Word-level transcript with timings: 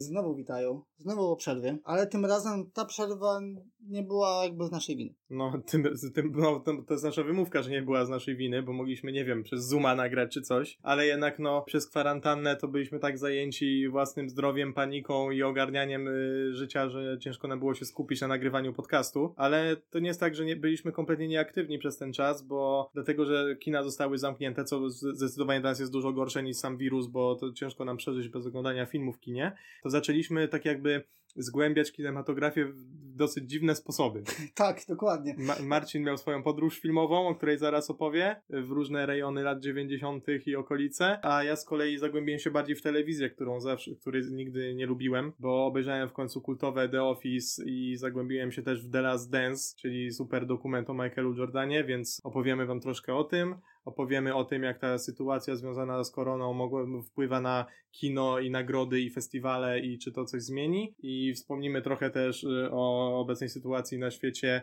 Znowu 0.00 0.34
witają, 0.34 0.82
znowu 0.98 1.26
o 1.26 1.36
przerwie, 1.36 1.78
ale 1.84 2.06
tym 2.06 2.26
razem 2.26 2.70
ta 2.70 2.84
przerwa 2.84 3.40
nie 3.88 4.02
była 4.02 4.44
jakby 4.44 4.64
z 4.64 4.70
naszej 4.70 4.96
winy. 4.96 5.14
No, 5.30 5.62
tym, 5.66 5.84
tym, 6.14 6.32
no 6.36 6.60
to, 6.60 6.82
to 6.82 6.94
jest 6.94 7.04
nasza 7.04 7.22
wymówka, 7.22 7.62
że 7.62 7.70
nie 7.70 7.82
była 7.82 8.04
z 8.04 8.08
naszej 8.08 8.36
winy, 8.36 8.62
bo 8.62 8.72
mogliśmy, 8.72 9.12
nie 9.12 9.24
wiem, 9.24 9.42
przez 9.42 9.68
Zooma 9.68 9.94
nagrać 9.94 10.32
czy 10.32 10.42
coś, 10.42 10.78
ale 10.82 11.06
jednak 11.06 11.38
no, 11.38 11.62
przez 11.62 11.90
kwarantannę 11.90 12.56
to 12.56 12.68
byliśmy 12.68 12.98
tak 12.98 13.18
zajęci 13.18 13.88
własnym 13.88 14.28
zdrowiem, 14.28 14.72
paniką 14.72 15.30
i 15.30 15.42
ogarnianiem 15.42 16.08
y, 16.08 16.54
życia, 16.54 16.88
że 16.88 17.18
ciężko 17.20 17.48
nam 17.48 17.58
było 17.58 17.74
się 17.74 17.84
skupić 17.84 18.20
na 18.20 18.28
nagrywaniu 18.28 18.72
podcastu, 18.72 19.34
ale 19.36 19.76
to 19.90 19.98
nie 19.98 20.08
jest 20.08 20.20
tak, 20.20 20.34
że 20.34 20.44
nie, 20.44 20.56
byliśmy 20.56 20.92
kompletnie 20.92 21.28
nieaktywni 21.28 21.78
przez 21.78 21.98
ten 21.98 22.12
czas, 22.12 22.42
bo 22.42 22.90
dlatego, 22.94 23.24
że 23.24 23.56
kina 23.56 23.82
zostały 23.82 24.18
zamknięte, 24.18 24.64
co 24.64 24.90
zdecydowanie 24.90 25.60
dla 25.60 25.70
nas 25.70 25.80
jest 25.80 25.92
dużo 25.92 26.12
gorsze 26.12 26.42
niż 26.42 26.56
sam 26.56 26.76
wirus, 26.76 27.06
bo 27.06 27.36
to 27.36 27.52
ciężko 27.52 27.84
nam 27.84 27.96
przeżyć 27.96 28.28
bez 28.28 28.46
oglądania 28.46 28.86
filmów 28.86 29.16
w 29.16 29.20
kinie, 29.20 29.52
to 29.82 29.90
zaczęliśmy 29.90 30.48
tak 30.48 30.64
jakby 30.64 31.04
zgłębiać 31.36 31.92
kinematografię 31.92 32.64
w 32.64 32.98
dosyć 33.18 33.50
dziwne 33.50 33.74
sposoby. 33.78 34.22
Tak, 34.54 34.80
dokładnie. 34.88 35.34
Ma 35.38 35.54
Marcin 35.62 36.02
miał 36.02 36.18
swoją 36.18 36.42
podróż 36.42 36.78
filmową, 36.80 37.28
o 37.28 37.34
której 37.34 37.58
zaraz 37.58 37.90
opowie, 37.90 38.36
w 38.50 38.70
różne 38.70 39.06
rejony 39.06 39.42
lat 39.42 39.60
90. 39.60 40.24
i 40.46 40.56
okolice, 40.56 41.18
a 41.22 41.44
ja 41.44 41.56
z 41.56 41.64
kolei 41.64 41.98
zagłębiłem 41.98 42.40
się 42.40 42.50
bardziej 42.50 42.76
w 42.76 42.82
telewizję, 42.82 43.30
którą 43.30 43.60
zawsze, 43.60 43.90
której 43.94 44.22
nigdy 44.30 44.74
nie 44.74 44.86
lubiłem, 44.86 45.32
bo 45.38 45.66
obejrzałem 45.66 46.08
w 46.08 46.12
końcu 46.12 46.40
kultowe 46.40 46.88
The 46.88 47.02
Office 47.02 47.64
i 47.64 47.96
zagłębiłem 47.96 48.52
się 48.52 48.62
też 48.62 48.86
w 48.86 48.90
The 48.90 49.00
Last 49.00 49.30
Dance, 49.30 49.76
czyli 49.76 50.12
super 50.12 50.46
dokument 50.46 50.90
o 50.90 50.94
Michaelu 50.94 51.34
Jordanie, 51.34 51.84
więc 51.84 52.20
opowiemy 52.24 52.66
wam 52.66 52.80
troszkę 52.80 53.14
o 53.14 53.24
tym 53.24 53.54
opowiemy 53.88 54.34
o 54.34 54.44
tym, 54.44 54.62
jak 54.62 54.78
ta 54.78 54.98
sytuacja 54.98 55.56
związana 55.56 56.04
z 56.04 56.10
koroną 56.10 56.52
mogła, 56.52 56.86
wpływa 57.06 57.40
na 57.40 57.66
kino 57.90 58.38
i 58.38 58.50
nagrody 58.50 59.00
i 59.00 59.10
festiwale 59.10 59.80
i 59.80 59.98
czy 59.98 60.12
to 60.12 60.24
coś 60.24 60.42
zmieni. 60.42 60.94
I 60.98 61.32
wspomnimy 61.34 61.82
trochę 61.82 62.10
też 62.10 62.44
y, 62.44 62.68
o 62.70 63.18
obecnej 63.20 63.50
sytuacji 63.50 63.98
na 63.98 64.10
świecie 64.10 64.62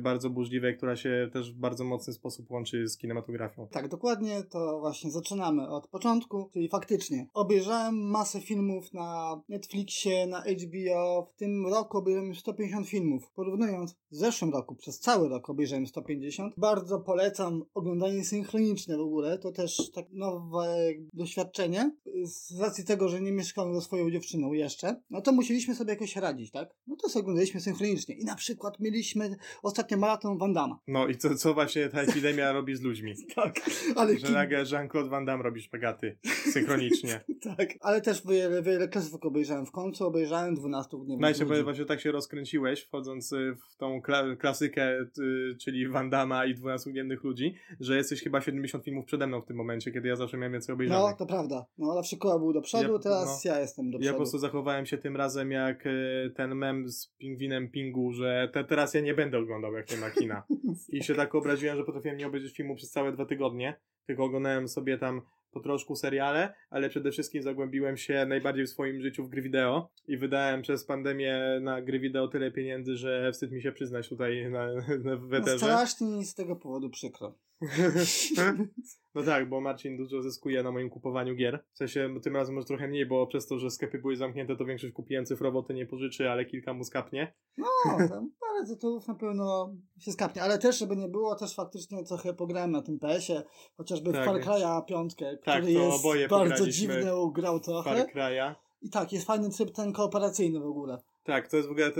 bardzo 0.00 0.30
burzliwej, 0.30 0.76
która 0.76 0.96
się 0.96 1.30
też 1.32 1.52
w 1.52 1.56
bardzo 1.56 1.84
mocny 1.84 2.12
sposób 2.12 2.50
łączy 2.50 2.88
z 2.88 2.98
kinematografią. 2.98 3.68
Tak, 3.68 3.88
dokładnie, 3.88 4.42
to 4.42 4.80
właśnie 4.80 5.10
zaczynamy 5.10 5.68
od 5.68 5.88
początku, 5.88 6.50
czyli 6.52 6.68
faktycznie 6.68 7.26
obejrzałem 7.34 8.10
masę 8.10 8.40
filmów 8.40 8.92
na 8.92 9.40
Netflixie, 9.48 10.26
na 10.26 10.42
HBO, 10.42 11.30
w 11.34 11.38
tym 11.38 11.66
roku 11.66 11.98
obejrzałem 11.98 12.34
150 12.34 12.88
filmów. 12.88 13.30
Porównując 13.34 13.94
w 14.10 14.16
zeszłym 14.16 14.52
roku, 14.52 14.74
przez 14.74 15.00
cały 15.00 15.28
rok 15.28 15.50
obejrzałem 15.50 15.86
150. 15.86 16.54
Bardzo 16.56 17.00
polecam 17.00 17.64
oglądanie 17.74 18.24
synchroniczne 18.24 18.96
w 18.96 19.00
ogóle, 19.00 19.38
to 19.38 19.52
też 19.52 19.90
tak 19.90 20.06
nowe 20.12 20.76
doświadczenie. 21.12 21.96
Z 22.24 22.60
racji 22.60 22.84
tego, 22.84 23.08
że 23.08 23.20
nie 23.20 23.32
mieszkałem 23.32 23.74
ze 23.74 23.80
swoją 23.80 24.10
dziewczyną 24.10 24.52
jeszcze, 24.52 25.02
no 25.10 25.20
to 25.20 25.32
musieliśmy 25.32 25.74
sobie 25.74 25.90
jakoś 25.90 26.16
radzić, 26.16 26.50
tak? 26.50 26.74
No 26.86 26.96
to 26.96 27.08
sobie 27.08 27.22
oglądaliśmy 27.22 27.60
synchronicznie 27.60 28.14
i 28.14 28.24
na 28.24 28.34
przykład 28.34 28.80
mieliśmy 28.80 29.36
ostatnio 29.62 29.98
maraton 29.98 30.38
Van 30.38 30.52
Damme. 30.52 30.74
No 30.86 31.06
i 31.06 31.16
co, 31.16 31.34
co 31.34 31.54
właśnie 31.54 31.88
ta 31.88 32.00
epidemia 32.00 32.52
robi 32.58 32.76
z 32.76 32.82
ludźmi? 32.82 33.14
tak, 33.34 33.54
ale... 33.96 34.18
Że 34.18 34.32
nagle 34.32 34.64
Jean-Claude 34.64 35.10
Van 35.10 35.24
Damme 35.24 35.44
robi 35.44 35.60
szpagaty 35.60 36.18
synchronicznie. 36.52 37.20
tak, 37.56 37.68
ale 37.80 38.00
też 38.00 38.26
wiele, 38.26 38.62
wiele 38.62 38.88
klasyków 38.88 39.24
obejrzałem. 39.24 39.66
W 39.66 39.70
końcu 39.70 40.06
obejrzałem 40.06 40.54
12 40.54 40.96
dni. 40.96 41.18
No 41.20 41.30
i 41.30 41.62
właśnie 41.62 41.84
tak 41.84 42.00
się 42.00 42.12
rozkręciłeś, 42.12 42.82
wchodząc 42.82 43.32
y, 43.32 43.56
w 43.70 43.76
tą 43.76 44.02
kla 44.02 44.36
klasykę, 44.36 45.00
y, 45.00 45.56
czyli 45.60 45.88
Van 45.88 46.10
Damme 46.10 46.48
i 46.48 46.54
12 46.54 46.90
dniewnych 46.90 47.24
ludzi, 47.24 47.54
że 47.80 47.96
jesteś 47.96 48.22
chyba 48.22 48.40
70 48.40 48.84
filmów 48.84 49.04
przede 49.04 49.26
mną 49.26 49.40
w 49.40 49.46
tym 49.46 49.56
momencie, 49.56 49.92
kiedy 49.92 50.08
ja 50.08 50.16
zawsze 50.16 50.36
miałem 50.36 50.52
więcej 50.52 50.72
obejrzanych. 50.72 51.10
No, 51.10 51.16
to 51.16 51.26
prawda. 51.26 51.66
No, 51.78 51.92
ale 51.92 52.04
szkoła 52.04 52.38
był 52.38 52.52
do 52.52 52.60
przodu, 52.60 52.92
ja, 52.92 52.98
teraz 52.98 53.44
no, 53.44 53.50
ja 53.50 53.60
jestem 53.60 53.90
do 53.90 53.98
przodu. 53.98 54.06
Ja 54.06 54.12
po 54.12 54.16
prostu 54.16 54.38
zachowałem 54.38 54.86
się 54.86 54.98
tym 54.98 55.16
razem 55.16 55.50
jak 55.50 55.86
y, 55.86 56.32
ten 56.36 56.54
mem 56.54 56.88
z 56.88 57.06
pingwinem 57.18 57.70
Pingu, 57.70 58.12
że 58.12 58.50
te, 58.52 58.64
teraz 58.64 58.94
ja 58.94 59.00
nie 59.00 59.14
będę 59.14 59.38
oglądał, 59.48 59.72
jak 59.72 59.90
nie 59.90 59.96
ma 59.96 60.10
kina. 60.10 60.42
I 60.88 61.02
się 61.02 61.14
tak 61.14 61.34
obraziłem, 61.34 61.76
że 61.76 61.84
potrafiłem 61.84 62.16
nie 62.16 62.26
obejrzeć 62.26 62.56
filmu 62.56 62.76
przez 62.76 62.90
całe 62.90 63.12
dwa 63.12 63.26
tygodnie, 63.26 63.80
tylko 64.06 64.24
oglądałem 64.24 64.68
sobie 64.68 64.98
tam 64.98 65.22
po 65.50 65.60
troszku 65.60 65.96
seriale, 65.96 66.54
ale 66.70 66.88
przede 66.88 67.10
wszystkim 67.10 67.42
zagłębiłem 67.42 67.96
się 67.96 68.26
najbardziej 68.26 68.66
w 68.66 68.70
swoim 68.70 69.00
życiu 69.00 69.24
w 69.24 69.28
gry 69.28 69.42
wideo 69.42 69.90
i 70.06 70.16
wydałem 70.16 70.62
przez 70.62 70.84
pandemię 70.84 71.58
na 71.60 71.82
gry 71.82 72.00
wideo 72.00 72.28
tyle 72.28 72.50
pieniędzy, 72.50 72.96
że 72.96 73.32
wstyd 73.32 73.52
mi 73.52 73.62
się 73.62 73.72
przyznać 73.72 74.08
tutaj 74.08 74.50
na, 74.50 74.66
na 75.04 75.16
w 75.16 75.30
No 75.30 75.58
strasznie 75.58 76.06
mi 76.06 76.24
z 76.24 76.34
tego 76.34 76.56
powodu 76.56 76.90
przykro. 76.90 77.34
no 79.14 79.22
tak, 79.22 79.48
bo 79.48 79.60
Marcin 79.60 79.96
dużo 79.96 80.22
zyskuje 80.22 80.62
na 80.62 80.72
moim 80.72 80.90
kupowaniu 80.90 81.34
gier. 81.34 81.64
W 81.72 81.76
sensie 81.76 82.14
tym 82.22 82.36
razem 82.36 82.54
może 82.54 82.66
trochę 82.66 82.88
mniej, 82.88 83.06
bo 83.06 83.26
przez 83.26 83.46
to, 83.46 83.58
że 83.58 83.70
sklepy 83.70 83.98
były 83.98 84.16
zamknięte, 84.16 84.56
to 84.56 84.64
większość 84.64 84.92
kupiłem 84.92 85.26
cyfrowo, 85.26 85.64
nie 85.70 85.86
pożyczy, 85.86 86.30
ale 86.30 86.44
kilka 86.44 86.74
mu 86.74 86.84
skapnie. 86.84 87.34
No, 87.56 87.66
tam 88.08 88.30
parę 88.40 88.66
tytułów 88.68 89.08
na 89.08 89.14
pewno 89.14 89.74
się 89.98 90.12
skapnie, 90.12 90.42
ale 90.42 90.58
też, 90.58 90.78
żeby 90.78 90.96
nie 90.96 91.08
było, 91.08 91.34
też 91.34 91.54
faktycznie 91.54 92.04
trochę 92.04 92.34
pograłem 92.34 92.70
na 92.70 92.82
tym 92.82 92.98
PS-ie, 92.98 93.42
chociażby 93.76 94.12
tak. 94.12 94.22
w 94.22 94.24
Far 94.24 94.40
Cry'a 94.40 94.84
piątkę, 94.84 95.36
tak, 95.44 95.62
który 95.62 95.72
jest 95.72 96.04
bardzo 96.30 96.68
dziwny, 96.68 97.10
grał 97.32 97.60
trochę. 97.60 97.90
Far 97.90 98.06
Cry'a. 98.14 98.54
I 98.82 98.90
tak, 98.90 99.12
jest 99.12 99.26
fajny 99.26 99.50
tryb 99.50 99.70
ten 99.70 99.92
kooperacyjny 99.92 100.60
w 100.60 100.66
ogóle. 100.66 100.98
Tak, 101.28 101.48
to 101.48 101.56
jest 101.56 101.68
w 101.68 101.72
ogóle 101.72 101.92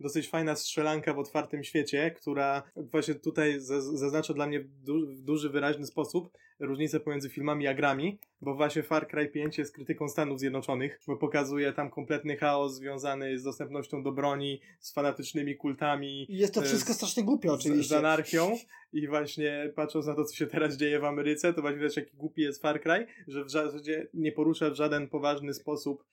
dosyć 0.00 0.28
fajna 0.28 0.56
strzelanka 0.56 1.14
w 1.14 1.18
otwartym 1.18 1.64
świecie, 1.64 2.10
która 2.10 2.62
właśnie 2.76 3.14
tutaj 3.14 3.54
zaznacza 3.78 4.34
dla 4.34 4.46
mnie 4.46 4.60
w, 4.60 4.68
du 4.68 5.06
w 5.06 5.22
duży, 5.22 5.50
wyraźny 5.50 5.86
sposób 5.86 6.30
różnicę 6.60 7.00
pomiędzy 7.00 7.30
filmami 7.30 7.66
a 7.66 7.74
grami, 7.74 8.18
bo 8.40 8.54
właśnie 8.54 8.82
Far 8.82 9.08
Cry 9.08 9.28
5 9.28 9.58
jest 9.58 9.74
krytyką 9.74 10.08
Stanów 10.08 10.38
Zjednoczonych, 10.38 11.00
bo 11.06 11.16
pokazuje 11.16 11.72
tam 11.72 11.90
kompletny 11.90 12.36
chaos 12.36 12.74
związany 12.74 13.38
z 13.38 13.42
dostępnością 13.42 14.02
do 14.02 14.12
broni, 14.12 14.60
z 14.78 14.92
fanatycznymi 14.92 15.56
kultami. 15.56 16.26
Jest 16.28 16.54
to 16.54 16.62
wszystko 16.62 16.92
z, 16.92 16.96
strasznie 16.96 17.24
głupie 17.24 17.52
oczywiście. 17.52 17.84
Z, 17.84 17.88
z 17.88 17.92
anarchią 17.92 18.58
i 18.92 19.08
właśnie 19.08 19.72
patrząc 19.74 20.06
na 20.06 20.14
to, 20.14 20.24
co 20.24 20.36
się 20.36 20.46
teraz 20.46 20.76
dzieje 20.76 21.00
w 21.00 21.04
Ameryce, 21.04 21.54
to 21.54 21.60
właśnie 21.60 21.78
widać, 21.78 21.96
jaki 21.96 22.16
głupi 22.16 22.42
jest 22.42 22.62
Far 22.62 22.80
Cry, 22.80 23.06
że 23.28 23.44
w 23.44 23.50
zasadzie 23.50 24.08
nie 24.14 24.32
porusza 24.32 24.70
w 24.70 24.74
żaden 24.74 25.08
poważny 25.08 25.54
sposób 25.54 26.04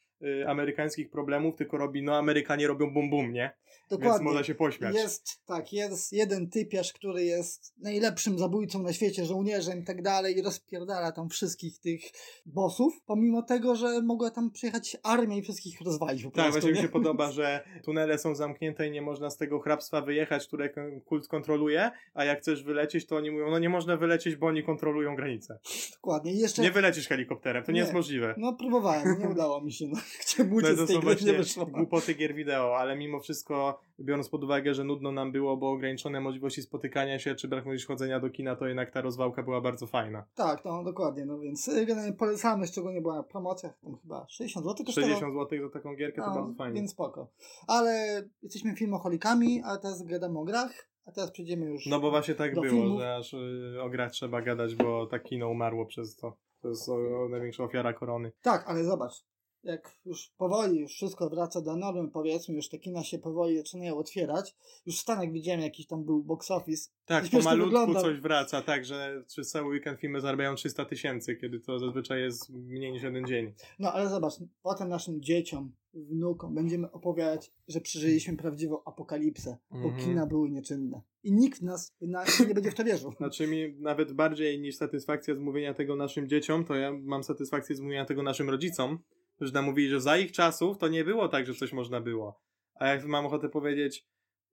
amerykańskich 0.48 1.10
problemów, 1.10 1.56
tylko 1.56 1.78
robi, 1.78 2.04
no 2.04 2.18
Amerykanie 2.18 2.68
robią 2.68 2.94
bum 2.94 3.10
bum, 3.10 3.34
nie? 3.34 3.52
Dokładnie. 3.90 4.12
Więc 4.12 4.22
można 4.22 4.44
się 4.44 4.56
pośmiać. 4.56 4.96
Jest, 4.96 5.46
tak, 5.46 5.74
jest 5.74 6.14
jeden 6.14 6.50
typiarz, 6.50 6.94
który 6.94 7.24
jest 7.24 7.74
najlepszym 7.78 8.40
zabójcą 8.40 8.84
na 8.84 8.94
świecie, 8.94 9.26
żołnierzem 9.26 9.80
i 9.80 9.84
tak 9.84 10.02
dalej 10.02 10.38
i 10.38 10.42
rozpierdala 10.42 11.12
tam 11.12 11.30
wszystkich 11.30 11.80
tych 11.80 12.02
bossów, 12.46 13.02
pomimo 13.06 13.42
tego, 13.42 13.76
że 13.76 14.02
mogła 14.02 14.32
tam 14.32 14.52
przyjechać 14.52 14.98
armia 15.04 15.38
i 15.38 15.42
wszystkich 15.42 15.82
rozwalić 15.82 16.24
po 16.24 16.32
tak, 16.32 16.34
prostu. 16.34 16.54
Tak, 16.54 16.62
właśnie 16.62 16.72
mi 16.72 16.88
się 16.88 16.92
podoba, 16.94 17.32
że 17.38 17.64
tunele 17.84 18.18
są 18.18 18.36
zamknięte 18.36 18.88
i 18.88 18.92
nie 18.92 19.02
można 19.02 19.30
z 19.30 19.38
tego 19.38 19.60
hrabstwa 19.60 20.02
wyjechać, 20.02 20.48
które 20.48 20.70
kult 21.06 21.28
kontroluje, 21.28 21.92
a 22.14 22.26
jak 22.26 22.40
chcesz 22.40 22.64
wylecieć, 22.64 23.06
to 23.06 23.16
oni 23.16 23.32
mówią, 23.32 23.52
no 23.52 23.60
nie 23.60 23.70
można 23.70 23.98
wylecieć, 23.98 24.36
bo 24.36 24.48
oni 24.48 24.64
kontrolują 24.64 25.16
granicę. 25.16 25.60
Dokładnie. 25.94 26.34
I 26.34 26.38
jeszcze... 26.38 26.62
Nie 26.62 26.72
wylecisz 26.72 27.08
helikopterem, 27.08 27.64
to 27.64 27.72
nie, 27.72 27.76
nie 27.76 27.82
jest 27.82 27.94
możliwe. 27.94 28.36
No 28.38 28.54
próbowałem, 28.54 29.20
nie 29.20 29.30
udało 29.30 29.62
mi 29.62 29.72
się. 29.74 29.88
No. 29.88 29.98
Chciałem 30.22 30.54
uciec 30.54 30.78
no, 30.78 30.86
z 30.86 30.88
tej 30.88 31.00
gry, 31.00 31.16
nie 31.26 31.34
wyszło. 31.34 31.66
głupoty 31.66 32.14
gier 32.14 32.36
wideo, 32.36 32.78
ale 32.78 32.96
mimo 32.96 33.20
wszystko 33.20 33.77
biorąc 34.00 34.30
pod 34.30 34.44
uwagę, 34.44 34.74
że 34.74 34.84
nudno 34.84 35.12
nam 35.12 35.32
było, 35.32 35.58
bo 35.58 35.72
ograniczone 35.72 36.22
możliwości 36.22 36.62
spotykania 36.62 37.20
się, 37.20 37.36
czy 37.36 37.48
brak 37.48 37.66
możliwości 37.66 37.88
chodzenia 37.88 38.20
do 38.20 38.30
kina, 38.30 38.56
to 38.56 38.68
jednak 38.68 38.92
ta 38.92 39.02
rozwałka 39.02 39.44
była 39.44 39.62
bardzo 39.62 39.88
fajna. 39.88 40.26
Tak, 40.36 40.66
no 40.66 40.84
dokładnie, 40.84 41.26
no 41.26 41.40
więc 41.40 41.68
y, 41.68 41.86
generalnie 41.86 42.14
polecamy, 42.14 42.68
szczególnie 42.68 43.02
była 43.02 43.24
promocja, 43.24 43.70
tam 43.70 43.98
chyba 44.02 44.26
60 44.30 44.66
zł 44.66 44.86
kosztowało. 44.86 45.14
60 45.14 45.34
zł 45.34 45.68
za 45.68 45.74
taką 45.74 45.96
gierkę 45.96 46.22
no, 46.22 46.28
to 46.28 46.40
bardzo 46.40 46.54
fajnie. 46.54 46.80
Więc 46.80 46.92
spoko. 46.92 47.32
Ale 47.68 48.24
jesteśmy 48.42 48.76
filmoholikami, 48.76 49.62
a 49.66 49.78
teraz 49.78 50.04
gadamy 50.04 50.40
o 50.40 50.44
grach. 50.44 50.90
A 51.06 51.12
teraz 51.12 51.32
przejdziemy 51.32 51.66
już. 51.66 51.86
No 51.86 52.00
bo 52.00 52.10
właśnie 52.10 52.36
tak 52.36 52.54
było, 52.54 52.66
filmów. 52.66 53.00
że 53.00 53.16
aż 53.16 53.34
y, 53.34 53.78
o 53.82 53.90
grach 53.90 54.12
trzeba 54.12 54.42
gadać, 54.42 54.76
bo 54.76 55.06
tak 55.06 55.24
kino 55.24 55.50
umarło 55.50 55.86
przez 55.86 56.16
to. 56.16 56.38
To 56.62 56.70
jest 56.70 56.90
o, 56.90 56.94
o 56.94 57.30
największa 57.30 57.64
ofiara 57.64 57.94
korony. 57.94 58.32
Tak, 58.42 58.64
ale 58.68 58.84
zobacz, 58.84 59.26
jak 59.68 59.96
już 60.06 60.32
powoli 60.38 60.80
już 60.80 60.94
wszystko 60.94 61.30
wraca 61.30 61.62
do 61.62 61.76
normy, 61.76 62.12
powiedzmy, 62.12 62.56
już 62.56 62.70
te 62.70 62.80
kina 62.80 63.04
się 63.04 63.20
powoli 63.20 63.58
zaczynają 63.58 63.98
otwierać. 63.98 64.56
Już 64.86 64.98
w 64.98 65.02
Stanach 65.02 65.32
widziałem 65.32 65.62
jakiś 65.62 65.88
tam 65.88 66.04
był 66.04 66.24
box 66.24 66.52
office. 66.52 66.90
Tak, 67.06 67.30
pomalutku 67.30 67.94
coś 67.94 68.20
wraca, 68.20 68.62
tak, 68.62 68.86
że 68.86 69.24
przez 69.28 69.50
cały 69.50 69.68
weekend 69.68 70.00
filmy 70.00 70.22
zarabiają 70.22 70.56
300 70.56 70.86
tysięcy, 70.86 71.36
kiedy 71.36 71.60
to 71.60 71.80
zazwyczaj 71.80 72.22
jest 72.22 72.50
mniej 72.50 72.92
niż 72.92 73.04
jeden 73.04 73.28
dzień. 73.28 73.54
No 73.80 73.94
ale 73.94 74.10
zobacz, 74.10 74.34
potem 74.62 74.90
naszym 74.90 75.22
dzieciom, 75.22 75.72
wnukom 75.94 76.56
będziemy 76.56 76.92
opowiadać, 76.92 77.52
że 77.68 77.82
przeżyliśmy 77.82 78.38
prawdziwą 78.38 78.84
apokalipsę, 78.86 79.58
bo 79.72 79.78
mm 79.78 79.92
-hmm. 79.92 80.04
kina 80.04 80.26
były 80.26 80.50
nieczynne. 80.50 81.02
I 81.24 81.32
nikt 81.32 81.62
nas 81.62 81.96
na, 82.02 82.24
nie 82.48 82.54
będzie 82.54 82.72
w 82.72 82.76
to 82.76 82.84
wierzył. 82.84 83.12
Znaczy 83.18 83.48
mi 83.48 83.76
nawet 83.80 84.14
bardziej 84.14 84.60
niż 84.60 84.76
satysfakcja 84.76 85.36
z 85.36 85.40
mówienia 85.40 85.74
tego 85.74 85.96
naszym 85.96 86.28
dzieciom, 86.28 86.66
to 86.66 86.76
ja 86.76 86.92
mam 87.04 87.24
satysfakcję 87.24 87.76
z 87.76 87.80
mówienia 87.80 88.06
tego 88.06 88.24
naszym 88.24 88.50
rodzicom, 88.50 89.00
którzy 89.38 89.54
nam 89.54 89.66
mówili, 89.66 89.90
że 89.90 90.02
za 90.02 90.18
ich 90.18 90.32
czasów 90.32 90.78
to 90.78 90.88
nie 90.88 91.04
było 91.04 91.28
tak, 91.28 91.46
że 91.46 91.54
coś 91.54 91.74
można 91.74 92.02
było. 92.02 92.42
A 92.76 92.88
jak 92.88 93.06
mam 93.06 93.26
ochotę 93.26 93.50
powiedzieć, 93.50 94.08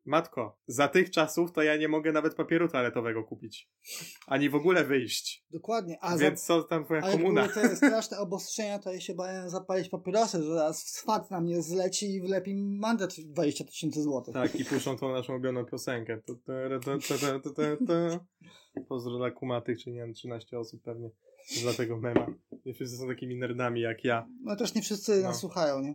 Matko, 0.05 0.59
za 0.67 0.89
tych 0.89 1.11
czasów 1.11 1.53
to 1.53 1.63
ja 1.63 1.77
nie 1.77 1.89
mogę 1.89 2.13
nawet 2.13 2.35
papieru 2.35 2.69
toaletowego 2.69 3.25
kupić. 3.25 3.71
Ani 4.27 4.51
w 4.51 4.55
ogóle 4.55 4.85
wyjść. 4.85 5.45
Dokładnie. 5.51 5.99
A, 6.01 6.17
Więc 6.17 6.41
za, 6.41 6.47
co 6.47 6.63
tam 6.63 6.85
twoja 6.85 7.01
komuna? 7.01 7.49
te 7.49 7.77
straszne 7.77 8.19
obostrzenia, 8.19 8.79
to 8.79 8.93
ja 8.93 9.01
się 9.01 9.15
bałem 9.15 9.51
zapalić 9.51 9.89
papierosy, 9.89 10.43
że 10.43 10.55
raz 10.55 10.87
swat 10.87 11.31
na 11.31 11.41
mnie 11.41 11.63
zleci 11.63 12.15
i 12.15 12.21
wlepi 12.21 12.55
mandat 12.57 13.15
20 13.21 13.65
tysięcy 13.65 14.03
złotych. 14.03 14.35
Tak, 14.35 14.55
i 14.55 14.65
puszczą 14.65 14.97
tą 14.97 15.13
naszą 15.13 15.33
ulubioną 15.33 15.65
piosenkę. 15.65 16.21
Pozdro 18.89 19.19
dla 19.19 19.31
kumatych, 19.31 19.79
czy 19.79 19.91
nie 19.91 19.99
wiem, 19.99 20.15
13 20.15 20.59
osób 20.59 20.83
pewnie. 20.83 21.11
Dla 21.63 21.73
tego 21.73 21.97
mema. 21.97 22.27
Nie 22.65 22.75
wszyscy 22.75 22.97
są 22.97 23.09
takimi 23.09 23.37
nerdami 23.37 23.81
jak 23.81 24.05
ja. 24.05 24.27
No 24.43 24.57
też 24.57 24.75
nie 24.75 24.83
wszyscy 24.83 25.17
No. 25.17 25.23
nas 25.29 25.41
słuchają, 25.41 25.81
nie? 25.81 25.95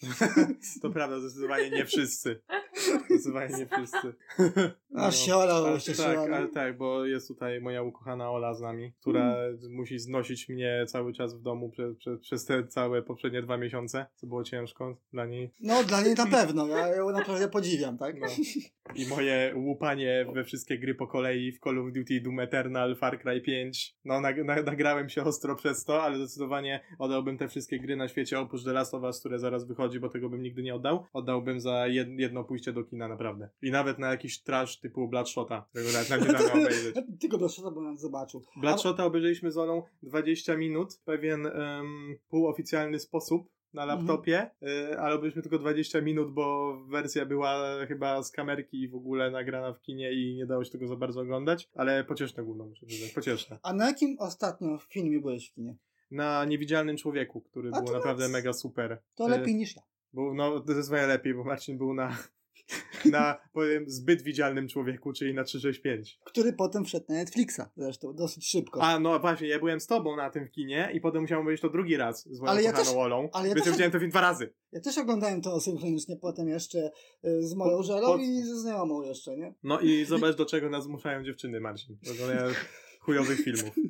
To 0.82 0.90
prawda, 0.90 1.20
zdecydowanie 1.20 1.70
nie 1.70 1.86
wszyscy. 1.86 2.40
Zdecydowanie 3.06 3.56
nie 3.58 3.66
wszyscy. 3.66 4.14
A 4.96 5.10
siola, 5.10 5.54
ale 5.54 5.70
właśnie 5.70 5.94
tak, 5.94 6.14
siola. 6.14 6.36
ale 6.36 6.48
tak, 6.48 6.76
bo 6.76 7.06
jest 7.06 7.28
tutaj 7.28 7.60
moja 7.60 7.82
ukochana 7.82 8.30
Ola 8.30 8.54
z 8.54 8.60
nami, 8.60 8.92
która 9.00 9.36
musi 9.70 9.98
znosić 9.98 10.48
mnie 10.48 10.84
cały 10.88 11.12
czas 11.12 11.34
w 11.34 11.42
domu 11.42 11.70
przez, 11.70 11.96
przez, 11.96 12.20
przez 12.20 12.44
te 12.44 12.66
całe 12.66 13.02
poprzednie 13.02 13.42
dwa 13.42 13.56
miesiące, 13.56 14.06
co 14.14 14.26
było 14.26 14.44
ciężko 14.44 14.96
dla 15.12 15.26
niej. 15.26 15.50
No 15.60 15.84
dla 15.84 16.02
niej 16.02 16.14
na 16.14 16.26
pewno, 16.26 16.66
ja 16.66 16.88
ją 16.88 17.10
naprawdę 17.10 17.48
podziwiam, 17.48 17.98
tak? 17.98 18.20
No. 18.20 18.26
I 18.94 19.06
moje 19.06 19.52
łupanie 19.56 20.26
we 20.34 20.44
wszystkie 20.44 20.78
gry 20.78 20.94
po 20.94 21.06
kolei 21.06 21.52
w 21.52 21.60
Call 21.60 21.78
of 21.78 21.92
Duty, 21.92 22.20
Doom 22.20 22.40
Eternal, 22.40 22.96
Far 22.96 23.20
Cry 23.20 23.40
5. 23.40 23.96
No, 24.04 24.20
nag 24.20 24.36
nag- 24.44 24.64
nagrałem 24.64 25.08
się 25.08 25.24
ostro 25.24 25.56
przez 25.56 25.84
to, 25.84 26.02
ale 26.02 26.16
zdecydowanie 26.16 26.80
oddałbym 26.98 27.38
te 27.38 27.48
wszystkie 27.48 27.78
gry 27.80 27.96
na 27.96 28.08
świecie, 28.08 28.40
oprócz 28.40 28.64
The 28.64 28.72
Last 28.72 28.94
of 28.94 29.02
Us, 29.02 29.20
które 29.20 29.38
zaraz 29.38 29.66
wychodzi, 29.66 30.00
bo 30.00 30.08
tego 30.08 30.28
bym 30.28 30.42
nigdy 30.42 30.62
nie 30.62 30.74
oddał. 30.74 31.06
Oddałbym 31.12 31.60
za 31.60 31.86
jed 31.86 32.08
jedno 32.08 32.44
pójście 32.44 32.69
do 32.72 32.84
kina, 32.84 33.08
naprawdę. 33.08 33.48
I 33.62 33.70
nawet 33.70 33.98
na 33.98 34.10
jakiś 34.10 34.42
trash 34.42 34.80
typu 34.80 35.08
Bloodshota, 35.08 35.66
którego 35.70 35.92
nawet 35.92 36.10
nam 36.10 36.20
nie 36.20 36.26
damy 36.48 36.52
obejrzeć. 36.52 36.96
Tylko 37.20 37.38
do 37.38 37.48
szota 37.48 37.70
bym 37.70 37.98
zobaczył. 37.98 38.44
Bloodshota 38.56 39.04
obejrzeliśmy 39.04 39.50
z 39.50 39.58
Olą 39.58 39.82
20 40.02 40.56
minut 40.56 40.94
w 40.94 41.02
pewien 41.02 41.46
um, 41.46 42.16
półoficjalny 42.28 42.98
sposób 42.98 43.50
na 43.74 43.84
laptopie, 43.84 44.50
y, 44.62 44.98
ale 44.98 45.14
obejrzeliśmy 45.14 45.42
tylko 45.42 45.58
20 45.58 46.00
minut, 46.00 46.32
bo 46.32 46.76
wersja 46.88 47.26
była 47.26 47.86
chyba 47.86 48.22
z 48.22 48.30
kamerki 48.30 48.82
i 48.82 48.88
w 48.88 48.94
ogóle 48.94 49.30
nagrana 49.30 49.72
w 49.72 49.80
kinie 49.80 50.12
i 50.12 50.34
nie 50.36 50.46
dało 50.46 50.64
się 50.64 50.70
tego 50.70 50.86
za 50.86 50.96
bardzo 50.96 51.20
oglądać, 51.20 51.68
ale 51.74 52.04
pocieszne 52.04 52.42
główno 52.42 52.66
muszę 52.66 52.86
przyznać, 52.86 53.12
pocieszne. 53.12 53.58
A 53.62 53.72
na 53.72 53.86
jakim 53.86 54.16
ostatnio 54.18 54.78
filmie 54.78 55.20
byłeś 55.20 55.50
w 55.50 55.54
kinie? 55.54 55.76
Na 56.10 56.44
Niewidzialnym 56.44 56.96
Człowieku, 56.96 57.40
który 57.40 57.70
A 57.72 57.82
był 57.82 57.94
naprawdę 57.94 58.28
mega 58.28 58.52
super. 58.52 59.02
To 59.14 59.26
Y, 59.26 59.30
lepiej 59.30 59.54
niż 59.54 59.76
ja. 59.76 59.82
Był, 60.12 60.34
no, 60.34 60.60
to 60.60 60.72
jest 60.72 60.90
lepiej, 60.90 61.34
bo 61.34 61.44
Marcin 61.44 61.78
był 61.78 61.94
na, 61.94 62.16
na 63.12 63.38
powiem, 63.52 63.84
zbyt 63.90 64.22
widzialnym 64.22 64.68
człowieku, 64.68 65.12
czyli 65.12 65.34
na 65.34 65.44
365. 65.44 66.18
Który 66.24 66.52
potem 66.52 66.84
wszedł 66.84 67.06
na 67.08 67.14
Netflixa. 67.14 67.60
Zresztą 67.76 68.14
dosyć 68.14 68.50
szybko. 68.50 68.82
A, 68.82 68.98
no 68.98 69.18
właśnie, 69.20 69.48
ja 69.48 69.58
byłem 69.58 69.80
z 69.80 69.86
tobą 69.86 70.16
na 70.16 70.30
tym 70.30 70.46
w 70.46 70.50
kinie 70.50 70.90
i 70.94 71.00
potem 71.00 71.22
musiałem 71.22 71.42
obejrzeć 71.42 71.62
to 71.62 71.68
drugi 71.70 71.96
raz 71.96 72.28
z 72.28 72.40
moją 72.40 72.50
Ale 72.52 72.62
ja 72.62 72.72
też- 72.72 72.88
Olą, 72.96 73.28
ale 73.32 73.48
ja 73.48 73.54
więc 73.54 73.64
też- 73.64 73.72
widziałem 73.74 73.92
to 73.92 73.98
film 73.98 74.10
dwa 74.10 74.20
razy. 74.20 74.52
Ja 74.72 74.80
też 74.80 74.98
oglądałem 74.98 75.42
to 75.42 75.60
synchronicznie 75.60 76.16
potem 76.16 76.48
jeszcze 76.48 76.90
y, 77.24 77.46
z 77.46 77.54
moją 77.54 77.76
Po- 77.76 77.82
żelą 77.82 78.06
po- 78.06 78.18
i 78.18 78.42
ze 78.42 78.60
znajomą 78.60 79.02
jeszcze, 79.02 79.36
nie? 79.36 79.54
No 79.62 79.80
i 79.80 80.04
zobacz, 80.04 80.36
do 80.36 80.46
czego 80.46 80.70
nas 80.70 80.84
zmuszają 80.84 81.24
dziewczyny, 81.24 81.60
Marcin. 81.60 81.96
Do 82.02 82.12
oglądania 82.12 82.42
chujowych 83.00 83.40
filmów. 83.40 83.74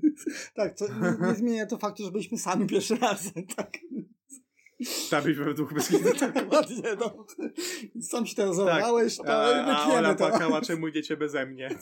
Tak, 0.55 0.79
to 0.79 0.85
nie, 0.89 1.29
nie 1.29 1.35
zmienia 1.35 1.67
to 1.67 1.79
faktu, 1.79 2.05
że 2.05 2.11
byliśmy 2.11 2.39
sami 2.39 2.67
pierwszy 2.67 2.97
raz, 2.97 3.33
tak? 3.57 3.79
Trzeba 4.85 5.23
być 5.23 5.37
we 5.39 5.55
dwóch 5.55 5.75
bez 5.75 5.89
kitu. 5.89 6.05
Dokładnie, 6.35 6.83
no. 7.01 7.27
Sam 8.03 8.27
się 8.27 8.35
teraz 8.37 8.57
zabrałeś, 8.57 9.17
to 9.17 9.25
A, 9.27 9.65
a 9.77 9.95
Ola 9.95 10.15
to. 10.15 10.19
płakała, 10.29 10.61
czemu 10.61 10.89
idziecie 10.89 11.17
beze 11.17 11.47
mnie. 11.47 11.69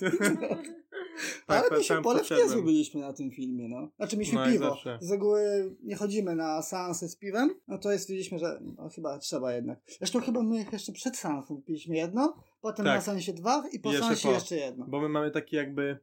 Ale 1.47 1.63
tak, 1.63 1.79
my 1.79 1.85
się 1.85 1.95
tam 1.95 2.03
pole 2.03 2.19
w 2.19 2.23
poszedłem. 2.23 2.47
niezły 2.47 2.63
byliśmy 2.63 3.01
na 3.01 3.13
tym 3.13 3.31
filmie, 3.31 3.69
no. 3.69 3.89
Znaczy 3.97 4.17
mieliśmy 4.17 4.41
No, 4.41 4.53
piwo. 4.53 4.77
Z 5.01 5.11
reguły 5.11 5.77
nie 5.83 5.97
chodzimy 5.97 6.35
na 6.37 6.63
seansy 6.63 7.09
z 7.09 7.17
piwem, 7.17 7.55
no 7.69 7.79
to 7.79 7.99
stwierdziliśmy, 7.99 8.39
że 8.39 8.61
no, 8.77 8.89
chyba 8.89 9.19
trzeba 9.19 9.53
jednak. 9.55 9.79
Zresztą 9.99 10.21
chyba 10.21 10.43
my 10.43 10.67
jeszcze 10.73 10.93
przed 10.93 11.17
seansem 11.17 11.63
piliśmy 11.63 11.97
jedno, 11.97 12.37
potem 12.61 12.85
Tak. 12.85 12.95
na 12.95 13.01
seansie 13.01 13.33
dwa 13.33 13.65
i 13.73 13.81
po 13.81 13.93
jeszcze 13.93 14.07
seansie 14.07 14.29
po. 14.29 14.35
jeszcze 14.35 14.57
jedno. 14.57 14.87
Bo 14.89 15.01
my 15.01 15.09
mamy 15.09 15.31
taki 15.31 15.57
jakby 15.57 15.99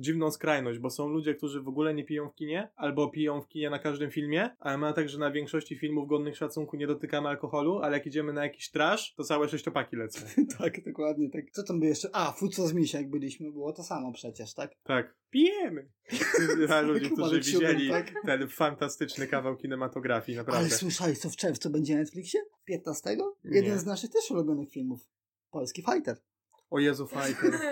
dziwną 0.00 0.30
skrajność, 0.30 0.78
bo 0.78 0.90
są 0.90 1.08
ludzie, 1.08 1.34
którzy 1.34 1.62
w 1.62 1.68
ogóle 1.68 1.94
nie 1.94 2.04
piją 2.04 2.28
w 2.28 2.34
kinie, 2.34 2.70
albo 2.76 3.08
piją 3.08 3.40
w 3.40 3.48
kinie 3.48 3.70
na 3.70 3.78
każdym 3.78 4.10
filmie, 4.10 4.50
ale 4.58 4.78
ma 4.78 4.92
tak, 4.92 5.08
że 5.08 5.18
na 5.18 5.30
większości 5.30 5.76
filmów 5.76 6.08
godnych 6.08 6.36
szacunku 6.36 6.76
nie 6.76 6.86
dotykamy 6.86 7.28
alkoholu, 7.28 7.78
ale 7.78 7.96
jak 7.96 8.06
idziemy 8.06 8.32
na 8.32 8.44
jakiś 8.44 8.70
trash, 8.70 9.14
to 9.14 9.24
całe 9.24 9.48
sześciopaki 9.48 9.96
lecą. 9.96 10.20
tak, 10.58 10.84
dokładnie 10.84 11.30
tak. 11.30 11.44
Co 11.52 11.62
tam 11.62 11.80
by 11.80 11.86
jeszcze? 11.86 12.08
A, 12.12 12.32
Fuco 12.32 12.68
z 12.68 12.72
Misia 12.72 12.98
jak 12.98 13.10
byliśmy, 13.10 13.52
było 13.52 13.72
to 13.72 13.82
samo 13.82 14.12
przecież, 14.12 14.54
tak? 14.54 14.70
Tak. 14.82 15.16
Pijemy! 15.30 15.88
Dla 16.66 16.80
ludzi, 16.80 17.10
którzy 17.10 17.40
widzieli 17.40 17.90
tak? 17.90 18.12
ten 18.26 18.48
fantastyczny 18.48 19.26
kawał 19.26 19.56
kinematografii, 19.56 20.38
Ale 20.38 20.46
naprawdę. 20.46 20.70
słyszałeś, 20.70 21.18
co 21.18 21.30
w 21.30 21.36
czerwcu 21.36 21.70
będzie 21.70 21.94
na 21.94 22.00
Netflixie? 22.00 22.40
15? 22.64 23.16
Nie. 23.44 23.56
Jeden 23.56 23.78
z 23.78 23.86
naszych 23.86 24.10
też 24.10 24.30
ulubionych 24.30 24.70
filmów. 24.70 25.00
Polski 25.50 25.82
Fighter. 25.82 26.16
O 26.70 26.78
Jezu, 26.78 27.06
Fighter. 27.06 27.60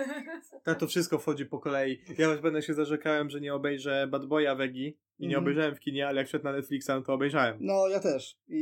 Tak, 0.63 0.79
to 0.79 0.87
wszystko 0.87 1.19
wchodzi 1.19 1.45
po 1.45 1.59
kolei. 1.59 2.01
Ja 2.17 2.27
już 2.27 2.41
będę 2.41 2.61
się 2.61 2.73
zarzekałem, 2.73 3.29
że 3.29 3.41
nie 3.41 3.53
obejrzę 3.53 4.07
Bad 4.07 4.25
Boya 4.25 4.55
Wegi 4.55 4.97
i 5.19 5.27
nie 5.27 5.35
Mhm. 5.35 5.43
obejrzałem 5.43 5.75
w 5.75 5.79
kinie, 5.79 6.07
ale 6.07 6.17
jak 6.21 6.27
wszedł 6.27 6.43
na 6.45 6.51
Netflixa, 6.51 6.87
no 6.89 7.01
to 7.01 7.13
obejrzałem. 7.13 7.57
No, 7.61 7.87
ja 7.87 7.99
też. 7.99 8.37
I, 8.49 8.55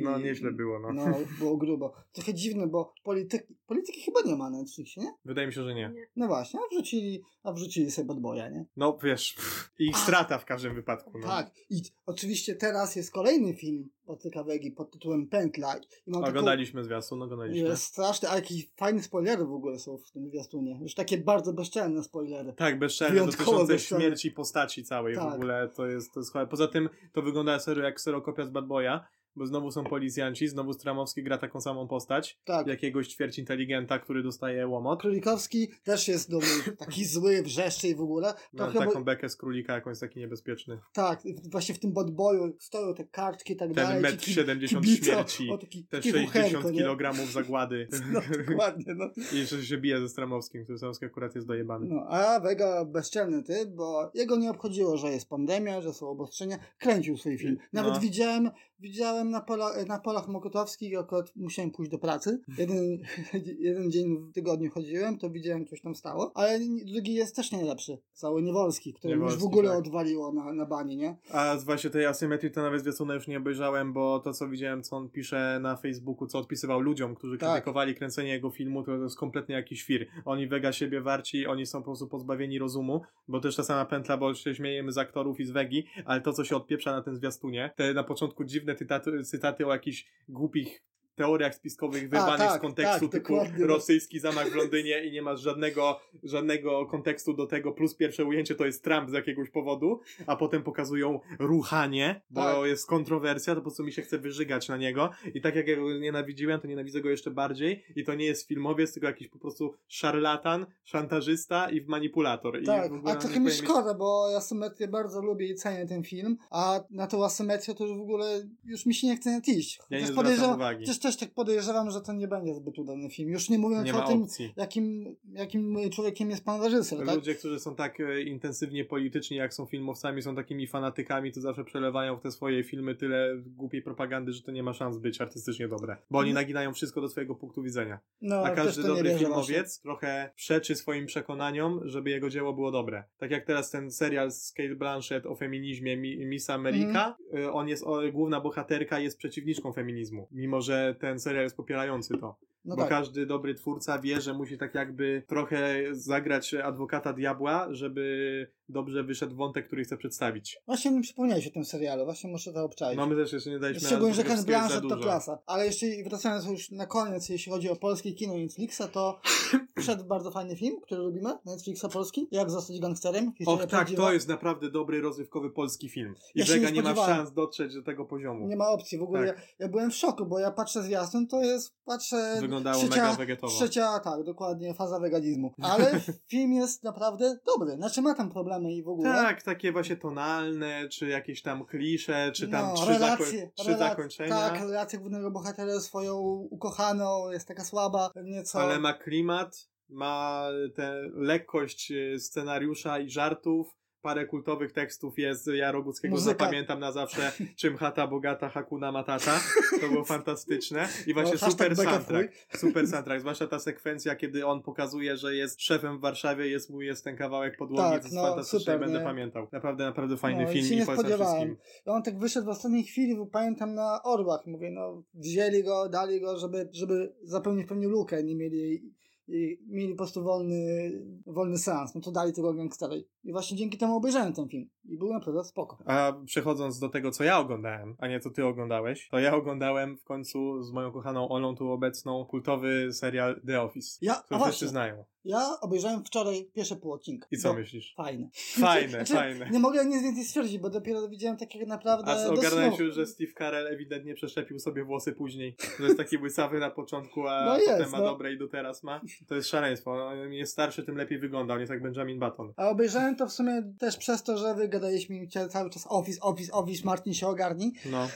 I 0.00 0.04
no, 0.04 0.18
nieźle 0.18 0.52
było, 0.52 0.78
no. 0.80 0.92
No, 0.92 1.06
było 1.38 1.56
grubo. 1.56 1.92
Trochę 2.12 2.34
dziwne, 2.34 2.66
bo 2.66 2.94
polityki, 3.04 3.54
polityki 3.66 4.00
chyba 4.00 4.20
nie 4.26 4.36
ma 4.36 4.50
na 4.50 4.58
Netflixie, 4.58 5.02
nie? 5.02 5.12
Wydaje 5.24 5.46
mi 5.46 5.52
się, 5.52 5.64
że 5.64 5.74
nie. 5.74 5.92
No 6.16 6.26
właśnie, 6.26 6.60
a 6.60 6.74
wrzucili, 6.74 7.22
a 7.42 7.52
wrzucili 7.52 7.90
sobie 7.90 8.06
Bad 8.08 8.20
Boya, 8.20 8.48
nie? 8.50 8.64
No 8.76 8.98
wiesz, 9.02 9.34
pff, 9.34 9.70
ich 9.78 9.96
strata 9.98 10.38
w 10.38 10.44
każdym 10.44 10.74
wypadku. 10.74 11.18
No. 11.18 11.26
Tak. 11.26 11.50
I 11.70 11.82
oczywiście 12.06 12.54
teraz 12.54 12.96
jest 12.96 13.10
kolejny 13.12 13.54
film 13.54 13.88
Patryka 14.06 14.44
Wegi 14.44 14.70
pod 14.70 14.90
tytułem 14.90 15.26
Pętla. 15.28 15.76
I 15.76 16.10
mam 16.10 16.20
taką, 16.20 16.30
Oglądaliśmy 16.30 16.84
zwiastun, 16.84 17.22
oglądaliśmy. 17.22 17.68
jest 17.68 17.82
straszny, 17.82 18.30
a 18.30 18.34
jakie 18.34 18.54
fajne 18.76 19.02
spoilery 19.02 19.44
w 19.44 19.52
ogóle 19.52 19.78
są 19.78 19.98
w 19.98 20.10
tym 20.12 20.28
zwiastunie. 20.28 20.78
Już 20.82 20.94
takie 20.94 21.18
bardzo 21.18 21.52
bezczelne 21.52 22.02
spoilery. 22.02 22.52
Tak, 22.52 22.78
bezczelne, 22.78 23.26
dotyczące 23.26 23.72
bezczelne. 23.72 24.04
śmierci 24.04 24.30
postaci 24.30 24.84
całej 24.84 25.14
w 25.14 25.18
Tak. 25.18 25.34
ogóle, 25.34 25.68
to 25.76 25.86
jest, 25.86 25.95
to 26.14 26.20
jest. 26.20 26.34
Poza 26.50 26.68
tym 26.68 26.88
to 27.12 27.22
wygląda 27.22 27.58
serio 27.58 27.84
jak 27.84 28.00
serokopia 28.00 28.44
z 28.44 28.50
Bad 28.50 28.66
Boya, 28.66 29.00
bo 29.36 29.46
znowu 29.46 29.70
są 29.70 29.84
policjanci, 29.84 30.48
znowu 30.48 30.72
Stramowski 30.72 31.22
gra 31.22 31.38
taką 31.38 31.60
samą 31.60 31.88
postać, 31.88 32.38
Tak. 32.44 32.66
jakiegoś 32.66 33.08
ćwierć 33.08 33.38
inteligenta, 33.38 33.98
który 33.98 34.22
dostaje 34.22 34.66
łomot. 34.68 35.00
Królikowski 35.00 35.68
też 35.84 36.08
jest 36.08 36.30
do 36.30 36.38
taki 36.78 37.04
zły, 37.04 37.42
wrzeszczy 37.42 37.88
i 37.88 37.94
w 37.94 38.00
ogóle. 38.00 38.34
Chyba, 38.50 38.72
taką 38.72 39.04
bekę 39.04 39.28
z 39.28 39.36
królika, 39.36 39.74
jakąś 39.74 39.98
taki 39.98 40.20
niebezpieczny. 40.20 40.78
Tak, 40.92 41.22
właśnie 41.50 41.74
w 41.74 41.78
tym 41.78 41.92
Bad 41.92 42.10
Boyu 42.10 42.56
stoją 42.58 42.94
te 42.94 43.04
kartki 43.04 43.52
i 43.52 43.56
tak 43.56 43.72
dalej. 43.72 43.92
Ten 43.92 44.02
metr 44.02 44.24
ki- 44.24 44.32
70 44.34 44.84
kibice, 44.84 45.04
śmierci, 45.12 45.50
O, 45.50 45.58
taki, 45.58 45.84
te 45.84 45.96
taki 45.96 46.10
60 46.10 46.32
kuchenko, 46.44 46.70
nie? 46.70 46.78
kilogramów 46.78 47.32
zagłady. 47.32 47.88
No, 48.12 48.20
dokładnie, 48.48 48.94
no. 48.96 49.04
I 49.32 49.38
jeszcze 49.38 49.62
się 49.64 49.78
bije 49.78 50.00
ze 50.00 50.08
Stramowskim, 50.08 50.62
który 50.64 50.78
Stramowski 50.78 51.06
akurat 51.06 51.34
jest 51.34 51.46
dojebany. 51.46 51.86
no. 51.88 52.06
A 52.08 52.40
Vega 52.40 52.84
bezczelny 52.84 53.42
ty, 53.42 53.66
bo 53.66 54.10
jego 54.14 54.36
nie 54.36 54.50
obchodziło, 54.50 54.96
że 54.96 55.08
jest 55.10 55.28
pandemia, 55.28 55.80
że 55.80 55.92
są 55.94 56.08
obostrzenia. 56.08 56.58
Kręcił 56.78 57.16
swój 57.16 57.38
film. 57.38 57.56
Nawet 57.72 57.94
No. 57.94 58.00
widziałem, 58.00 58.50
widziałem 58.80 59.25
na, 59.30 59.40
pola, 59.40 59.70
na 59.88 59.98
polach 59.98 60.28
mokotowskich, 60.28 60.98
akurat 60.98 61.32
musiałem 61.36 61.70
pójść 61.70 61.90
do 61.90 61.98
pracy. 61.98 62.40
Jeden, 62.58 62.98
jeden 63.58 63.90
dzień 63.90 64.16
w 64.18 64.32
tygodniu 64.32 64.70
chodziłem, 64.70 65.18
to 65.18 65.30
widziałem, 65.30 65.66
coś 65.66 65.80
tam 65.80 65.94
stało. 65.94 66.32
Ale 66.34 66.58
drugi 66.92 67.14
jest 67.14 67.36
też 67.36 67.52
najlepszy. 67.52 67.98
Cały 68.12 68.42
Niewolski, 68.42 68.94
który 68.94 69.14
już 69.14 69.20
w 69.20 69.24
Niewolski, 69.24 69.46
ogóle 69.46 69.68
tak. 69.68 69.78
odwaliło 69.78 70.32
na, 70.32 70.52
na 70.52 70.66
bani, 70.66 70.96
nie? 70.96 71.16
A 71.30 71.56
właśnie 71.64 71.90
tej 71.90 72.06
asymetrii 72.06 72.50
to 72.52 72.62
nawet 72.62 72.80
zwiastuna 72.80 73.14
już 73.14 73.28
nie 73.28 73.38
obejrzałem, 73.38 73.92
bo 73.92 74.20
to 74.20 74.32
co 74.32 74.48
widziałem, 74.48 74.82
co 74.82 74.96
on 74.96 75.08
pisze 75.10 75.58
na 75.62 75.76
Facebooku, 75.76 76.26
co 76.26 76.38
odpisywał 76.38 76.80
ludziom, 76.80 77.14
którzy 77.14 77.38
Tak. 77.38 77.50
krytykowali 77.50 77.94
kręcenie 77.94 78.30
jego 78.30 78.50
filmu, 78.50 78.82
to, 78.82 78.96
to 78.96 79.02
jest 79.02 79.18
kompletnie 79.18 79.54
jakiś 79.54 79.80
świr. 79.80 80.06
Oni 80.24 80.46
wega 80.46 80.72
siebie 80.72 81.00
warci, 81.00 81.46
oni 81.46 81.66
są 81.66 81.78
po 81.78 81.84
prostu 81.84 82.06
pozbawieni 82.08 82.58
rozumu, 82.58 83.00
bo 83.28 83.40
też 83.40 83.56
ta 83.56 83.62
sama 83.62 83.84
pętla, 83.84 84.16
bo 84.16 84.34
się 84.34 84.54
śmiejemy 84.54 84.92
z 84.92 84.98
aktorów 84.98 85.40
i 85.40 85.44
z 85.44 85.50
wegi, 85.50 85.84
ale 86.04 86.20
to 86.20 86.32
co 86.32 86.44
się 86.44 86.56
odpieprza 86.56 86.92
na 86.92 87.02
tym 87.02 87.16
zwiastunie, 87.16 87.70
te 87.76 87.94
na 87.94 88.04
początku 88.04 88.44
dziwne 88.44 88.74
cytaty, 88.74 89.15
cytaty 89.24 89.66
o 89.66 89.72
jakichś 89.72 90.06
głupich 90.28 90.82
teoriach 91.16 91.54
spiskowych 91.54 92.08
wyrwanych 92.08 92.48
tak, 92.48 92.58
z 92.58 92.60
kontekstu, 92.60 93.08
tak, 93.08 93.10
typu 93.10 93.34
dokładnie. 93.34 93.66
rosyjski 93.66 94.20
zamach 94.20 94.50
w 94.50 94.54
Londynie 94.54 95.04
i 95.04 95.12
nie 95.12 95.22
masz 95.22 95.40
żadnego, 95.40 96.00
żadnego 96.22 96.86
kontekstu 96.86 97.34
do 97.34 97.46
tego, 97.46 97.72
plus 97.72 97.94
pierwsze 97.94 98.24
ujęcie 98.24 98.54
to 98.54 98.66
jest 98.66 98.84
Trump 98.84 99.10
z 99.10 99.12
jakiegoś 99.12 99.50
powodu, 99.50 100.00
a 100.26 100.36
potem 100.36 100.62
pokazują 100.62 101.20
ruchanie, 101.38 102.20
bo 102.30 102.40
Tak. 102.40 102.66
jest 102.66 102.86
kontrowersja, 102.86 103.54
to 103.54 103.60
po 103.60 103.62
prostu 103.62 103.84
mi 103.84 103.92
się 103.92 104.02
chce 104.02 104.18
wyżygać 104.18 104.68
na 104.68 104.76
niego 104.76 105.10
i 105.34 105.40
tak 105.40 105.56
jak 105.56 105.68
ja 105.68 105.76
go 105.76 105.98
nienawidziłem, 105.98 106.60
to 106.60 106.66
nienawidzę 106.66 107.00
go 107.00 107.10
jeszcze 107.10 107.30
bardziej 107.30 107.84
i 107.96 108.04
to 108.04 108.14
nie 108.14 108.24
jest 108.24 108.48
filmowiec, 108.48 108.92
tylko 108.92 109.06
jakiś 109.06 109.28
po 109.28 109.38
prostu 109.38 109.74
szarlatan, 109.88 110.66
szantażysta 110.84 111.70
i 111.70 111.84
manipulator. 111.86 112.64
Tak, 112.66 112.92
I 112.92 113.08
a 113.08 113.16
trochę 113.16 113.40
mi 113.40 113.50
szkoda, 113.50 113.94
bo 113.94 114.28
ja 114.30 114.36
asymetrię 114.36 114.88
bardzo 114.88 115.22
lubię 115.22 115.46
i 115.46 115.54
cenię 115.54 115.86
ten 115.86 116.02
film, 116.02 116.36
a 116.50 116.80
na 116.90 117.06
tą 117.06 117.24
asymetrię 117.24 117.74
to 117.74 117.86
już 117.86 117.98
w 117.98 118.00
ogóle 118.00 118.48
już 118.64 118.86
mi 118.86 118.94
się 118.94 119.06
nie 119.06 119.16
chce 119.16 119.40
iść. 119.46 119.80
Ja 119.90 120.00
nie 120.00 120.06
zwracam 120.06 120.54
uwagi. 120.54 120.84
Też 121.06 121.16
tak 121.16 121.30
podejrzewam, 121.34 121.90
że 121.90 122.00
to 122.00 122.12
nie 122.12 122.28
będzie 122.28 122.54
zbyt 122.54 122.78
udany 122.78 123.10
film. 123.10 123.30
Już 123.30 123.50
nie 123.50 123.58
mówiąc 123.58 123.86
Nie 123.86 123.94
o 123.94 124.06
tym, 124.08 124.22
opcji. 124.22 124.52
jakim, 124.56 125.16
jakim 125.32 125.78
człowiekiem 125.90 126.30
jest 126.30 126.44
pan 126.44 126.62
reżyser, 126.62 126.98
tak? 127.06 127.14
Ludzie, 127.16 127.34
którzy 127.34 127.60
są 127.60 127.74
tak 127.74 128.00
e, 128.00 128.22
intensywnie 128.22 128.84
polityczni, 128.84 129.36
jak 129.36 129.54
są 129.54 129.66
filmowcami, 129.66 130.22
są 130.22 130.36
takimi 130.36 130.66
fanatykami, 130.66 131.32
to 131.32 131.40
zawsze 131.40 131.64
przelewają 131.64 132.16
w 132.16 132.20
te 132.22 132.30
swoje 132.30 132.64
filmy 132.64 132.94
tyle 132.94 133.36
głupiej 133.46 133.82
propagandy, 133.82 134.32
że 134.32 134.42
to 134.42 134.52
nie 134.52 134.62
ma 134.62 134.72
szans 134.72 134.98
być 134.98 135.20
artystycznie 135.20 135.68
dobre. 135.68 135.96
Bo 136.10 136.18
oni 136.18 136.30
No. 136.30 136.34
naginają 136.34 136.72
wszystko 136.72 137.00
do 137.00 137.08
swojego 137.08 137.34
punktu 137.34 137.62
widzenia. 137.62 137.98
No, 138.20 138.36
A 138.36 138.50
każdy 138.50 138.82
dobry 138.82 139.18
filmowiec 139.18 139.80
trochę 139.80 140.30
przeczy 140.36 140.74
swoim 140.74 141.06
przekonaniom, 141.06 141.80
żeby 141.84 142.10
jego 142.10 142.30
dzieło 142.30 142.52
było 142.52 142.70
dobre. 142.70 143.04
Tak 143.18 143.30
jak 143.30 143.44
teraz 143.44 143.70
ten 143.70 143.90
serial 143.90 144.30
z 144.32 144.52
Kate 144.52 144.74
Blanchett 144.74 145.26
o 145.26 145.34
feminizmie 145.34 145.96
Mi- 145.96 146.26
Miss 146.26 146.50
America, 146.50 147.16
Mhm. 147.32 147.44
y, 147.44 147.52
on 147.52 147.68
jest, 147.68 147.84
o, 147.86 148.00
główna 148.12 148.40
bohaterka 148.40 148.98
jest 149.00 149.18
przeciwniczką 149.18 149.72
feminizmu, 149.72 150.28
mimo 150.32 150.60
że 150.60 150.95
ten 150.98 151.20
serial 151.20 151.44
jest 151.44 151.56
popierający 151.56 152.18
to. 152.18 152.38
No 152.66 152.76
bo 152.76 152.82
tak. 152.82 152.90
każdy 152.90 153.26
dobry 153.26 153.54
twórca 153.54 153.98
wie, 153.98 154.20
że 154.20 154.34
musi 154.34 154.58
tak 154.58 154.74
jakby 154.74 155.22
trochę 155.26 155.76
zagrać 155.92 156.54
adwokata 156.54 157.12
diabła, 157.12 157.66
żeby 157.70 158.46
dobrze 158.68 159.04
wyszedł 159.04 159.36
wątek, 159.36 159.66
który 159.66 159.84
chce 159.84 159.96
przedstawić. 159.96 160.60
Właśnie 160.66 160.90
mi 160.90 161.02
przypomniałeś 161.02 161.46
o 161.46 161.50
tym 161.50 161.64
serialu, 161.64 162.04
właśnie 162.04 162.30
muszę 162.30 162.52
to 162.52 162.64
obczaić. 162.64 162.96
No 162.96 163.06
my 163.06 163.16
też 163.16 163.32
jeszcze 163.32 163.50
nie 163.50 163.58
daliśmy 163.58 163.88
Szczególnie, 163.88 164.14
że 164.14 164.36
za 164.36 164.42
Blanchett 164.42 164.88
to 164.88 164.96
klasa. 164.96 165.38
Ale 165.46 165.66
jeszcze 165.66 165.86
wracając 166.04 166.46
już 166.46 166.70
na 166.70 166.86
koniec, 166.86 167.28
jeśli 167.28 167.52
chodzi 167.52 167.70
o 167.70 167.76
polskie 167.76 168.12
kino 168.12 168.38
Netflixa, 168.38 168.82
to 168.92 169.20
wszedł 169.82 170.04
bardzo 170.04 170.30
fajny 170.30 170.56
film, 170.56 170.80
który 170.80 171.00
lubimy, 171.00 171.30
Netflixa 171.44 171.86
polski, 171.92 172.28
Jak 172.30 172.50
zostać 172.50 172.80
gangsterem. 172.80 173.32
Och 173.46 173.66
tak, 173.66 173.90
to 173.90 174.12
jest 174.12 174.28
naprawdę 174.28 174.70
dobry, 174.70 175.00
rozrywkowy 175.00 175.50
polski 175.50 175.88
film. 175.88 176.14
I 176.34 176.38
Ja 176.38 176.44
Żega 176.44 176.70
nie 176.70 176.76
nie 176.76 176.82
ma 176.82 176.94
szans 176.94 177.32
dotrzeć 177.32 177.74
do 177.74 177.82
tego 177.82 178.04
poziomu. 178.04 178.46
Nie 178.46 178.56
ma 178.56 178.68
opcji, 178.68 178.98
w 178.98 179.02
ogóle 179.02 179.26
Tak. 179.26 179.36
ja, 179.36 179.42
ja 179.58 179.68
byłem 179.68 179.90
w 179.90 179.94
szoku, 179.94 180.26
bo 180.26 180.38
ja 180.38 180.50
patrzę 180.50 180.82
zwiastun, 180.82 181.26
to 181.26 181.40
jest, 181.40 181.74
patrzę... 181.84 182.36
Wyglądało 182.56 182.84
trzecia, 182.84 183.02
mega 183.02 183.16
wegetowo. 183.16 183.52
Trzecia, 183.52 184.00
tak, 184.00 184.22
dokładnie, 184.22 184.74
faza 184.74 185.00
weganizmu. 185.00 185.52
Ale 185.62 186.00
film 186.30 186.52
jest 186.52 186.84
naprawdę 186.84 187.38
dobry, 187.46 187.76
znaczy 187.76 188.02
ma 188.02 188.14
tam 188.14 188.30
problemy 188.30 188.72
i 188.72 188.82
w 188.82 188.88
ogóle. 188.88 189.10
Tak, 189.10 189.42
takie 189.42 189.72
właśnie 189.72 189.96
tonalne, 189.96 190.88
czy 190.88 191.08
jakieś 191.08 191.42
tam 191.42 191.64
klisze, 191.64 192.32
czy 192.34 192.48
tam 192.48 192.66
No, 192.66 192.74
trzy, 192.74 192.86
relacje, 192.86 193.50
trzy 193.54 193.70
relac- 193.70 193.78
zakończenia. 193.78 194.30
Tak, 194.36 194.60
relacja 194.60 194.98
głównego 194.98 195.30
bohatera 195.30 195.80
swoją 195.80 196.16
ukochaną 196.50 197.30
jest 197.30 197.48
taka 197.48 197.64
słaba, 197.64 198.10
nieco... 198.24 198.60
ale 198.60 198.78
ma 198.78 198.92
klimat, 198.92 199.68
ma 199.88 200.48
tę 200.74 200.92
lekkość 201.14 201.92
e, 201.92 202.18
scenariusza 202.18 202.98
i 202.98 203.10
żartów. 203.10 203.75
Parę 204.06 204.26
kultowych 204.26 204.72
tekstów 204.72 205.18
jest, 205.18 205.46
ja 205.46 205.72
Roguckiego 205.72 206.14
Muzyka. 206.14 206.38
zapamiętam 206.38 206.80
na 206.80 206.92
zawsze, 206.92 207.32
czym 207.60 207.76
chata 207.76 208.06
bogata, 208.06 208.48
Hakuna 208.48 208.92
Matata. 208.92 209.40
To 209.80 209.88
było 209.88 210.04
fantastyczne. 210.04 210.88
I 211.06 211.14
właśnie 211.14 211.32
No, 211.42 211.50
super 211.50 211.76
soundtrack. 211.76 212.32
Super 212.56 212.86
soundtrack, 212.92 213.20
zwłaszcza 213.20 213.46
ta 213.46 213.58
sekwencja, 213.58 214.16
kiedy 214.16 214.46
on 214.46 214.62
pokazuje, 214.62 215.16
że 215.16 215.34
jest 215.34 215.60
szefem 215.62 215.98
w 215.98 216.00
Warszawie, 216.00 216.48
jest 216.48 216.70
mu 216.70 216.82
jest 216.82 217.04
ten 217.04 217.16
kawałek 217.16 217.56
podłogi, 217.56 217.82
Tak, 217.90 218.00
to 218.00 218.04
jest 218.06 218.14
no, 218.16 218.22
fantastyczne 218.22 218.58
super, 218.60 218.76
i 218.76 218.80
będę 218.80 218.98
nie? 218.98 219.04
pamiętał. 219.04 219.48
Naprawdę, 219.52 219.84
naprawdę 219.84 220.16
fajny 220.16 220.44
No, 220.44 220.50
i 220.50 220.52
film 220.52 220.66
się 220.66 220.74
i 220.74 220.78
nie 220.78 220.86
polecam 220.86 221.04
spodziewałem. 221.04 221.36
wszystkim. 221.56 221.56
I 221.86 221.90
on 221.90 222.02
tak 222.02 222.18
wyszedł 222.18 222.46
w 222.46 222.48
ostatniej 222.48 222.84
chwili, 222.84 223.16
bo 223.16 223.26
pamiętam 223.26 223.74
na 223.74 224.02
Orłach. 224.02 224.46
Mówię, 224.46 224.70
no 224.70 225.02
wzięli 225.14 225.62
go, 225.64 225.88
dali 225.88 226.20
go, 226.20 226.38
żeby, 226.38 226.68
żeby 226.72 227.12
zapełnić 227.22 227.68
pewnie 227.68 227.88
lukę, 227.88 228.24
nie 228.24 228.36
mieli 228.36 228.92
i 229.28 229.58
mieli 229.68 229.92
po 229.92 229.96
prostu 229.96 230.22
wolny, 230.22 230.92
wolny 231.26 231.58
seans. 231.58 231.94
No 231.94 232.00
to 232.00 232.12
dali 232.12 232.32
tego 232.32 232.54
gangstera. 232.54 232.94
I 233.26 233.32
właśnie 233.32 233.56
dzięki 233.56 233.78
temu 233.78 233.96
obejrzałem 233.96 234.32
ten 234.32 234.48
film. 234.48 234.68
I 234.84 234.98
był 234.98 235.12
naprawdę 235.12 235.44
spoko. 235.44 235.78
A 235.86 236.12
przechodząc 236.26 236.78
do 236.78 236.88
tego, 236.88 237.10
co 237.10 237.24
ja 237.24 237.38
oglądałem, 237.38 237.96
a 237.98 238.08
nie 238.08 238.20
co 238.20 238.30
ty 238.30 238.44
oglądałeś, 238.44 239.08
to 239.08 239.18
ja 239.18 239.34
oglądałem 239.34 239.96
w 239.96 240.04
końcu 240.04 240.62
z 240.62 240.72
moją 240.72 240.92
kochaną 240.92 241.28
Olą 241.28 241.56
tu 241.56 241.70
obecną 241.70 242.24
kultowy 242.26 242.92
serial 242.92 243.40
The 243.46 243.62
Office, 243.62 243.98
Ja, 244.02 244.14
który 244.14 244.40
wszyscy 244.40 244.68
znają. 244.68 245.04
ja 245.24 245.48
obejrzałem 245.60 246.04
wczoraj 246.04 246.50
pierwsze 246.54 246.76
pół 246.76 246.92
odcinka. 246.92 247.28
I 247.30 247.38
co 247.38 247.48
No, 247.48 247.54
myślisz? 247.58 247.94
Fajne. 247.96 248.28
Fajne, 248.60 248.88
Znaczy, 249.04 249.14
fajne. 249.14 249.50
Nie 249.50 249.58
mogę 249.58 249.84
nic 249.86 250.02
więcej 250.02 250.24
stwierdzić, 250.24 250.58
bo 250.58 250.70
dopiero 250.70 251.08
widziałem 251.08 251.36
takie 251.36 251.66
naprawdę 251.66 252.10
A 252.12 252.18
snu. 252.18 252.84
już, 252.86 252.94
że 252.94 253.06
Steve 253.06 253.32
Carell 253.38 253.66
ewidentnie 253.66 254.14
przeszczepił 254.14 254.58
sobie 254.58 254.84
włosy 254.84 255.12
później, 255.12 255.56
że 255.78 255.84
jest 255.84 255.96
taki 255.98 256.18
łysawy 256.18 256.58
na 256.58 256.70
początku, 256.70 257.26
a 257.28 257.44
No 257.46 257.58
jest, 257.58 257.70
potem 257.70 257.90
ma 257.90 257.98
no. 257.98 258.04
dobre 258.04 258.32
i 258.32 258.38
do 258.38 258.48
teraz 258.48 258.82
ma. 258.82 259.00
To 259.28 259.34
jest 259.34 259.48
szaleństwo. 259.48 260.14
Im 260.24 260.32
jest 260.32 260.52
starszy, 260.52 260.82
tym 260.84 260.96
lepiej 260.96 261.18
wygląda. 261.18 261.54
On 261.54 261.60
jest 261.60 261.72
jak 261.72 261.82
Benjamin 261.82 262.18
Button. 262.18 262.52
A 262.56 262.68
obejrzałem 262.68 263.15
to 263.16 263.26
w 263.26 263.32
sumie 263.32 263.62
też 263.78 263.96
przez 263.96 264.22
to, 264.22 264.38
że 264.38 264.54
wy 264.54 264.68
gadaliśmy 264.68 265.20
mi 265.20 265.28
cały 265.28 265.70
czas 265.70 265.86
Office, 265.88 266.20
Office, 266.20 266.52
Office, 266.52 266.84
Martin 266.84 267.14
się 267.14 267.28
ogarni. 267.28 267.72
No. 267.90 268.08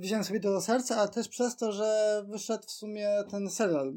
Wziąłem 0.00 0.24
sobie 0.24 0.40
to 0.40 0.52
do 0.52 0.60
serca, 0.60 0.96
a 1.00 1.08
też 1.08 1.28
przez 1.28 1.56
to, 1.56 1.72
że 1.72 2.22
wyszedł 2.28 2.64
w 2.66 2.70
sumie 2.70 3.08
ten 3.30 3.50
serial 3.50 3.94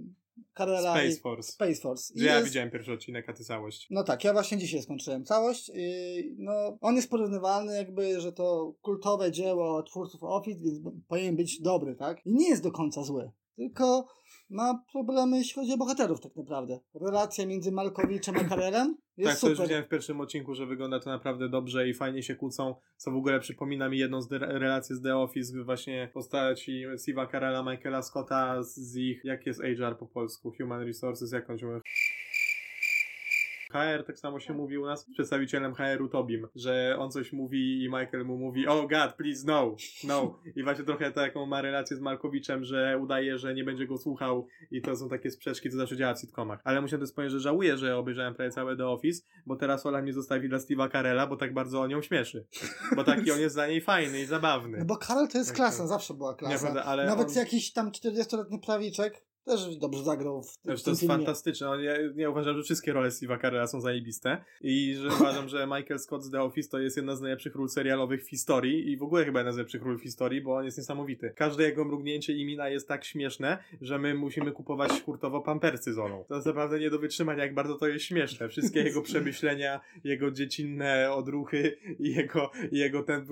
Karela 0.53 0.93
Space 0.93 1.19
Force. 1.21 1.51
Space 1.51 1.81
Force. 1.81 2.13
Ja 2.15 2.35
jest- 2.35 2.47
widziałem 2.47 2.71
pierwszy 2.71 2.93
odcinek, 2.93 3.29
a 3.29 3.33
ty 3.33 3.43
całość. 3.43 3.87
No 3.89 4.03
tak, 4.03 4.23
ja 4.23 4.33
właśnie 4.33 4.57
dzisiaj 4.57 4.81
skończyłem 4.81 5.25
całość. 5.25 5.71
I 5.75 6.35
no, 6.37 6.77
on 6.81 6.95
jest 6.95 7.09
porównywalny 7.09 7.75
jakby, 7.75 8.21
że 8.21 8.31
to 8.31 8.73
kultowe 8.81 9.31
dzieło 9.31 9.83
twórców 9.83 10.23
Office, 10.23 10.59
więc 10.63 10.79
powinien 11.07 11.35
być 11.35 11.61
dobry, 11.61 11.95
tak? 11.95 12.25
I 12.25 12.33
nie 12.33 12.49
jest 12.49 12.63
do 12.63 12.71
końca 12.71 13.03
zły. 13.03 13.31
Tylko 13.55 14.07
ma 14.49 14.83
problemy, 14.91 15.37
jeśli 15.37 15.53
chodzi 15.53 15.73
o 15.73 15.77
bohaterów 15.77 16.21
tak 16.21 16.35
naprawdę. 16.35 16.79
Relacja 16.93 17.45
między 17.45 17.71
Malkowiczem 17.71 18.35
a 18.37 18.43
Karelem 18.43 18.97
jest 19.17 19.31
tak, 19.31 19.41
to 19.41 19.47
już 19.47 19.57
super. 19.57 19.67
widziałem 19.67 19.85
w 19.85 19.89
pierwszym 19.89 20.21
odcinku, 20.21 20.55
że 20.55 20.65
wygląda 20.65 20.99
to 20.99 21.09
naprawdę 21.09 21.49
dobrze 21.49 21.89
i 21.89 21.93
fajnie 21.93 22.23
się 22.23 22.35
kłócą, 22.35 22.75
co 22.97 23.11
w 23.11 23.15
ogóle 23.15 23.39
przypomina 23.39 23.89
mi 23.89 23.97
jedną 23.97 24.21
z 24.21 24.31
relacji 24.31 24.95
z 24.95 25.01
The 25.01 25.17
Office, 25.17 25.63
właśnie 25.63 26.09
postaci 26.13 26.87
Steve'a 26.87 27.31
Carella, 27.31 27.63
Michaela 27.71 28.01
Scotta 28.01 28.63
z, 28.63 28.95
ich, 28.95 29.25
jak 29.25 29.45
jest 29.45 29.61
HR 29.61 29.97
po 29.97 30.07
polsku, 30.07 30.53
Human 30.57 30.81
Resources, 30.81 31.31
jak 31.31 31.49
on 31.49 31.57
się 31.57 31.65
mówi? 31.65 31.81
HR, 33.69 34.03
tak 34.07 34.19
samo 34.19 34.39
się 34.39 34.53
mówi 34.53 34.77
u 34.77 34.85
nas, 34.85 35.01
z 35.01 35.13
przedstawicielem 35.13 35.75
HR-u 35.75 36.09
Tobim, 36.09 36.47
że 36.55 36.95
on 36.99 37.11
coś 37.11 37.33
mówi 37.33 37.83
i 37.83 37.85
Michael 37.89 38.25
mu 38.25 38.38
mówi 38.38 38.67
oh 38.67 38.88
god, 38.88 39.13
please 39.17 39.43
no, 39.47 39.75
no. 40.03 40.39
I 40.55 40.63
właśnie 40.63 40.85
trochę 40.85 41.11
taką 41.11 41.45
ma 41.45 41.61
relację 41.61 41.97
z 41.97 41.99
Malkowiczem, 41.99 42.63
że 42.63 42.97
udaje, 43.01 43.38
że 43.38 43.53
nie 43.53 43.63
będzie 43.63 43.88
go 43.88 43.97
słuchał 43.97 44.47
i 44.71 44.81
to 44.81 44.95
są 44.95 45.09
takie 45.09 45.31
sprzeczki, 45.31 45.69
co 45.69 45.77
zawsze 45.77 45.97
działa 45.97 46.13
w 46.13 46.19
sitcomach. 46.19 46.59
Ale 46.63 46.81
muszę 46.81 46.97
też 46.99 47.11
powiedzieć, 47.11 47.33
że 47.33 47.39
żałuję, 47.39 47.77
że 47.77 47.97
obejrzałem 47.97 48.35
prawie 48.35 48.51
całe 48.51 48.77
The 48.77 48.88
Office, 48.88 49.21
bo 49.45 49.55
teraz 49.55 49.85
Ola 49.85 50.01
mnie 50.01 50.13
zostawi 50.13 50.49
dla 50.49 50.57
Steve'a 50.57 50.91
Carella, 50.91 51.27
bo 51.27 51.35
tak 51.38 51.53
bardzo 51.53 51.81
on 51.81 51.91
ją 51.91 52.01
śmieszy. 52.01 52.47
Bo 52.95 53.03
taki 53.03 53.31
on 53.31 53.39
jest 53.39 53.55
dla 53.55 53.67
niej 53.67 53.81
fajny 53.81 54.21
i 54.21 54.25
zabawny. 54.25 54.77
No 54.77 54.85
bo 54.85 54.97
Karel 54.97 55.27
to 55.27 55.38
jest 55.38 55.49
Tak, 55.49 55.55
klasa, 55.57 55.77
tak. 55.77 55.88
zawsze 55.88 56.13
była 56.13 56.35
klasa. 56.35 56.83
Ale 56.83 57.05
Nawet 57.05 57.27
on- 57.27 57.35
jakiś 57.35 57.73
tam 57.73 57.91
40-letni 57.91 58.59
prawiczek 58.59 59.28
też 59.46 59.77
dobrze 59.77 60.03
zagrał 60.03 60.43
w, 60.43 60.58
tym- 60.58 60.72
Też 60.72 60.81
w 60.81 60.84
to 60.84 60.89
jest 60.91 61.01
filmie. 61.01 61.15
fantastyczne. 61.15 61.69
On- 61.69 61.84
Ja, 61.84 61.93
ja 62.15 62.29
uważam, 62.29 62.58
że 62.58 62.63
wszystkie 62.63 62.93
role 62.93 63.10
Steve'a 63.10 63.41
Carella 63.41 63.67
są 63.67 63.81
zajebiste 63.81 64.43
i 64.62 64.96
że 64.96 65.08
uważam, 65.22 65.50
że 65.50 65.67
Michael 65.67 66.00
Scott 66.00 66.24
z 66.24 66.31
The 66.31 66.41
Office 66.41 66.69
to 66.69 66.79
jest 66.79 66.98
jedna 66.98 67.15
z 67.15 67.22
najlepszych 67.22 67.55
ról 67.55 67.69
serialowych 67.69 68.24
w 68.25 68.29
historii 68.29 68.91
i 68.91 68.98
w 68.98 69.03
ogóle 69.03 69.25
chyba 69.25 69.39
jedna 69.39 69.51
z 69.51 69.55
najlepszych 69.55 69.81
ról 69.84 69.98
w 69.98 70.01
historii, 70.01 70.41
bo 70.41 70.55
on 70.55 70.65
jest 70.65 70.77
niesamowity. 70.77 71.34
Każde 71.36 71.63
jego 71.63 71.86
mrugnięcie 71.86 72.34
i 72.34 72.46
mina 72.46 72.69
jest 72.69 72.88
tak 72.88 73.05
śmieszne, 73.05 73.58
że 73.81 74.00
my 74.00 74.13
musimy 74.13 74.51
kupować 74.51 74.91
hurtowo 75.05 75.41
pampersy 75.41 75.93
z 75.93 75.98
Olą. 76.00 76.25
To 76.27 76.36
jest 76.36 76.48
naprawdę 76.48 76.79
nie 76.79 76.89
do 76.89 77.00
wytrzymania, 77.00 77.43
jak 77.43 77.53
bardzo 77.53 77.75
to 77.75 77.88
jest 77.88 78.05
śmieszne. 78.05 78.50
Wszystkie 78.50 78.84
jego 78.84 79.01
przemyślenia, 79.10 79.79
jego 80.03 80.31
dziecinne 80.31 81.12
odruchy 81.13 81.77
i 82.00 82.15
jego, 82.15 82.51
jego 82.72 83.03
ten, 83.03 83.25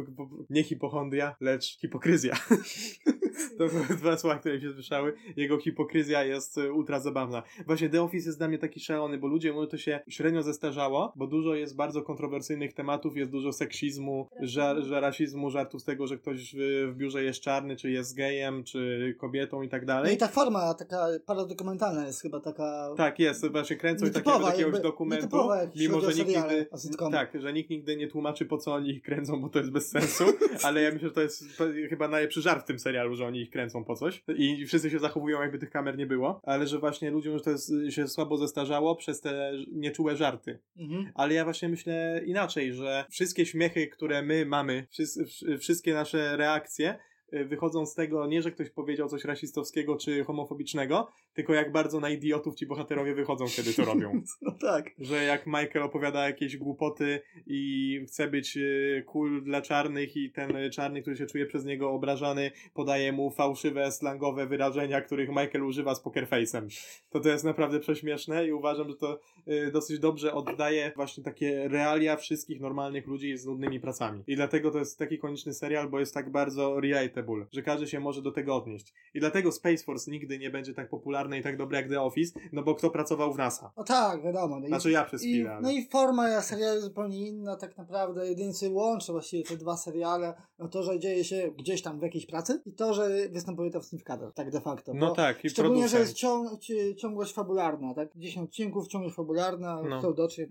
nie 0.50 0.64
hipochondria, 0.64 1.36
lecz 1.42 1.78
hipokryzja. 1.80 2.36
To 3.58 3.68
były 3.68 3.86
dwa 4.02 4.18
słowa, 4.18 4.38
które 4.40 4.56
mi 4.56 4.62
się 4.62 4.74
słyszały. 4.74 5.14
Jego 5.36 5.58
hipokryzja 5.58 6.24
jest 6.24 6.58
y, 6.58 6.74
ultra 6.74 7.00
zabawna. 7.00 7.44
Właśnie 7.66 7.90
The 7.90 8.02
Office 8.02 8.26
jest 8.26 8.38
dla 8.38 8.48
mnie 8.48 8.58
taki 8.58 8.80
szalony, 8.80 9.18
bo 9.18 9.28
ludzie 9.28 9.52
mówią, 9.52 9.64
że 9.64 9.72
to 9.72 9.78
się 9.78 10.00
średnio 10.08 10.44
zestarzało, 10.44 11.14
bo 11.16 11.28
dużo 11.28 11.56
jest 11.56 11.76
bardzo 11.76 12.02
kontrowersyjnych 12.02 12.74
tematów, 12.74 13.18
jest 13.18 13.32
dużo 13.32 13.52
seksizmu, 13.52 14.30
żar, 14.40 14.84
że 14.84 15.02
rasizmu, 15.02 15.50
żartów 15.50 15.82
z 15.82 15.86
tego, 15.86 16.08
że 16.08 16.18
ktoś 16.18 16.56
w, 16.56 16.58
w 16.94 16.96
biurze 16.98 17.24
jest 17.24 17.40
czarny, 17.40 17.76
czy 17.76 17.92
jest 17.92 18.16
gejem, 18.16 18.64
czy 18.64 19.16
kobietą 19.20 19.62
i 19.62 19.70
tak 19.70 19.82
No 19.82 19.86
i 19.86 19.88
dalej. 19.88 20.18
ta 20.18 20.28
forma 20.28 20.74
taka 20.74 21.08
paradokumentalna 21.26 22.06
jest 22.06 22.22
chyba 22.22 22.40
taka... 22.40 22.94
Tak, 22.98 23.20
jest, 23.20 23.52
właśnie 23.52 23.76
kręcą 23.76 24.06
i 24.06 24.12
takiego 24.12 24.48
jakiegoś 24.48 24.80
dokumentu, 24.82 25.38
mimo 25.76 26.02
że 26.02 26.08
nikt 26.08 26.18
seriale, 26.18 26.54
nigdy, 26.54 27.12
tak, 27.12 27.42
że 27.42 27.54
nikt 27.54 27.70
nigdy 27.70 27.98
nie 27.98 28.08
tłumaczy 28.08 28.46
po 28.46 28.58
co 28.58 28.74
oni 28.74 28.90
ich 28.90 29.02
kręcą, 29.02 29.42
bo 29.42 29.50
to 29.50 29.60
jest 29.60 29.72
bez 29.72 29.90
sensu, 29.90 30.24
ale 30.64 30.82
ja 30.82 30.92
myślę, 30.92 31.08
że 31.08 31.14
to 31.14 31.22
jest 31.22 31.44
chyba 31.90 32.08
najlepszy 32.08 32.42
żart 32.42 32.64
w 32.64 32.68
tym 32.68 32.80
serialu, 32.80 33.16
że 33.18 33.26
oni 33.26 33.42
ich 33.42 33.50
kręcą 33.50 33.84
po 33.86 33.96
coś 33.96 34.24
i 34.38 34.66
wszyscy 34.66 34.90
się 34.90 35.00
zachowują 35.00 35.42
jakby 35.42 35.58
tych 35.60 35.70
kamer 35.70 35.98
nie 35.98 36.06
było, 36.08 36.40
ale 36.44 36.68
że 36.68 36.80
właśnie 36.80 37.12
ludziom 37.12 37.38
że 37.38 37.44
to 37.44 37.52
jest, 37.52 37.72
się 37.90 38.08
słabo 38.08 38.38
zestarzało 38.38 38.96
przez 38.96 39.22
te 39.22 39.52
nieczułe 39.72 40.16
żarty. 40.16 40.60
Mhm. 40.78 41.12
Ale 41.16 41.34
ja 41.34 41.44
właśnie 41.44 41.70
myślę 41.70 42.22
inaczej, 42.26 42.74
że 42.74 43.06
wszystkie 43.10 43.46
śmiechy, 43.46 43.88
które 43.88 44.22
my 44.22 44.46
mamy, 44.46 44.88
wszys- 44.92 45.24
wsz- 45.24 45.58
wszystkie 45.58 45.94
nasze 45.94 46.38
reakcje 46.38 46.98
y, 47.34 47.46
wychodzą 47.46 47.86
z 47.86 47.94
tego 47.96 48.28
nie, 48.28 48.42
że 48.42 48.52
ktoś 48.52 48.70
powiedział 48.70 49.08
coś 49.10 49.24
rasistowskiego 49.26 49.96
czy 49.98 50.24
homofobicznego, 50.24 51.08
tylko 51.38 51.54
jak 51.54 51.72
bardzo 51.72 52.00
na 52.00 52.10
idiotów 52.10 52.56
ci 52.56 52.66
bohaterowie 52.66 53.16
wychodzą, 53.16 53.46
kiedy 53.56 53.74
to 53.74 53.86
robią. 53.86 54.12
No 54.42 54.52
tak. 54.52 54.92
Że 55.00 55.24
jak 55.24 55.48
Michael 55.48 55.84
opowiada 55.84 56.26
jakieś 56.26 56.58
głupoty 56.58 57.22
i 57.48 58.02
chce 58.08 58.28
być 58.28 58.58
y, 58.58 59.04
cool 59.06 59.44
dla 59.44 59.62
czarnych 59.62 60.18
i 60.18 60.32
ten 60.32 60.72
czarny, 60.72 61.02
który 61.02 61.18
się 61.18 61.26
czuje 61.26 61.46
przez 61.46 61.66
niego 61.66 61.92
obrażany, 61.92 62.52
podaje 62.74 63.12
mu 63.12 63.32
fałszywe, 63.32 63.92
slangowe 63.92 64.48
wyrażenia, 64.48 65.02
których 65.02 65.30
Michael 65.30 65.64
używa 65.64 65.96
z 65.96 66.04
pokerface'em. 66.04 66.92
To 67.10 67.20
to 67.20 67.30
jest 67.30 67.44
naprawdę 67.44 67.80
prześmieszne 67.80 68.48
i 68.48 68.52
uważam, 68.52 68.90
że 68.90 68.96
to 68.96 69.20
y, 69.48 69.72
dosyć 69.72 70.00
dobrze 70.00 70.34
oddaje 70.34 70.92
właśnie 70.96 71.24
takie 71.24 71.68
realia 71.68 72.16
wszystkich 72.16 72.62
normalnych 72.62 73.08
ludzi 73.08 73.38
z 73.38 73.46
nudnymi 73.46 73.80
pracami. 73.80 74.24
I 74.28 74.36
dlatego 74.36 74.72
to 74.72 74.80
jest 74.80 75.00
taki 75.00 75.18
konieczny 75.18 75.54
serial, 75.54 75.90
bo 75.90 76.00
jest 76.00 76.14
tak 76.14 76.32
bardzo 76.32 76.80
relatable, 76.80 77.46
że 77.52 77.62
każdy 77.62 77.88
się 77.88 78.00
może 78.00 78.22
do 78.22 78.32
tego 78.32 78.56
odnieść. 78.56 78.94
I 79.14 79.20
dlatego 79.20 79.52
Space 79.52 79.84
Force 79.84 80.12
nigdy 80.12 80.40
nie 80.40 80.50
będzie 80.50 80.74
tak 80.74 80.90
popularne 81.28 81.40
i 81.40 81.44
tak 81.44 81.58
dobre 81.58 81.78
jak 81.78 81.90
The 81.90 82.02
Office, 82.02 82.40
no 82.52 82.64
bo 82.64 82.76
kto 82.76 82.90
pracował 82.90 83.34
w 83.34 83.38
NASA? 83.38 83.72
No 83.78 83.84
tak, 83.84 84.24
wiadomo. 84.24 84.60
No 84.60 84.66
i- 84.66 84.68
Znaczy 84.68 84.92
ja 84.92 85.06
przez 85.06 85.24
I, 85.24 85.34
chwilę, 85.34 85.52
ale... 85.52 85.62
no 85.62 85.72
i 85.72 85.86
forma 85.90 86.42
serialu 86.42 86.74
jest 86.74 86.86
zupełnie 86.88 87.28
inna, 87.28 87.56
tak 87.56 87.78
naprawdę 87.78 88.28
jedynie 88.30 88.54
co 88.54 88.72
łączy 88.72 89.12
właściwie 89.12 89.44
te 89.44 89.58
dwa 89.58 89.78
seriale, 89.78 90.34
no 90.60 90.68
to, 90.68 90.84
że 90.84 91.00
dzieje 91.00 91.24
się 91.24 91.52
gdzieś 91.58 91.82
tam 91.82 92.00
w 92.00 92.04
jakiejś 92.04 92.26
pracy 92.26 92.62
i 92.66 92.74
to, 92.74 92.94
że 92.94 93.10
występuje 93.32 93.72
to 93.72 93.82
w 93.82 93.90
Carell, 94.08 94.32
tak 94.34 94.52
de 94.52 94.62
facto. 94.62 94.94
No 94.96 95.12
tak, 95.16 95.46
i 95.46 95.50
Szczególnie, 95.50 95.88
że 95.88 95.98
producent. 95.98 96.08
jest 96.10 96.14
cią 96.18 96.58
ci- 96.58 96.96
ciągłość 96.96 97.34
fabularna, 97.34 97.94
tak? 97.94 98.10
10 98.16 98.50
odcinków, 98.50 98.88
ciągłość 98.88 99.16
fabularna, 99.16 99.82
No. 99.90 100.00
kto 100.00 100.14
dotrze 100.14 100.42
e, 100.44 100.48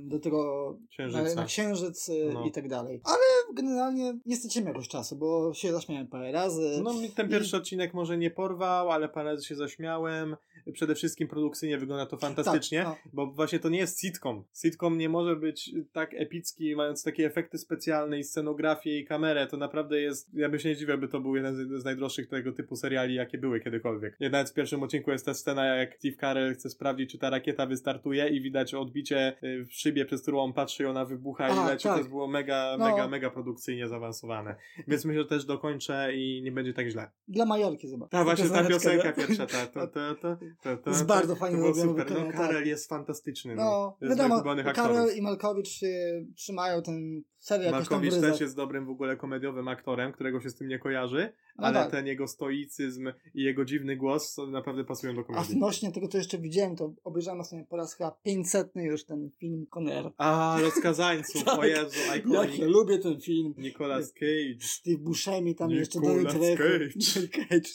do 0.00 0.18
tego 0.18 0.70
na, 0.80 0.88
Księżyca. 0.88 1.34
na 1.34 1.44
księżyc 1.44 2.08
e, 2.08 2.12
No. 2.34 2.44
i 2.46 2.52
tak 2.52 2.68
dalej. 2.68 3.00
Ale 3.04 3.54
generalnie 3.54 4.18
nie 4.26 4.36
straciłem 4.36 4.68
jakoś 4.68 4.88
czasu, 4.88 5.16
bo 5.16 5.54
się 5.54 5.72
zaśmiałem 5.72 6.06
parę 6.06 6.32
razy. 6.32 6.80
No 6.82 6.92
mi 6.94 7.10
ten 7.10 7.28
pierwszy 7.28 7.56
odcinek 7.56 7.94
może 7.94 8.18
nie 8.18 8.30
porwał, 8.30 8.90
ale 8.90 9.08
parę 9.08 9.30
razy 9.30 9.44
się 9.44 9.54
zaśmiałem 9.56 9.83
miałem 9.84 10.36
Przede 10.72 10.94
wszystkim 10.94 11.28
produkcyjnie 11.28 11.78
wygląda 11.78 12.06
to 12.06 12.16
fantastycznie, 12.16 12.82
Tak, 12.84 12.98
bo 13.12 13.26
właśnie 13.26 13.58
to 13.58 13.68
nie 13.68 13.78
jest 13.78 14.00
sitcom. 14.00 14.44
Sitcom 14.62 14.98
nie 14.98 15.08
może 15.08 15.36
być 15.36 15.70
tak 15.92 16.14
epicki, 16.14 16.76
mając 16.76 17.02
takie 17.02 17.26
efekty 17.26 17.58
specjalne 17.58 18.18
i 18.18 18.24
scenografię 18.24 18.98
i 18.98 19.04
kamerę. 19.04 19.46
To 19.46 19.56
naprawdę 19.56 20.00
jest, 20.00 20.34
ja 20.34 20.48
bym 20.48 20.60
się 20.60 20.68
nie 20.68 20.76
dziwił, 20.76 20.98
by 20.98 21.08
to 21.08 21.20
był 21.20 21.36
jeden 21.36 21.54
z, 21.56 21.82
z 21.82 21.84
najdroższych 21.84 22.28
tego 22.28 22.52
typu 22.52 22.76
seriali, 22.76 23.14
jakie 23.14 23.38
były 23.38 23.60
kiedykolwiek. 23.60 24.16
Nawet 24.20 24.50
w 24.50 24.54
pierwszym 24.54 24.82
odcinku 24.82 25.10
jest 25.10 25.26
ta 25.26 25.34
scena, 25.34 25.64
jak 25.66 25.94
Steve 25.96 26.16
Carell 26.16 26.54
chce 26.54 26.70
sprawdzić, 26.70 27.12
czy 27.12 27.18
ta 27.18 27.30
rakieta 27.30 27.66
wystartuje 27.66 28.28
i 28.28 28.40
widać 28.40 28.74
odbicie 28.74 29.36
y, 29.44 29.64
w 29.64 29.72
szybie, 29.72 30.04
przez 30.04 30.22
którą 30.22 30.38
on 30.40 30.52
patrzy 30.52 30.82
i 30.82 30.86
ona 30.86 31.04
wybucha 31.04 31.48
i 31.48 31.66
leci. 31.66 31.88
tak. 31.88 32.02
To 32.02 32.08
było 32.08 32.26
mega, 32.28 32.76
No. 32.78 32.90
mega, 32.90 33.08
mega 33.08 33.30
produkcyjnie 33.30 33.88
zaawansowane. 33.88 34.56
Więc 34.88 35.04
myślę, 35.04 35.22
że 35.22 35.28
też 35.28 35.44
dokończę 35.44 36.10
i 36.16 36.42
nie 36.42 36.52
będzie 36.52 36.72
tak 36.72 36.88
źle. 36.88 37.10
Dla 37.28 37.46
Majorki 37.46 37.88
zobacz. 37.88 38.10
Tak, 38.10 38.24
właśnie 38.24 38.48
ta 38.48 38.64
piosenka 38.64 39.12
pierwsza, 39.12 39.46
ta, 39.46 39.66
to, 39.66 39.86
to, 40.14 40.36
to, 40.62 40.76
to, 40.76 40.90
Jest 40.90 41.06
bardzo 41.06 41.36
fajnie 41.36 41.56
było 41.56 41.74
zrobione 41.74 42.02
super. 42.02 42.06
No, 42.10 42.14
wykonanie, 42.14 42.38
Karel 42.38 42.56
tak. 42.56 42.66
jest 42.66 42.88
fantastyczny. 42.88 43.54
No, 43.54 43.96
No, 44.00 44.08
wiadomo, 44.08 44.34
ulubionych 44.34 44.66
aktorów. 44.66 45.16
I 45.16 45.22
Malkowicz 45.22 45.82
e, 45.82 45.86
trzymają 46.36 46.82
ten 46.82 47.22
tam 47.48 47.60
w 47.62 47.70
Malkowicz 47.70 48.14
też 48.20 48.40
jest 48.40 48.56
dobrym 48.56 48.86
w 48.86 48.90
ogóle 48.90 49.16
komediowym 49.16 49.68
aktorem, 49.68 50.12
którego 50.12 50.40
się 50.40 50.50
z 50.50 50.54
tym 50.54 50.68
nie 50.68 50.78
kojarzy, 50.78 51.32
No 51.58 51.66
ale 51.66 51.74
tak. 51.80 51.90
ten 51.90 52.06
jego 52.06 52.28
stoicyzm 52.28 53.12
i 53.34 53.42
jego 53.42 53.64
dziwny 53.64 53.96
głos 53.96 54.36
naprawdę 54.50 54.84
pasują 54.84 55.14
do 55.14 55.20
A 55.20 55.24
komedii. 55.24 55.52
odnośnie 55.54 55.92
tego, 55.92 56.08
co 56.08 56.18
jeszcze 56.18 56.38
widziałem, 56.38 56.76
to 56.76 56.94
obejrzałem 57.04 57.44
sobie 57.44 57.64
po 57.64 57.76
raz 57.76 57.94
chyba 57.94 58.10
500 58.10 58.72
już 58.76 59.04
ten 59.04 59.30
film 59.40 59.66
Conner. 59.78 60.10
A, 60.18 60.58
Rozkazańców, 60.60 61.42
o 61.48 61.56
Tak. 61.56 61.68
Jezu, 61.68 61.98
Jak 62.06 62.26
ja 62.26 62.44
iconic. 62.44 62.60
lubię 62.60 62.98
ten 62.98 63.20
film. 63.20 63.54
Nicolas 63.58 64.12
Cage, 64.12 64.60
Steve 64.60 64.98
Buscemi 64.98 65.54
tam 65.54 65.70
jeszcze 65.70 65.98
Nicolas 66.00 66.34
Daniel 66.34 66.56
Craig. 66.56 66.92
Cage. 66.92 67.28
Cage. 67.48 67.70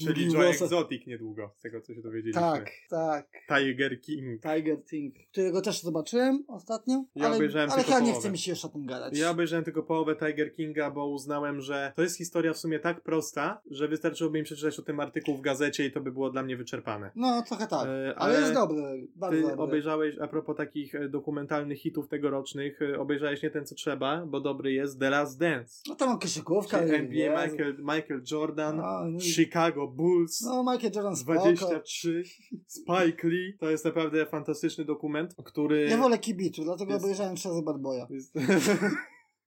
czyli 0.00 0.32
Joe. 0.32 0.42
Exotic 0.44 1.06
niedługo, 1.06 1.50
z 1.56 1.60
tego 1.60 1.80
co 1.80 1.94
się 1.94 2.02
dowiedzieliśmy. 2.02 2.40
Tak, 2.42 2.70
tak. 2.90 3.28
Tiger 3.48 4.00
King. 4.00 4.42
Tiger 4.42 4.84
Thing, 4.84 5.14
którego 5.32 5.60
też 5.62 5.82
zobaczyłem 5.82 6.44
ostatnio, 6.48 7.04
Ja 7.14 7.26
ale, 7.26 7.36
obejrzałem 7.36 7.70
ale 7.70 7.82
chyba 7.82 8.00
nie 8.00 8.12
chce 8.12 8.30
mi 8.30 8.38
się 8.38 8.50
jeszcze 8.52 8.66
o 8.68 8.70
tym 8.70 8.86
gadać. 8.86 9.13
Ja 9.18 9.30
obejrzałem 9.30 9.64
tylko 9.64 9.82
połowę 9.82 10.16
Tiger 10.16 10.54
Kinga, 10.54 10.90
bo 10.90 11.06
uznałem, 11.06 11.60
że 11.60 11.92
to 11.96 12.02
jest 12.02 12.18
historia 12.18 12.52
w 12.52 12.58
sumie 12.58 12.78
tak 12.78 13.00
prosta, 13.00 13.60
że 13.70 13.88
wystarczyłoby 13.88 14.38
mi 14.38 14.44
przeczytać 14.44 14.78
o 14.78 14.82
tym 14.82 15.00
artykuł 15.00 15.36
w 15.36 15.40
gazecie 15.40 15.86
i 15.86 15.92
to 15.92 16.00
by 16.00 16.12
było 16.12 16.30
dla 16.30 16.42
mnie 16.42 16.56
wyczerpane. 16.56 17.10
No, 17.16 17.42
trochę 17.42 17.66
tak. 17.66 17.86
E, 17.86 17.88
ale, 17.90 18.14
ale 18.16 18.40
jest 18.40 18.52
dobry, 18.52 19.08
bardzo 19.16 19.36
Ty 19.36 19.42
dobry. 19.42 19.62
obejrzałeś, 19.64 20.18
a 20.18 20.28
propos 20.28 20.56
takich 20.56 20.94
e, 20.94 21.08
dokumentalnych 21.08 21.78
hitów 21.78 22.08
tegorocznych, 22.08 22.82
e, 22.82 22.98
obejrzałeś 23.00 23.42
nie 23.42 23.50
ten 23.50 23.66
co 23.66 23.74
trzeba, 23.74 24.26
bo 24.26 24.40
dobry 24.40 24.72
jest 24.72 25.00
The 25.00 25.10
Last 25.10 25.38
Dance. 25.40 25.82
No 25.88 25.94
to 25.94 26.06
mam 26.06 26.18
koszykówkę. 26.18 26.78
Czyli 26.78 26.92
i- 26.92 26.94
NBA. 27.22 27.44
Michael, 27.46 27.76
Michael 27.78 28.22
Jordan, 28.30 28.76
No, 28.76 29.20
Chicago 29.20 29.86
Bulls, 29.88 30.40
No, 30.40 30.62
Michael 30.72 30.92
Jordan 30.94 31.16
spoko. 31.16 31.38
23, 31.40 32.22
Spike 32.66 33.28
Lee. 33.28 33.56
To 33.60 33.70
jest 33.70 33.84
naprawdę 33.84 34.26
fantastyczny 34.26 34.84
dokument, 34.84 35.34
który... 35.44 35.86
Ja 35.90 35.96
wolę 35.96 36.18
kibiców, 36.18 36.64
dlatego 36.64 36.92
Jest- 36.92 37.04
obejrzałem 37.04 37.34
razy 37.44 37.62
Bad 37.62 37.80
Boya. 37.80 38.06
Jest... 38.10 38.34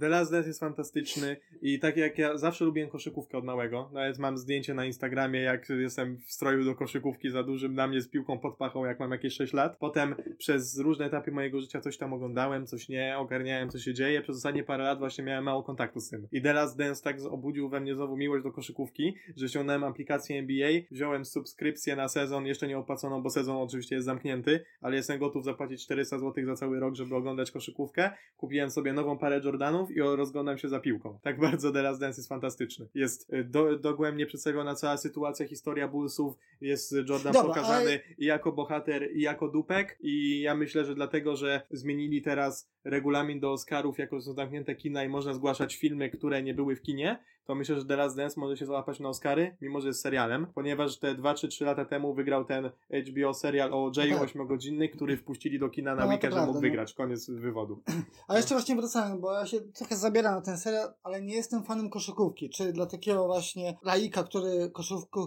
The 0.00 0.08
Last 0.08 0.32
Dance 0.32 0.48
jest 0.48 0.60
fantastyczny 0.60 1.36
i 1.62 1.78
tak 1.78 1.96
jak 1.96 2.18
ja 2.18 2.38
zawsze 2.38 2.64
lubiłem 2.64 2.90
koszykówkę 2.90 3.38
od 3.38 3.44
małego, 3.44 3.90
nawet 3.92 4.18
mam 4.18 4.38
zdjęcie 4.38 4.74
na 4.74 4.84
Instagramie, 4.84 5.40
jak 5.40 5.68
jestem 5.68 6.18
w 6.18 6.32
stroju 6.32 6.64
do 6.64 6.74
koszykówki 6.74 7.30
za 7.30 7.42
dużym 7.42 7.74
na 7.74 7.86
mnie 7.86 8.00
z 8.00 8.08
piłką 8.08 8.38
pod 8.38 8.56
pachą, 8.56 8.84
jak 8.84 9.00
mam 9.00 9.10
jakieś 9.10 9.34
6 9.34 9.52
lat. 9.52 9.76
Potem 9.78 10.14
przez 10.38 10.78
różne 10.78 11.04
etapy 11.04 11.30
mojego 11.30 11.60
życia 11.60 11.80
coś 11.80 11.98
tam 11.98 12.12
oglądałem, 12.12 12.66
coś 12.66 12.88
nie, 12.88 13.18
ogarniałem 13.18 13.70
co 13.70 13.78
się 13.78 13.94
dzieje. 13.94 14.22
Przez 14.22 14.36
ostatnie 14.36 14.64
parę 14.64 14.84
lat 14.84 14.98
właśnie 14.98 15.24
miałem 15.24 15.44
mało 15.44 15.62
kontaktu 15.62 16.00
z 16.00 16.08
tym. 16.08 16.28
I 16.32 16.42
The 16.42 16.52
Last 16.52 16.78
Dance 16.78 17.02
tak 17.02 17.16
obudził 17.30 17.68
we 17.68 17.80
mnie 17.80 17.94
znowu 17.94 18.16
miłość 18.16 18.44
do 18.44 18.52
koszykówki, 18.52 19.14
że 19.36 19.48
ściągnąłem 19.48 19.84
aplikację 19.84 20.38
NBA, 20.38 20.70
wziąłem 20.90 21.24
subskrypcję 21.24 21.96
na 21.96 22.08
sezon, 22.08 22.46
jeszcze 22.46 22.68
nie 22.68 22.78
opłaconą, 22.78 23.22
bo 23.22 23.30
sezon 23.30 23.56
oczywiście 23.56 23.94
jest 23.94 24.06
zamknięty, 24.06 24.64
ale 24.80 24.96
jestem 24.96 25.18
gotów 25.18 25.44
zapłacić 25.44 25.84
400 25.84 26.18
zł 26.18 26.44
za 26.46 26.54
cały 26.54 26.80
rok, 26.80 26.94
żeby 26.94 27.14
oglądać 27.14 27.50
koszykówkę. 27.50 28.10
Kupiłem 28.36 28.70
sobie 28.70 28.92
nową 28.92 29.18
parę 29.18 29.40
Jordanów 29.44 29.85
i 29.90 30.00
rozglądam 30.00 30.58
się 30.58 30.68
za 30.68 30.80
piłką. 30.80 31.18
Tak 31.22 31.40
bardzo 31.50 31.72
The 31.72 31.82
Last 31.82 32.00
Dance 32.00 32.18
jest 32.20 32.28
fantastyczny. 32.28 32.88
Jest 32.94 33.32
y, 33.32 33.44
do, 33.44 33.78
dogłębnie 33.78 34.26
przedstawiona 34.26 34.74
cała 34.74 34.96
sytuacja, 34.96 35.46
historia 35.48 35.88
Bullsów, 35.88 36.34
jest 36.60 36.92
Jordan 36.92 37.32
Dobra, 37.32 37.42
pokazany 37.42 37.90
ale- 37.90 38.00
i 38.18 38.24
jako 38.24 38.52
bohater, 38.52 39.16
i 39.16 39.20
jako 39.20 39.48
dupek 39.48 39.98
i 40.00 40.40
ja 40.40 40.54
myślę, 40.54 40.84
że 40.84 40.94
dlatego, 40.94 41.36
że 41.36 41.62
zmienili 41.70 42.22
teraz 42.22 42.70
regulamin 42.84 43.40
do 43.40 43.52
Oscarów, 43.52 43.98
jako 43.98 44.20
są 44.20 44.32
zamknięte 44.32 44.74
kina 44.74 45.04
i 45.04 45.08
można 45.08 45.32
zgłaszać 45.34 45.76
filmy, 45.76 46.10
które 46.10 46.42
nie 46.42 46.54
były 46.54 46.76
w 46.76 46.82
kinie, 46.82 47.18
to 47.46 47.54
myślę, 47.54 47.76
że 47.76 47.84
The 47.84 47.96
Last 47.96 48.16
Dance 48.16 48.40
może 48.40 48.56
się 48.56 48.66
załapać 48.66 49.00
na 49.00 49.08
Oscary, 49.08 49.56
mimo 49.60 49.80
że 49.80 49.88
jest 49.88 50.00
serialem, 50.00 50.46
ponieważ 50.54 50.98
te 50.98 51.14
2 51.14 51.34
czy 51.34 51.48
3 51.48 51.64
lata 51.64 51.84
temu 51.84 52.14
wygrał 52.14 52.44
ten 52.44 52.70
HBO 53.10 53.34
serial 53.34 53.74
o 53.74 53.90
Jayu 53.96 54.18
Tak. 54.18 54.28
8-godzinny, 54.28 54.88
który 54.88 55.16
wpuścili 55.16 55.58
do 55.58 55.68
kina 55.68 55.94
na 55.94 56.04
No, 56.04 56.08
weekend, 56.10 56.34
że 56.34 56.40
mógł 56.40 56.54
no. 56.54 56.60
wygrać. 56.60 56.94
Koniec 56.94 57.30
wywodu. 57.30 57.82
A 58.28 58.36
jeszcze 58.36 58.54
właśnie 58.54 58.76
wracając, 58.76 59.20
bo 59.20 59.32
ja 59.32 59.46
się 59.46 59.60
trochę 59.60 59.96
zabieram 59.96 60.34
na 60.34 60.40
ten 60.40 60.58
serial, 60.58 60.94
ale 61.02 61.22
nie 61.22 61.34
jestem 61.34 61.64
fanem 61.64 61.90
koszykówki. 61.90 62.50
Czy 62.50 62.72
dla 62.72 62.86
takiego 62.86 63.26
właśnie 63.26 63.76
laika, 63.82 64.24
który 64.24 64.70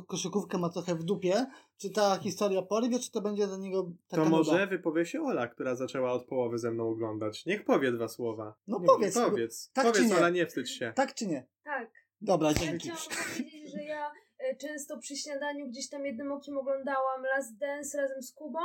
koszykówkę 0.08 0.58
ma 0.58 0.70
trochę 0.70 0.96
w 0.96 1.04
dupie, 1.04 1.46
czy 1.78 1.90
ta 1.90 2.18
historia 2.18 2.62
porwie, 2.62 3.00
czy 3.00 3.12
to 3.12 3.22
będzie 3.22 3.48
dla 3.48 3.58
niego 3.58 3.92
taka 4.08 4.24
To 4.24 4.30
może 4.30 4.52
nuda? 4.52 4.66
wypowie 4.68 5.06
się 5.06 5.22
Ola, 5.22 5.48
która 5.48 5.76
zaczęła 5.76 6.12
od 6.12 6.26
połowy 6.26 6.58
ze 6.58 6.72
mną 6.72 6.90
oglądać. 6.90 7.46
Niech 7.46 7.64
powie 7.66 7.92
dwa 7.92 8.08
słowa. 8.08 8.54
No 8.68 8.80
Nie, 8.80 8.86
powiedz. 8.88 9.16
Powiedz, 9.16 9.72
Tak 9.74 9.86
czy 9.86 9.92
powiedz 9.92 10.10
nie? 10.12 10.18
Ola, 10.18 10.30
nie 10.30 10.46
wstydź 10.48 10.70
się. 10.72 10.94
Tak 10.96 11.14
czy 11.14 11.28
nie? 11.28 11.46
Tak. 11.64 11.90
Dobra, 12.22 12.48
Ja 12.50 12.54
dzięki. 12.54 12.90
chciałam 12.90 13.24
powiedzieć, 13.34 13.72
że 13.74 13.84
ja 13.84 14.12
e, 14.40 14.56
często 14.56 14.98
przy 14.98 15.16
śniadaniu 15.16 15.68
gdzieś 15.68 15.90
tam 15.90 16.06
jednym 16.06 16.32
okiem 16.32 16.58
oglądałam 16.58 17.24
Last 17.24 17.58
Dance 17.58 17.98
razem 17.98 18.22
z 18.24 18.34
Kubą 18.34 18.60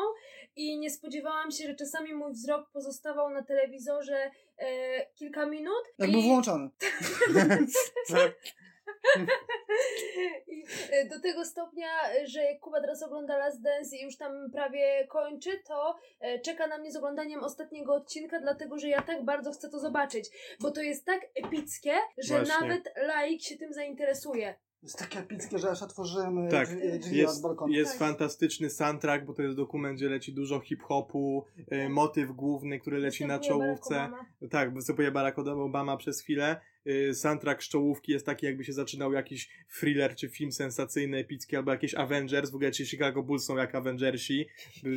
i 0.56 0.78
nie 0.78 0.90
spodziewałam 0.90 1.50
się, 1.50 1.64
że 1.66 1.74
czasami 1.74 2.14
mój 2.14 2.32
wzrok 2.32 2.70
pozostawał 2.70 3.30
na 3.30 3.42
telewizorze 3.42 4.30
e, 4.58 4.66
kilka 5.14 5.46
minut. 5.46 5.84
Jak 5.98 6.08
i, 6.08 6.12
był 6.12 6.22
włączony. 6.22 6.70
I 10.48 10.64
e, 10.90 11.08
do 11.08 11.20
tego 11.20 11.44
stopnia, 11.44 11.88
e, 12.22 12.26
że 12.26 12.42
jak 12.42 12.60
Kuba 12.60 12.80
teraz 12.80 13.02
ogląda 13.02 13.38
Last 13.38 13.62
Dance 13.62 13.96
i 13.96 14.02
już 14.02 14.16
tam 14.16 14.50
prawie 14.52 15.06
kończy, 15.08 15.50
to 15.66 15.96
e, 16.20 16.40
czeka 16.40 16.66
na 16.66 16.78
mnie 16.78 16.92
z 16.92 16.96
oglądaniem 16.96 17.40
ostatniego 17.44 17.94
odcinka, 17.94 18.40
dlatego 18.40 18.78
że 18.78 18.88
ja 18.88 19.02
tak 19.02 19.24
bardzo 19.24 19.52
chcę 19.52 19.68
to 19.70 19.78
zobaczyć, 19.78 20.30
bo 20.60 20.70
to 20.70 20.82
jest 20.82 21.04
tak 21.06 21.20
epickie, 21.34 21.92
że 22.18 22.34
Właśnie. 22.36 22.54
nawet 22.60 22.92
laik 22.96 23.42
się 23.42 23.56
tym 23.56 23.72
zainteresuje. 23.72 24.54
Jest 24.82 24.98
takie 24.98 25.18
epickie, 25.18 25.58
że 25.58 25.70
aż 25.70 25.82
otworzyłem 25.82 26.48
Tak, 26.50 26.68
drzwi, 26.68 26.98
drzwi 26.98 27.24
od 27.24 27.30
Jest, 27.30 27.42
balkonu. 27.42 27.72
jest 27.72 27.90
Tak. 27.90 27.98
fantastyczny 27.98 28.70
soundtrack, 28.70 29.24
bo 29.24 29.32
to 29.34 29.42
jest 29.42 29.56
dokument, 29.56 29.96
gdzie 29.96 30.08
leci 30.08 30.32
dużo 30.32 30.60
hip-hopu, 30.60 31.44
y, 31.72 31.88
motyw 31.88 32.30
główny, 32.32 32.80
który 32.80 32.98
leci 32.98 33.26
na 33.26 33.38
Występuje 33.38 33.66
Barack 33.66 33.80
czołówce. 33.82 34.04
Obama. 34.04 34.26
Tak, 34.50 34.74
występuje 34.74 35.10
Barack 35.10 35.38
Obama 35.38 35.96
przez 35.96 36.22
chwilę. 36.22 36.60
Y, 36.86 37.14
Soundtrack 37.14 37.62
z 37.62 37.68
czołówki 37.68 38.12
jest 38.12 38.26
taki, 38.26 38.46
jakby 38.46 38.64
się 38.64 38.72
zaczynał 38.72 39.12
jakiś 39.12 39.48
thriller 39.78 40.16
czy 40.16 40.28
film 40.28 40.52
sensacyjny, 40.52 41.18
epicki, 41.18 41.56
albo 41.56 41.70
jakiś 41.70 41.94
Avengers. 41.94 42.50
W 42.50 42.54
ogóle 42.54 42.72
ci 42.72 42.86
Chicago 42.86 43.22
Bulls 43.22 43.44
są 43.44 43.56
jak 43.56 43.74
Avengersi, 43.74 44.46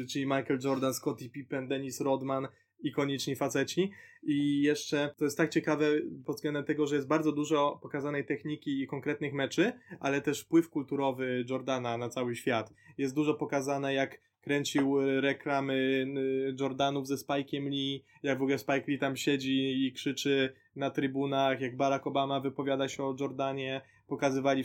czyli 0.10 0.26
Michael 0.26 0.60
Jordan, 0.63 0.93
Scottie 0.93 1.30
Pippen, 1.30 1.67
Dennis 1.67 2.02
Rodman. 2.02 2.47
ikoniczni 2.80 3.36
faceci. 3.36 3.91
I 4.23 4.62
jeszcze 4.62 5.13
to 5.17 5.26
jest 5.26 5.38
tak 5.38 5.50
ciekawe 5.50 5.86
pod 6.26 6.36
względem 6.36 6.63
tego, 6.63 6.88
że 6.88 6.95
jest 6.95 7.08
bardzo 7.08 7.32
dużo 7.32 7.80
pokazanej 7.82 8.26
techniki 8.26 8.82
i 8.82 8.88
konkretnych 8.88 9.34
meczy, 9.34 9.73
ale 10.00 10.21
też 10.21 10.41
wpływ 10.41 10.69
kulturowy 10.69 11.45
Jordana 11.50 11.97
na 11.97 12.10
cały 12.10 12.36
świat. 12.36 12.73
Jest 12.97 13.15
dużo 13.15 13.34
pokazane, 13.34 13.93
jak 13.93 14.19
kręcił 14.47 15.01
reklamy 15.21 15.73
y, 15.73 16.55
Jordanów 16.60 17.07
ze 17.07 17.15
Spike'em 17.15 17.69
Lee, 17.69 18.03
jak 18.23 18.39
w 18.39 18.41
ogóle 18.41 18.57
Spike 18.57 18.83
Lee 18.88 18.99
tam 18.99 19.17
siedzi 19.17 19.86
i 19.86 19.93
krzyczy 19.93 20.53
na 20.75 20.89
trybunach, 20.89 21.62
jak 21.62 21.77
Barack 21.77 22.07
Obama 22.07 22.39
wypowiada 22.39 22.88
się 22.88 23.03
o 23.03 23.15
Jordanie, 23.19 23.81
pokazywali 24.07 24.63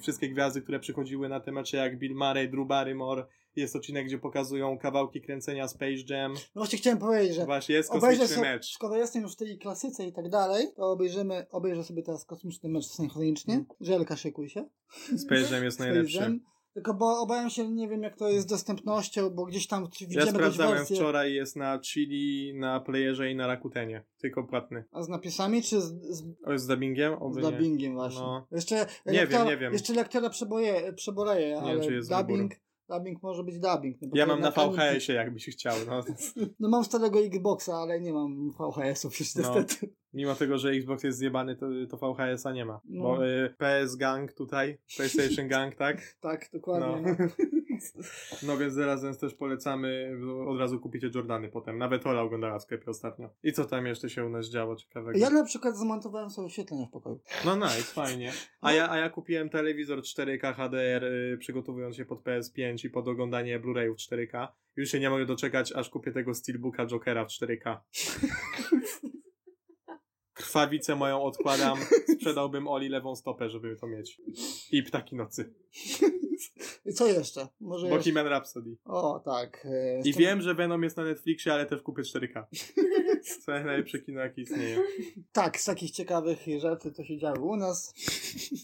wszystkie 0.00 0.28
gwiazdy, 0.28 0.62
które 0.62 0.80
przychodziły 0.80 1.28
na 1.28 1.40
te 1.40 1.52
mecze, 1.52 1.76
jak 1.76 1.98
Bill 1.98 2.14
Murray, 2.14 2.48
Drew 2.48 2.66
Barrymore, 2.66 3.26
jest 3.56 3.76
odcinek, 3.76 4.06
gdzie 4.06 4.18
pokazują 4.18 4.78
kawałki 4.78 5.20
kręcenia 5.20 5.68
Space 5.68 6.02
Jam. 6.08 6.32
No 6.32 6.38
właśnie 6.54 6.78
chciałem 6.78 6.98
powiedzieć, 6.98 7.34
że 7.34 7.44
Właśnie 7.44 7.74
jest 7.74 7.90
kosmiczny 7.90 8.28
sobie, 8.28 8.52
mecz. 8.52 8.74
skoro 8.74 8.96
jestem 8.96 9.22
już 9.22 9.32
w 9.32 9.36
tej 9.36 9.58
klasyce 9.58 10.06
i 10.06 10.12
tak 10.12 10.28
dalej, 10.28 10.66
to 10.76 10.90
obejrzymy, 10.90 11.46
obejrzę 11.50 11.84
sobie 11.84 12.02
teraz 12.02 12.24
kosmiczny 12.24 12.68
mecz 12.68 12.84
synchronicznie. 12.84 13.54
Mm. 13.54 13.66
Żelka 13.80 14.16
szykuj 14.16 14.48
się. 14.48 14.68
Space 15.16 15.54
Jam 15.54 15.64
jest 15.64 15.78
najlepszy. 15.78 16.18
Jam. 16.18 16.51
Tylko 16.74 16.94
bo 16.94 17.20
obawiam 17.20 17.50
się, 17.50 17.68
nie 17.68 17.88
wiem 17.88 18.02
jak 18.02 18.16
to 18.16 18.28
jest 18.28 18.46
z 18.48 18.50
dostępnością, 18.50 19.30
bo 19.30 19.44
gdzieś 19.44 19.66
tam 19.66 19.86
widzimy 20.00 20.24
Ja 20.24 20.30
sprawdzałem 20.30 20.86
wczoraj, 20.86 21.34
jest 21.34 21.56
na 21.56 21.78
Chili, 21.80 22.54
na 22.54 22.80
Playerze 22.80 23.30
i 23.30 23.36
na 23.36 23.46
Rakutenie. 23.46 24.04
Tylko 24.20 24.44
płatny. 24.44 24.84
A 24.92 25.02
z 25.02 25.08
napisami 25.08 25.62
czy 25.62 25.80
z, 25.80 25.84
z, 26.02 26.22
O, 26.44 26.58
z 26.58 26.66
dubbingiem? 26.66 27.12
z 27.12 27.22
Oby 27.22 27.42
nie. 27.42 27.50
dubbingiem 27.50 27.94
właśnie? 27.94 28.20
No. 28.20 28.46
Jeszcze 28.52 28.86
Nie 29.06 29.12
lektora, 29.12 29.38
wiem, 29.44 29.48
nie 29.48 29.56
wiem. 29.56 29.72
Jeszcze 29.72 29.92
lektora 29.94 30.30
przeboje, 30.30 30.92
przeboleje, 30.92 31.48
wiem, 31.48 31.64
ale 31.64 31.80
czy 31.80 31.94
jest 31.94 32.10
dubbing, 32.10 32.52
dubbing 32.92 33.22
może 33.22 33.44
być 33.44 33.58
dubbing. 33.58 33.96
No 34.02 34.08
Ja 34.14 34.26
mam 34.26 34.40
na. 34.40 34.50
VHS-ie, 34.50 35.18
jakbyś 35.18 35.46
chciał. 35.46 35.76
No. 35.86 36.00
No 36.60 36.68
mam 36.68 36.84
starego 36.84 37.20
Xboxa, 37.20 37.74
ale 37.76 38.00
nie 38.00 38.12
mam 38.12 38.50
VHS-ów 38.50 39.20
już 39.20 39.34
No. 39.34 39.42
niestety. 39.42 39.90
Mimo 40.14 40.34
tego, 40.34 40.58
że 40.58 40.70
Xbox 40.70 41.04
jest 41.04 41.18
zjebany, 41.18 41.56
to, 41.56 41.66
to 41.90 41.96
VHS-a 42.14 42.52
nie 42.52 42.64
ma. 42.64 42.80
No. 42.84 43.02
Bo 43.02 43.26
y, 43.26 43.54
PS 43.58 43.96
Gang 43.96 44.32
tutaj, 44.32 44.78
PlayStation 44.96 45.48
Gang, 45.48 45.74
tak? 45.74 46.16
Tak, 46.20 46.48
dokładnie. 46.52 47.02
no 47.18 47.26
więc 48.60 48.74
zarazem 48.74 49.16
też 49.16 49.34
polecamy, 49.34 50.18
od 50.46 50.58
razu 50.58 50.80
kupicie 50.80 51.10
Jordany 51.14 51.48
potem. 51.48 51.78
Nawet 51.78 52.06
Ola 52.06 52.22
oglądała 52.22 52.58
w 52.58 52.62
sklepie 52.62 52.90
ostatnio. 52.90 53.30
I 53.42 53.52
co 53.52 53.64
tam 53.64 53.86
jeszcze 53.86 54.10
się 54.10 54.24
u 54.24 54.28
nas 54.28 54.46
działo 54.46 54.76
ciekawego? 54.76 55.18
Ja 55.18 55.30
na 55.30 55.44
przykład 55.44 55.78
zamontowałem 55.78 56.30
sobie 56.30 56.46
oświetlenie 56.46 56.86
w 56.86 56.90
pokoju. 56.90 57.20
No 57.44 57.56
nice, 57.56 57.82
fajnie. 57.82 58.32
A 58.60 58.72
ja, 58.72 58.90
a 58.90 58.98
ja 58.98 59.10
kupiłem 59.10 59.48
telewizor 59.48 59.98
4K 59.98 60.54
HDR, 60.54 61.04
y, 61.04 61.38
przygotowując 61.38 61.96
się 61.96 62.04
pod 62.04 62.22
PS5 62.22 62.86
i 62.86 62.90
pod 62.90 63.08
oglądanie 63.08 63.60
Blu-rayów 63.60 63.96
4K. 63.96 64.48
Już 64.76 64.90
się 64.90 65.00
nie 65.00 65.10
mogę 65.10 65.26
doczekać, 65.26 65.72
aż 65.72 65.90
kupię 65.90 66.12
tego 66.12 66.34
Steelbooka 66.34 66.86
Jokera 66.86 67.24
w 67.24 67.28
4K. 67.28 67.76
Krwawicę 70.52 70.96
moją 70.96 71.22
odkładam, 71.22 71.78
sprzedałbym 72.16 72.68
Oli 72.68 72.88
lewą 72.88 73.16
stopę, 73.16 73.48
żeby 73.48 73.76
to 73.76 73.86
mieć. 73.86 74.20
I 74.72 74.82
Ptaki 74.82 75.16
Nocy. 75.16 75.54
I 76.86 76.92
co 76.96 77.06
jeszcze? 77.06 77.48
Może 77.60 77.86
jeszcze... 77.86 77.98
Bohemian 77.98 78.26
Rhapsody. 78.26 78.76
O, 78.84 79.20
tak. 79.24 79.66
e, 79.70 80.00
I 80.00 80.12
wiem, 80.12 80.40
że 80.40 80.54
Venom 80.54 80.82
jest 80.82 80.96
na 80.96 81.04
Netflixie, 81.04 81.52
ale 81.52 81.66
też 81.66 81.82
kupię 81.82 82.02
4K. 82.02 82.44
To 83.46 83.52
jest 83.52 83.66
najlepsze 83.66 83.98
kino, 83.98 84.20
jakie 84.20 84.42
istnieje. 84.42 84.78
Tak, 85.32 85.60
z 85.60 85.64
takich 85.64 85.90
ciekawych 85.90 86.38
rzeczy 86.58 86.92
to 86.92 87.04
się 87.04 87.18
działo 87.18 87.46
u 87.46 87.56
nas. 87.56 87.94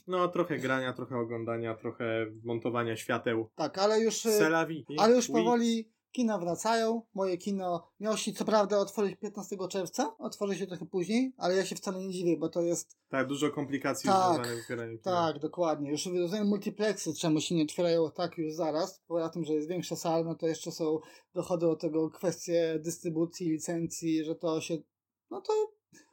No, 0.07 0.29
trochę 0.29 0.59
grania, 0.59 0.93
trochę 0.93 1.17
oglądania, 1.17 1.75
trochę 1.75 2.27
montowania 2.45 2.97
świateł. 2.97 3.49
Tak, 3.55 3.79
ale 3.79 4.01
już, 4.01 4.27
e, 4.27 4.39
Selawi. 4.39 4.85
ale 4.99 5.17
już 5.17 5.29
powoli 5.29 5.89
kina 6.13 6.39
wracają. 6.39 7.03
Moje 7.15 7.39
kino 7.39 7.89
miało 8.01 8.17
się 8.17 8.33
co 8.33 8.45
prawda 8.45 8.79
otworzyć 8.79 9.17
15 9.17 9.57
czerwca, 9.71 10.17
otworzy 10.19 10.57
się 10.57 10.67
trochę 10.67 10.87
później, 10.87 11.33
ale 11.37 11.57
ja 11.57 11.65
się 11.65 11.77
wcale 11.77 11.99
nie 11.99 12.11
dziwię, 12.11 12.37
bo 12.37 12.49
to 12.49 12.63
jest 12.63 12.97
Tak, 13.09 13.27
dużo 13.27 13.51
komplikacji 13.51 14.11
Tak, 14.11 14.35
związanych 14.35 14.65
z. 14.99 15.03
Tak, 15.03 15.39
dokładnie. 15.39 15.91
Już 15.91 16.07
rozumiem 16.07 16.47
multiplexy, 16.49 17.15
czemu 17.15 17.41
się 17.41 17.55
nie 17.55 17.63
otwierają 17.63 18.11
tak 18.11 18.39
już 18.39 18.53
zaraz. 18.53 19.03
Poza 19.07 19.29
tym, 19.29 19.45
że 19.45 19.53
jest 19.53 19.69
większa 19.69 19.97
sala, 19.97 20.25
no 20.25 20.35
to 20.35 20.47
jeszcze 20.47 20.73
są 20.73 20.99
dochody 21.35 21.67
do 21.67 21.77
tego 21.77 22.11
kwestie 22.11 22.79
dystrybucji, 22.85 23.51
licencji, 23.51 24.25
że 24.25 24.35
to 24.35 24.61
się. 24.61 24.77
No 25.31 25.41
to 25.41 25.53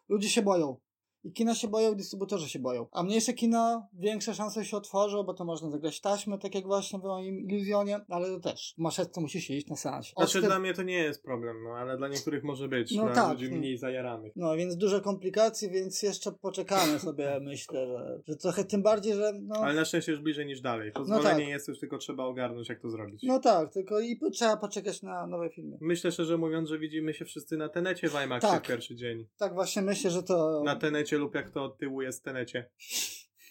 ludzie 0.09 0.29
się 0.29 0.41
boją. 0.41 0.77
I 1.25 1.31
kina 1.31 1.55
się 1.55 1.67
boją, 1.67 1.93
i 1.93 1.95
dystrybutorzy 1.95 2.49
się 2.49 2.59
boją. 2.59 2.87
A 2.91 3.03
mniejsze 3.03 3.33
kino, 3.33 3.87
większe 3.93 4.33
szanse 4.33 4.65
się 4.65 4.77
otworzą, 4.77 5.23
bo 5.23 5.33
to 5.33 5.45
można 5.45 5.69
zagrać 5.69 6.01
taśmę, 6.01 6.37
tak 6.37 6.55
jak 6.55 6.65
właśnie 6.65 6.99
w 6.99 7.03
moim 7.03 7.39
iluzjonie, 7.49 7.99
ale 8.09 8.27
to 8.27 8.39
też. 8.39 8.73
Maszetce 8.77 9.21
musi 9.21 9.41
siedzieć 9.41 9.67
na 9.67 9.75
seansie. 9.75 10.13
Znaczy 10.17 10.41
dla 10.41 10.59
mnie 10.59 10.73
to 10.73 10.83
nie 10.83 10.97
jest 10.97 11.23
problem, 11.23 11.63
no 11.63 11.69
ale 11.69 11.97
dla 11.97 12.07
niektórych 12.07 12.43
może 12.43 12.67
być, 12.67 12.95
No 12.95 13.03
dla 13.03 13.13
tak, 13.13 13.31
ludzi 13.31 13.51
no. 13.51 13.57
mniej 13.57 13.77
zajaranych. 13.77 14.33
No, 14.35 14.55
więc 14.55 14.75
dużo 14.75 15.01
komplikacji, 15.01 15.69
więc 15.69 16.03
jeszcze 16.03 16.31
poczekamy 16.31 16.99
sobie, 16.99 17.39
myślę, 17.41 17.87
że, 17.87 18.21
że 18.27 18.35
trochę 18.35 18.63
tym 18.63 18.83
bardziej, 18.83 19.13
że 19.13 19.33
no... 19.41 19.55
Ale 19.55 19.73
na 19.73 19.85
szczęście 19.85 20.11
już 20.11 20.21
bliżej 20.21 20.45
niż 20.45 20.61
dalej. 20.61 20.91
Pozwolenie 20.91 21.43
tak. 21.43 21.49
jest, 21.49 21.67
już 21.67 21.79
tylko 21.79 21.97
trzeba 21.97 22.23
ogarnąć, 22.23 22.69
jak 22.69 22.79
to 22.81 22.89
zrobić. 22.89 23.23
No 23.23 23.39
tak, 23.39 23.73
tylko 23.73 23.99
i 23.99 24.19
trzeba 24.33 24.57
poczekać 24.57 25.01
na 25.01 25.27
nowe 25.27 25.49
filmy. 25.49 25.77
Myślę 25.81 26.11
szczerze 26.11 26.37
mówiąc, 26.37 26.69
że 26.69 26.79
widzimy 26.79 27.13
się 27.13 27.25
wszyscy 27.25 27.57
na 27.57 27.69
Tenecie 27.69 28.09
w 28.09 28.13
IMAXie 28.25 28.49
Tak. 28.49 28.63
w 28.63 28.67
pierwszy 28.67 28.95
dzień. 28.95 29.27
Tak 29.37 29.53
właśnie 29.53 29.81
myślę, 29.81 30.11
że 30.11 30.23
to... 30.23 30.61
Na 30.65 30.75
Tenecie 30.75 31.14
lub 31.17 31.35
jak 31.35 31.49
to 31.49 31.63
od 31.63 31.77
tyłu 31.77 32.01
jest 32.01 32.23
Tenecie. 32.23 32.69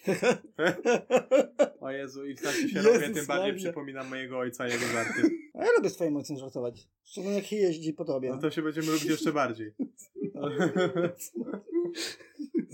O 1.79 1.91
Jezu, 1.91 2.25
i 2.25 2.35
tak 2.35 2.55
się 2.55 2.61
Jezus 2.61 2.85
robię, 2.85 3.09
tym 3.09 3.25
bardziej 3.25 3.55
przypominam 3.55 4.09
mojego 4.09 4.37
ojca 4.37 4.67
i 4.67 4.71
jego 4.71 4.85
żarty. 4.85 5.21
A 5.53 5.65
ja 5.65 5.71
lubię 5.77 5.89
z 5.89 5.95
twoim 5.95 6.17
ojcem 6.17 6.37
żartować. 6.37 6.87
Szczególnie 7.03 7.37
jak 7.37 7.51
jeździ 7.51 7.93
po 7.93 8.05
tobie. 8.05 8.29
No 8.29 8.37
to 8.37 8.51
się 8.51 8.61
będziemy 8.61 8.87
lubić 8.87 9.05
jeszcze 9.05 9.31
bardziej. 9.31 9.73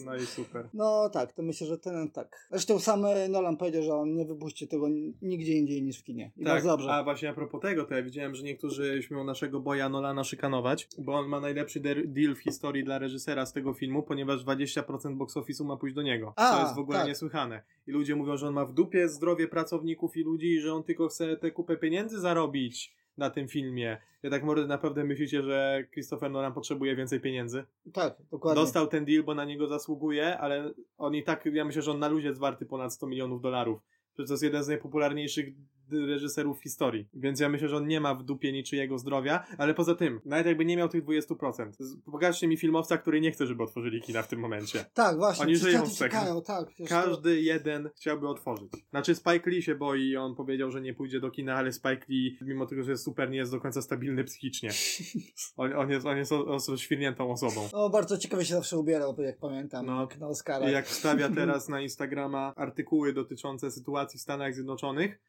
No 0.06 0.15
i 0.15 0.25
super. 0.25 0.69
No 0.73 1.10
tak, 1.10 1.34
to 1.34 1.41
myślę, 1.43 1.67
że 1.67 1.77
ten 1.77 2.12
tak. 2.12 2.47
Zresztą 2.51 2.80
sam 2.80 3.06
e, 3.06 3.30
Nolan 3.30 3.58
powiedział, 3.58 3.84
że 3.84 3.93
on 3.93 4.13
nie 4.13 4.25
wypuści 4.25 4.67
tego 4.67 4.88
nigdzie 5.21 5.54
indziej 5.54 5.84
niż 5.84 5.99
w 5.99 6.04
kinie. 6.04 6.32
I 6.38 6.43
Tak, 6.43 6.54
bardzo 6.54 6.69
dobrze. 6.69 6.93
a 6.93 7.04
właśnie 7.04 7.30
a 7.30 7.34
propos 7.34 7.62
tego, 7.62 7.86
to 7.86 7.93
ja 7.95 8.04
widziałem, 8.04 8.36
że 8.36 8.43
niektórzy 8.43 9.04
śmią 9.04 9.23
naszego 9.23 9.60
boja 9.60 9.89
Nolana 9.89 10.23
szykanować, 10.23 10.88
bo 10.97 11.13
on 11.13 11.27
ma 11.27 11.39
najlepszy 11.39 11.80
deal 12.06 12.36
w 12.36 12.39
historii 12.39 12.84
dla 12.84 12.99
reżysera 12.99 13.45
z 13.45 13.54
tego 13.54 13.73
filmu, 13.73 14.04
ponieważ 14.04 14.45
20% 14.45 15.15
box 15.15 15.36
office'u 15.36 15.65
ma 15.65 15.77
pójść 15.77 15.95
do 15.95 16.01
niego. 16.01 16.34
A, 16.36 16.56
to 16.56 16.62
jest 16.62 16.75
w 16.75 16.80
ogóle 16.80 16.97
tak. 16.97 17.08
niesłychane. 17.08 17.62
I 17.88 17.91
ludzie 17.91 18.15
mówią, 18.15 18.38
że 18.38 18.47
on 18.47 18.54
ma 18.54 18.65
w 18.65 18.73
dupie 18.73 19.10
zdrowie 19.10 19.47
pracowników 19.47 20.17
i 20.17 20.23
ludzi 20.23 20.47
i 20.47 20.60
że 20.60 20.73
on 20.73 20.84
tylko 20.84 21.08
chce 21.08 21.38
tę 21.38 21.51
kupę 21.51 21.77
pieniędzy 21.77 22.19
zarobić 22.19 23.01
na 23.17 23.30
tym 23.30 23.47
filmie. 23.47 23.97
Ja 24.24 24.30
tak 24.30 24.43
może 24.43 24.67
naprawdę 24.67 25.04
myślicie, 25.04 25.43
że 25.43 25.84
Christopher 25.93 26.32
Nolan 26.32 26.54
potrzebuje 26.54 26.95
więcej 26.95 27.19
pieniędzy? 27.19 27.63
Tak, 27.93 28.17
dokładnie. 28.32 28.62
Dostał 28.62 28.88
ten 28.88 29.06
deal, 29.06 29.24
bo 29.24 29.36
na 29.36 29.45
niego 29.45 29.67
zasługuje, 29.67 30.38
ale 30.38 30.74
on 30.97 31.15
i 31.15 31.24
tak, 31.24 31.45
ja 31.45 31.65
myślę, 31.65 31.82
że 31.82 31.91
on 31.91 32.00
na 32.00 32.08
luzie 32.08 32.28
jest 32.28 32.39
warty 32.39 32.65
ponad 32.65 32.93
100 32.93 33.08
milionów 33.08 33.41
dolarów. 33.41 33.82
Przecież 34.13 34.28
to 34.28 34.34
jest 34.34 34.43
jeden 34.43 34.63
z 34.63 34.67
najpopularniejszych 34.67 35.50
reżyserów 35.93 36.60
w 36.60 36.63
historii. 36.63 37.08
Więc 37.13 37.39
ja 37.39 37.49
myślę, 37.49 37.67
że 37.69 37.77
on 37.77 37.88
nie 37.88 38.01
ma 38.01 38.15
w 38.15 38.23
dupie 38.23 38.51
niczyjego 38.51 38.97
zdrowia, 38.97 39.43
ale 39.58 39.73
poza 39.73 39.95
tym, 39.95 40.21
nawet 40.25 40.45
jakby 40.45 40.65
nie 40.65 40.77
miał 40.77 40.89
tych 40.89 41.04
20%. 41.04 41.71
z- 41.80 41.97
Pokażcie 42.12 42.47
mi 42.47 42.58
filmowca, 42.58 42.97
który 42.97 43.21
nie 43.21 43.32
chce, 43.32 43.47
żeby 43.47 43.63
otworzyli 43.63 44.01
kina 44.01 44.21
w 44.21 44.27
tym 44.27 44.39
momencie. 44.39 44.86
Tak, 44.93 45.17
właśnie. 45.17 45.45
Oni 45.45 45.56
żyją 45.56 45.86
z 45.86 45.97
tego. 45.97 46.10
czekają, 46.15 46.41
tak. 46.41 46.67
przecież 46.67 46.89
to- 46.89 46.95
Każdy 46.95 47.41
jeden 47.41 47.89
chciałby 47.95 48.27
otworzyć. 48.27 48.71
Znaczy 48.89 49.15
Spike 49.15 49.49
Lee 49.49 49.62
się 49.62 49.75
boi 49.75 50.01
i 50.01 50.17
on 50.17 50.36
powiedział, 50.36 50.71
że 50.71 50.82
nie 50.82 50.93
pójdzie 50.93 51.19
do 51.19 51.32
kina, 51.32 51.56
ale 51.56 51.71
Spike 51.73 52.06
Lee, 52.10 52.38
mimo 52.41 52.65
tego, 52.65 52.84
że 52.84 52.91
jest 52.91 53.04
super, 53.04 53.30
nie 53.30 53.38
jest 53.38 53.51
do 53.51 53.60
końca 53.60 53.82
stabilny 53.82 54.23
psychicznie. 54.23 54.69
On, 55.58 55.73
on 55.73 55.89
jest, 55.89 56.06
on 56.06 56.17
jest 56.17 56.32
o- 56.32 56.77
świrniętą 56.77 57.32
osobą. 57.32 57.69
O, 57.73 57.89
bardzo 57.89 58.17
ciekawie 58.17 58.45
się 58.45 58.54
zawsze 58.54 58.77
ubierał, 58.77 59.15
jak 59.21 59.38
pamiętam, 59.39 59.86
No. 59.86 60.01
jak 60.01 60.17
na 60.19 60.27
Oscarach. 60.27 60.69
I 60.69 60.73
jak 60.73 60.86
wstawia 60.88 61.30
teraz 61.36 61.69
na 61.69 61.82
Instagrama 61.82 62.54
artykuły 62.56 63.13
dotyczące 63.13 63.71
sytuacji 63.71 64.19
w 64.19 64.21
Stanach 64.21 64.54
Zjednoczonych, 64.54 65.19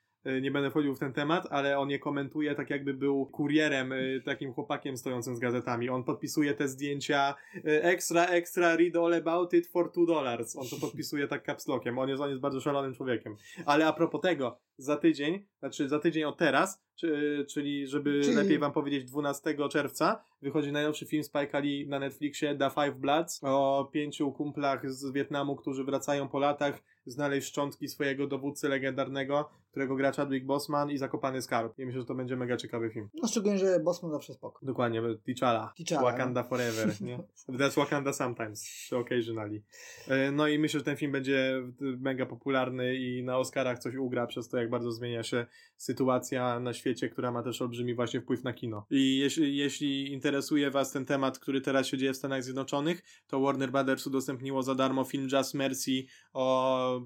nie 0.42 0.50
będę 0.50 0.70
wchodził 0.70 0.94
w 0.94 0.98
ten 0.98 1.12
temat, 1.12 1.46
ale 1.50 1.78
on 1.78 1.90
je 1.90 1.98
komentuje 1.98 2.54
tak 2.54 2.70
jakby 2.70 2.94
był 2.94 3.26
kurierem, 3.26 3.92
y, 3.92 4.22
takim 4.24 4.52
chłopakiem 4.52 4.96
stojącym 4.96 5.36
z 5.36 5.38
gazetami. 5.38 5.88
On 5.88 6.04
podpisuje 6.04 6.54
te 6.54 6.68
zdjęcia 6.68 7.34
extra, 7.64 8.26
extra, 8.26 8.76
read 8.76 8.96
all 8.96 9.14
about 9.14 9.54
it 9.54 9.66
for 9.66 9.92
two 9.92 10.06
dollars. 10.06 10.56
On 10.56 10.66
to 10.70 10.76
podpisuje 10.76 11.28
tak 11.28 11.46
capslockiem. 11.46 11.98
On 11.98 12.08
jest, 12.08 12.22
on 12.22 12.28
jest 12.28 12.40
bardzo 12.40 12.60
szalonym 12.60 12.94
człowiekiem. 12.94 13.36
Ale 13.66 13.86
a 13.86 13.92
propos 13.92 14.20
tego, 14.20 14.58
za 14.78 14.96
tydzień, 14.96 15.44
znaczy 15.58 15.88
za 15.88 15.98
tydzień 15.98 16.24
od 16.24 16.36
teraz, 16.36 16.82
czy, 16.94 17.44
czyli 17.48 17.86
żeby 17.86 18.20
Czyli- 18.20 18.36
lepiej 18.36 18.58
wam 18.58 18.72
powiedzieć 18.72 19.04
12 19.04 19.68
czerwca, 19.68 20.24
wychodzi 20.42 20.72
najnowszy 20.72 21.06
film 21.06 21.22
Spike'a 21.22 21.62
Lee 21.62 21.88
na 21.88 21.98
Netflixie 21.98 22.56
The 22.56 22.70
Five 22.70 22.96
Bloods 22.98 23.40
o 23.42 23.90
pięciu 23.92 24.32
kumplach 24.32 24.90
z 24.90 25.12
Wietnamu, 25.12 25.56
którzy 25.56 25.84
wracają 25.84 26.28
po 26.28 26.38
latach 26.38 26.82
znaleźć 27.06 27.48
szczątki 27.48 27.88
swojego 27.88 28.26
dowódcy 28.26 28.68
legendarnego, 28.68 29.50
którego 29.72 29.96
gra 29.96 30.12
Chadwick 30.12 30.46
Boseman 30.46 30.90
i 30.90 30.98
Zakopany 30.98 31.42
Skarb. 31.42 31.78
I 31.78 31.86
myślę, 31.86 32.00
że 32.00 32.06
to 32.06 32.14
będzie 32.14 32.36
mega 32.36 32.56
ciekawy 32.56 32.90
film. 32.90 33.08
No 33.14 33.28
szczególnie, 33.28 33.58
że 33.58 33.80
Bosman 33.80 34.12
zawsze 34.12 34.34
spoko. 34.34 34.66
Dokładnie, 34.66 35.02
T'Challa. 35.02 35.68
T'Challa, 35.80 36.02
Wakanda 36.02 36.42
Forever, 36.42 37.00
nie? 37.00 37.18
That's 37.58 37.76
Wakanda 37.76 38.12
Sometimes, 38.12 38.64
czy 38.88 38.96
occasionally. 38.96 39.62
E, 40.08 40.32
No 40.32 40.48
i 40.48 40.58
myślę, 40.58 40.80
że 40.80 40.84
ten 40.84 40.96
film 40.96 41.12
będzie 41.12 41.62
mega 41.80 42.26
popularny 42.26 42.96
i 42.96 43.22
na 43.24 43.38
Oscarach 43.38 43.78
coś 43.78 43.94
ugra 43.94 44.26
przez 44.26 44.48
to, 44.48 44.56
jak 44.56 44.70
bardzo 44.70 44.92
zmienia 44.92 45.22
się 45.22 45.46
sytuacja 45.76 46.60
na 46.60 46.72
świecie 46.72 46.92
świecie, 46.92 47.08
która 47.08 47.30
ma 47.30 47.42
też 47.42 47.62
olbrzymi 47.62 47.94
właśnie 47.94 48.20
wpływ 48.20 48.44
na 48.44 48.52
kino. 48.52 48.86
I 48.90 49.18
jeśli, 49.18 49.56
jeśli 49.56 50.12
interesuje 50.12 50.70
Was 50.70 50.92
ten 50.92 51.04
temat, 51.04 51.38
który 51.38 51.60
teraz 51.60 51.86
się 51.86 51.98
dzieje 51.98 52.12
w 52.12 52.16
Stanach 52.16 52.42
Zjednoczonych, 52.44 53.02
to 53.26 53.40
Warner 53.40 53.70
Brothers 53.70 54.06
udostępniło 54.06 54.62
za 54.62 54.74
darmo 54.74 55.04
film 55.04 55.28
Just 55.32 55.54
Mercy 55.54 56.04
o 56.32 57.00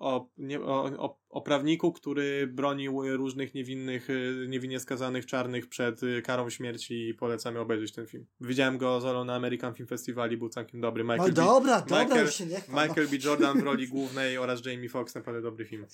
o, 0.00 0.30
nie, 0.38 0.60
o, 0.60 1.18
o, 1.28 1.40
prawniku, 1.40 1.92
który 1.92 2.46
bronił 2.46 3.16
różnych 3.16 3.54
niewinnych, 3.54 4.10
y, 4.10 4.46
niewinnie 4.48 4.80
skazanych 4.80 5.26
czarnych 5.26 5.68
przed 5.68 6.02
y, 6.02 6.22
karą 6.22 6.50
śmierci 6.50 7.08
i 7.08 7.14
polecamy 7.14 7.60
obejrzeć 7.60 7.92
ten 7.92 8.06
film. 8.06 8.26
Widziałem 8.40 8.78
go 8.78 9.00
solo 9.00 9.24
na 9.24 9.34
American 9.34 9.74
Film 9.74 9.86
Festival 9.88 10.32
i 10.32 10.36
był 10.36 10.48
całkiem 10.48 10.80
dobry. 10.80 11.04
No 11.04 11.12
Michael, 11.12 11.32
B, 11.32 11.34
dobra, 11.42 11.80
dobra, 11.80 12.04
Michael- 12.04 12.24
już 12.24 12.34
się 12.34 12.46
nie 12.46 12.62
no. 12.68 12.82
Michael 12.82 13.08
B. 13.08 13.16
Jordan 13.24 13.60
w 13.60 13.62
roli 13.62 13.88
głównej 13.94 14.38
oraz 14.38 14.64
Jamie 14.66 14.88
Foxx, 14.88 15.14
naprawdę 15.14 15.42
dobry 15.42 15.64
film. 15.64 15.86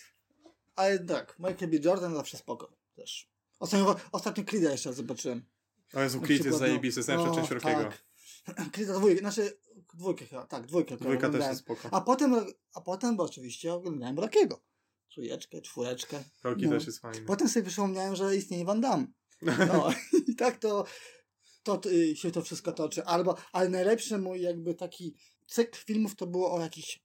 Ale 0.76 0.98
tak, 0.98 1.36
Michael 1.38 1.70
B. 1.70 1.76
Jordan 1.84 2.14
zawsze 2.14 2.36
spoko 2.36 2.72
też. 2.96 3.28
Ostatnio, 3.58 3.96
ostatnio 4.12 4.44
Creed'a 4.44 4.70
jeszcze 4.70 4.88
raz 4.88 4.96
zobaczyłem. 4.96 5.42
O 5.94 6.00
Jezu, 6.00 6.20
Creed 6.20 6.44
jest 6.44 6.60
no. 6.60 6.66
zajebisty, 6.66 6.98
jest 6.98 7.08
najlepsza 7.08 7.32
O, 7.32 7.36
część 7.36 7.50
Rockiego. 7.50 7.82
tak. 7.82 8.04
Creed'a 8.72 8.94
dwójkę, 8.98 9.20
znaczy 9.20 9.58
dwójkę 9.96 10.26
chyba, 10.26 10.46
tak, 10.46 10.66
dwójkę. 10.66 10.96
Dwójka 10.96 11.30
też 11.30 11.40
jest 11.40 11.60
spoko. 11.60 11.88
A 11.92 12.00
potem, 12.00 12.46
a 12.74 12.80
potem, 12.80 13.16
bo 13.16 13.22
oczywiście 13.22 13.74
oglądałem 13.74 14.18
Rockiego. 14.18 14.62
Trójeczkę, 15.14 15.60
czwóreczkę. 15.60 16.24
Rocky 16.44 16.64
no. 16.66 16.70
też 16.70 16.86
jest 16.86 16.98
fajny. 16.98 17.26
Potem 17.26 17.48
sobie 17.48 17.66
przypomniałem, 17.66 18.16
że 18.16 18.36
istnieje 18.36 18.64
Van 18.64 18.80
Damme. 18.80 19.06
No 19.42 19.90
i 20.28 20.34
tak 20.34 20.58
to, 20.58 20.84
to 21.62 21.80
y, 21.86 22.16
się 22.16 22.30
to 22.30 22.42
wszystko 22.42 22.72
toczy. 22.72 23.04
Albo, 23.04 23.36
ale 23.52 23.68
najlepszy 23.68 24.18
mój 24.18 24.42
jakby 24.42 24.74
taki 24.74 25.14
cykl 25.46 25.78
filmów 25.84 26.16
to 26.16 26.26
było 26.26 26.52
o 26.54 26.60
jakichś, 26.60 27.02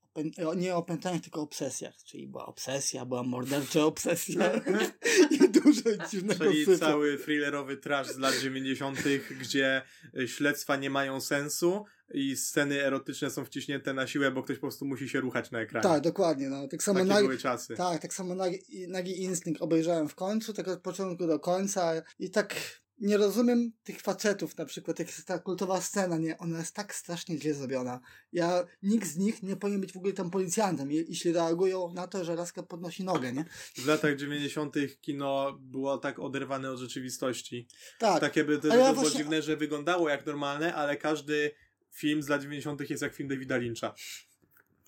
nie 0.56 0.76
o 0.76 0.86
tylko 1.24 1.40
o 1.40 1.44
obsesjach. 1.44 1.94
Czyli 2.06 2.28
była 2.28 2.46
obsesja, 2.46 3.06
była 3.06 3.24
mordercza 3.24 3.86
obsesja 3.86 4.52
i 5.32 5.50
dużo 5.50 6.08
dziwnego 6.12 6.46
Czyli 6.46 6.66
syfu. 6.66 6.80
cały 6.80 7.18
thrillerowy 7.18 7.78
trash 7.78 8.08
z 8.08 8.18
lat 8.18 8.36
90., 8.42 9.00
gdzie 9.40 9.82
y, 10.20 10.28
śledztwa 10.28 10.76
nie 10.76 10.90
mają 10.90 11.22
sensu 11.22 11.86
i 12.14 12.36
sceny 12.36 12.84
erotyczne 12.86 13.30
są 13.30 13.46
wciśnięte 13.46 13.94
na 13.94 14.08
siłę, 14.08 14.32
bo 14.32 14.44
ktoś 14.44 14.58
po 14.58 14.62
prostu 14.62 14.86
musi 14.86 15.10
się 15.10 15.20
ruchać 15.20 15.52
na 15.52 15.60
ekranie. 15.60 15.84
Tak, 15.84 16.02
dokładnie. 16.02 16.50
No. 16.50 16.68
Tak 16.68 16.84
samo 16.84 17.00
Takie 17.00 17.10
nagi, 17.10 17.24
były 17.28 17.38
czasy. 17.38 17.76
tak, 17.76 18.02
tak 18.02 18.14
samo 18.14 18.36
nagi, 18.36 18.60
nagi 18.88 19.22
Instynkt 19.22 19.62
obejrzałem 19.62 20.10
w 20.10 20.16
końcu, 20.16 20.54
tak 20.54 20.68
od 20.68 20.82
początku 20.82 21.28
do 21.28 21.40
końca 21.40 22.02
i 22.20 22.30
tak 22.30 22.81
nie 23.02 23.18
rozumiem 23.18 23.72
tych 23.84 24.02
facetów 24.02 24.58
na 24.58 24.66
przykład, 24.66 25.00
jak 25.00 25.08
jest 25.08 25.26
ta 25.26 25.40
kultowa 25.40 25.82
scena, 25.82 26.18
nie? 26.18 26.38
Ona 26.38 26.58
jest 26.60 26.76
tak 26.76 26.96
strasznie 26.96 27.38
źle 27.38 27.54
zrobiona. 27.54 28.00
Ja, 28.34 28.66
nikt 28.84 29.08
z 29.08 29.18
nich 29.18 29.44
nie 29.44 29.56
powinien 29.56 29.82
być 29.82 29.94
w 29.94 29.98
ogóle 29.98 30.14
tam 30.14 30.30
policjantem, 30.30 30.92
je- 30.92 31.02
jeśli 31.08 31.32
reagują 31.34 31.94
na 31.94 32.08
to, 32.08 32.26
że 32.26 32.36
laska 32.36 32.64
podnosi 32.64 33.04
nogę, 33.04 33.34
nie? 33.34 33.46
W 33.78 33.86
latach 33.86 34.16
90. 34.16 34.76
kino 35.02 35.58
było 35.62 35.98
tak 35.98 36.20
oderwane 36.20 36.72
od 36.72 36.80
rzeczywistości. 36.80 37.68
Tak, 38.00 38.20
Takie 38.22 38.44
by 38.44 38.58
to, 38.60 38.68
ja 38.68 38.74
to 38.74 38.80
było 38.80 38.94
właśnie- 38.94 39.18
dziwne, 39.20 39.42
że 39.42 39.58
wyglądało 39.58 40.10
jak 40.10 40.26
normalne, 40.26 40.76
ale 40.76 40.98
każdy 40.98 41.52
film 41.92 42.24
z 42.24 42.28
lat 42.30 42.42
90. 42.42 42.90
jest 42.90 43.02
jak 43.04 43.14
film 43.16 43.30
Davida 43.30 43.58
Lyncha. 43.58 43.94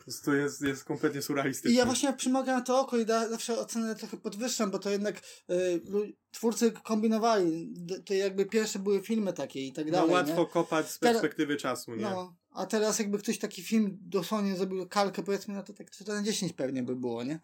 Prostu 0.03 0.35
jest, 0.35 0.61
jest 0.61 0.83
kompletnie 0.83 1.21
surrealistyczny. 1.21 1.71
I 1.71 1.75
ja 1.75 1.85
właśnie 1.85 2.13
przymogę 2.13 2.51
na 2.51 2.61
to 2.61 2.79
oko 2.79 2.97
i 2.97 3.05
da, 3.05 3.29
zawsze 3.29 3.59
ocenę 3.59 3.95
trochę 3.95 4.17
podwyższam, 4.17 4.71
bo 4.71 4.79
to 4.79 4.89
jednak 4.89 5.21
y, 5.49 5.81
twórcy 6.31 6.71
kombinowali. 6.71 7.73
To 8.05 8.13
jakby 8.13 8.45
pierwsze 8.45 8.79
były 8.79 9.01
filmy 9.01 9.33
takie 9.33 9.67
i 9.67 9.73
tak 9.73 9.85
no 9.85 9.91
dalej. 9.91 10.11
łatwo 10.11 10.41
nie? 10.41 10.47
kopać 10.47 10.91
z 10.91 10.97
perspektywy 10.97 11.57
czasu, 11.57 11.95
nie? 11.95 12.01
No, 12.01 12.35
a 12.51 12.65
teraz 12.65 12.99
jakby 12.99 13.17
ktoś 13.17 13.39
taki 13.39 13.63
film 13.63 13.97
dosłownie 14.01 14.55
zrobił 14.55 14.87
kalkę, 14.87 15.23
powiedzmy, 15.23 15.53
no 15.53 15.63
to 15.63 15.73
tak 15.73 15.91
4 15.91 16.13
na 16.13 16.23
10 16.23 16.53
pewnie 16.53 16.83
by 16.83 16.95
było, 16.95 17.23
nie? 17.23 17.39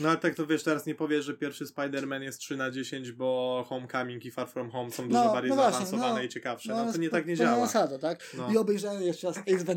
No 0.00 0.08
ale 0.08 0.18
tak 0.18 0.34
to 0.34 0.46
wiesz, 0.46 0.62
teraz 0.62 0.86
nie 0.86 0.94
powiesz, 0.94 1.24
że 1.24 1.34
pierwszy 1.34 1.64
Spider-Man 1.64 2.22
jest 2.22 2.38
3 2.38 2.56
na 2.56 2.70
10, 2.70 3.12
bo 3.12 3.64
Homecoming 3.68 4.24
i 4.24 4.30
Far 4.30 4.48
From 4.48 4.70
Home 4.70 4.90
są 4.90 5.08
dużo 5.08 5.24
No, 5.24 5.32
bardziej 5.32 5.50
no 5.50 5.56
właśnie, 5.56 5.72
zaawansowane 5.72 6.14
no. 6.14 6.22
i 6.22 6.28
ciekawsze. 6.28 6.72
No, 6.72 6.76
ale 6.80 6.92
to 6.92 6.98
nie 6.98 7.10
tak 7.10 7.26
nie 7.26 7.36
pełna 7.36 7.52
działa. 7.52 7.66
zasada, 7.66 7.98
tak? 7.98 8.30
No. 8.36 8.52
I 8.52 8.56
obejrzałem 8.56 9.02
jeszcze 9.02 9.26
raz 9.26 9.38
Ace 9.38 9.74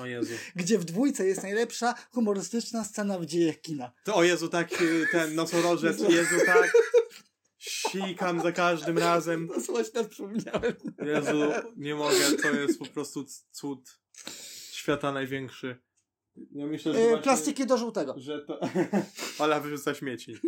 O 0.00 0.06
Jezu. 0.06 0.34
gdzie 0.56 0.78
w 0.78 0.84
dwójce 0.84 1.26
jest 1.26 1.42
najlepsza 1.42 1.94
humorystyczna 2.10 2.84
scena 2.84 3.18
w 3.18 3.26
dziejach 3.26 3.60
kina. 3.60 3.92
To 4.04 4.14
o 4.14 4.24
Jezu, 4.24 4.48
tak 4.48 4.82
y, 4.82 5.06
ten 5.12 5.34
nosorożec, 5.34 6.00
Jezu, 6.08 6.36
tak. 6.46 6.72
Sikam 7.58 8.40
za 8.40 8.52
każdym 8.52 8.98
razem. 8.98 9.48
To 9.48 9.72
właśnie 9.72 10.04
przypomniałem. 10.04 10.74
Jezu, 11.02 11.40
nie 11.76 11.94
mogę, 11.94 12.32
to 12.42 12.50
jest 12.50 12.78
po 12.78 12.86
prostu 12.86 13.24
cud 13.50 14.00
świata 14.72 15.12
największy. 15.12 15.78
Ja 16.52 16.66
myślę, 16.66 16.92
że 16.92 16.98
E, 16.98 17.02
właśnie, 17.08 17.22
plastiki 17.22 17.66
do 17.66 17.78
żółtego. 17.78 18.14
że 18.16 18.44
to... 18.44 18.60
Ola 19.44 19.60
wyrzuca 19.60 19.94
śmieci. 19.94 20.34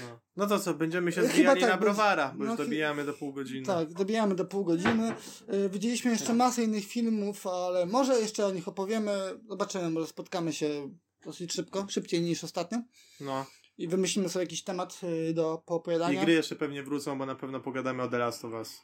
No. 0.00 0.20
no 0.36 0.46
to 0.46 0.58
co, 0.60 0.74
będziemy 0.74 1.12
się 1.12 1.20
Chyba 1.20 1.32
zbijali 1.32 1.60
tak, 1.60 1.70
na 1.70 1.76
browara, 1.76 2.34
bo 2.36 2.44
no 2.44 2.50
już 2.50 2.58
dobijamy 2.58 3.04
do 3.04 3.12
pół 3.12 3.32
godziny. 3.32 3.66
Tak, 3.66 3.92
dobijamy 3.92 4.34
do 4.34 4.44
pół 4.44 4.64
godziny. 4.64 5.14
E, 5.48 5.68
Widzieliśmy 5.68 6.10
jeszcze 6.10 6.34
masę 6.34 6.62
innych 6.62 6.84
filmów, 6.86 7.46
ale 7.46 7.86
może 7.86 8.20
jeszcze 8.20 8.46
o 8.46 8.50
nich 8.52 8.68
opowiemy. 8.68 9.12
Zobaczymy, 9.48 9.90
może 9.90 10.06
spotkamy 10.06 10.52
się 10.52 10.90
dosyć 11.24 11.52
szybko, 11.52 11.86
szybciej 11.88 12.20
niż 12.22 12.44
ostatnio. 12.44 12.78
No. 13.20 13.46
I 13.78 13.88
wymyślimy 13.88 14.28
sobie 14.28 14.42
jakiś 14.44 14.64
temat 14.64 15.00
e, 15.30 15.32
do 15.32 15.60
I 15.62 15.66
poopowiadania. 15.66 16.24
gry 16.24 16.32
jeszcze 16.32 16.56
pewnie 16.56 16.82
wrócą, 16.82 17.18
bo 17.18 17.26
na 17.26 17.34
pewno 17.34 17.60
pogadamy 17.60 18.02
o 18.02 18.08
The 18.08 18.18
Last 18.18 18.44
of 18.44 18.52
Us. 18.52 18.80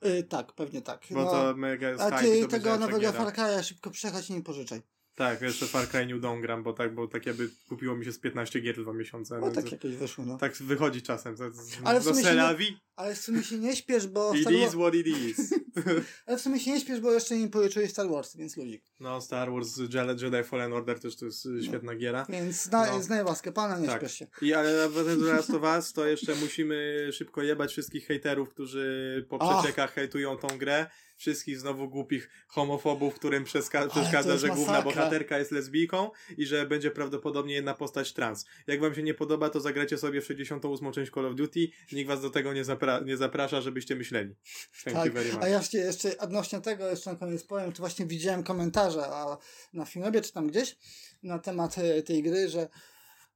E, 0.00 0.22
tak, 0.22 0.52
pewnie 0.52 0.82
tak. 0.82 1.06
Bo 1.10 1.24
No, 1.24 1.30
to 1.30 1.54
mega 1.56 1.88
jest 1.88 2.00
a 2.02 2.18
ty 2.18 2.38
i 2.38 2.46
tego 2.48 2.70
lepsza 2.70 2.76
nowego 2.78 2.98
giera. 3.00 3.12
Far 3.12 3.34
Cry'a 3.34 3.62
szybko 3.62 3.90
przejechać 3.90 4.30
i 4.30 4.32
nie 4.34 4.42
pożyczaj. 4.42 4.82
Tak, 5.14 5.42
jeszcze 5.42 5.66
Far 5.66 5.88
Cry 5.88 6.06
New 6.06 6.20
Dawn 6.20 6.40
gram, 6.40 6.62
bo 6.62 6.72
tak, 6.72 6.94
bo 6.94 7.08
tak 7.08 7.26
jakby 7.26 7.48
kupiło 7.68 7.96
mi 7.96 8.04
się 8.04 8.12
z 8.12 8.18
15 8.18 8.60
gier 8.60 8.76
dwa 8.82 8.92
miesiące. 8.92 9.36
O, 9.36 9.40
No, 9.40 9.50
tak 9.50 9.72
jakoś 9.72 9.96
wyszło, 9.96 10.24
no. 10.24 10.38
tak 10.38 10.56
wychodzi 10.56 11.02
czasem. 11.02 11.36
To, 11.36 11.50
to, 11.50 11.56
Ale 11.84 12.00
w 12.00 12.04
sumie 12.04 12.16
się 12.16 12.22
Selawi. 12.22 12.76
Ale 12.96 13.14
w 13.14 13.18
sumie 13.18 13.42
się 13.42 13.58
nie 13.58 13.76
śpiesz, 13.76 14.06
bo 14.06 14.34
It 14.34 14.40
Star 14.40 14.52
is 14.52 14.70
what 14.74 14.94
it 14.94 15.06
is. 15.06 15.54
Ale 16.26 16.38
w 16.38 16.40
sumie 16.40 16.60
się 16.60 16.70
nie 16.70 16.80
śpiesz, 16.80 17.00
bo 17.00 17.12
jeszcze 17.12 17.36
nie 17.36 17.48
policzyłeś 17.48 17.90
Star 17.90 18.08
Wars, 18.08 18.36
więc 18.36 18.56
ludzik. 18.56 18.84
No, 19.00 19.20
Star 19.20 19.52
Wars, 19.52 19.76
Jedi, 19.78 20.24
Jedi 20.24 20.44
Fallen 20.44 20.72
Order 20.72 21.00
też 21.00 21.16
to 21.16 21.24
jest 21.26 21.46
y, 21.46 21.62
świetna 21.62 21.94
giera. 21.94 22.26
Więc 22.28 22.62
zna, 22.62 22.86
No. 22.86 23.02
znaj 23.02 23.24
łaskę 23.24 23.52
Pana, 23.52 23.78
nie 23.78 23.86
Tak. 23.86 23.98
śpiesz 24.00 24.14
się. 24.14 24.26
I 24.42 24.54
ale 24.54 24.88
wracając 24.88 25.22
do 25.22 25.28
Last 25.32 25.50
of 25.50 25.62
Us, 25.62 25.92
to 25.92 26.06
jeszcze 26.06 26.34
musimy 26.34 27.08
szybko 27.12 27.42
jebać 27.42 27.70
wszystkich 27.72 28.06
hejterów, 28.06 28.50
którzy 28.50 29.26
po 29.28 29.38
Ach. 29.42 29.58
przeciekach 29.58 29.92
hejtują 29.94 30.36
tą 30.36 30.58
grę. 30.58 30.86
Wszystkich 31.16 31.58
znowu 31.60 31.88
głupich 31.88 32.30
homofobów, 32.48 33.14
którym 33.14 33.44
przeszkadza, 33.44 34.36
że 34.38 34.48
główna 34.48 34.72
masakra. 34.72 34.99
Bohaterka 35.00 35.38
jest 35.38 35.50
lesbijką 35.50 36.10
i 36.38 36.46
że 36.46 36.66
będzie 36.66 36.90
prawdopodobnie 36.90 37.54
jedna 37.54 37.74
postać 37.74 38.12
trans. 38.12 38.44
Jak 38.66 38.80
wam 38.80 38.94
się 38.94 39.02
nie 39.02 39.14
podoba, 39.14 39.50
to 39.50 39.60
zagracie 39.60 39.98
sobie 39.98 40.20
w 40.20 40.24
68. 40.26 40.92
część 40.92 41.12
Call 41.12 41.26
of 41.26 41.34
Duty. 41.34 41.68
Nikt 41.92 42.08
was 42.08 42.20
do 42.22 42.30
tego 42.30 42.52
nie, 42.52 42.64
zapra- 42.64 43.04
nie 43.04 43.16
zaprasza, 43.16 43.60
żebyście 43.60 43.96
myśleli. 43.96 44.34
Thank 44.84 44.96
you 44.96 45.02
Tak, 45.02 45.12
very 45.12 45.32
much. 45.32 45.42
a 45.42 45.48
ja 45.48 45.58
jeszcze, 45.58 45.78
jeszcze 45.78 46.18
odnośnie 46.18 46.60
tego, 46.60 46.88
jeszcze 46.90 47.10
na 47.12 47.16
koniec 47.16 47.44
powiem, 47.44 47.72
to 47.72 47.78
właśnie 47.78 48.06
widziałem 48.06 48.42
komentarze 48.42 49.06
a 49.06 49.36
na 49.72 49.84
filmie, 49.84 50.20
czy 50.20 50.32
tam 50.32 50.46
gdzieś, 50.46 50.76
na 51.22 51.38
temat 51.38 51.78
e, 51.78 52.02
tej 52.02 52.22
gry, 52.22 52.48
że 52.48 52.68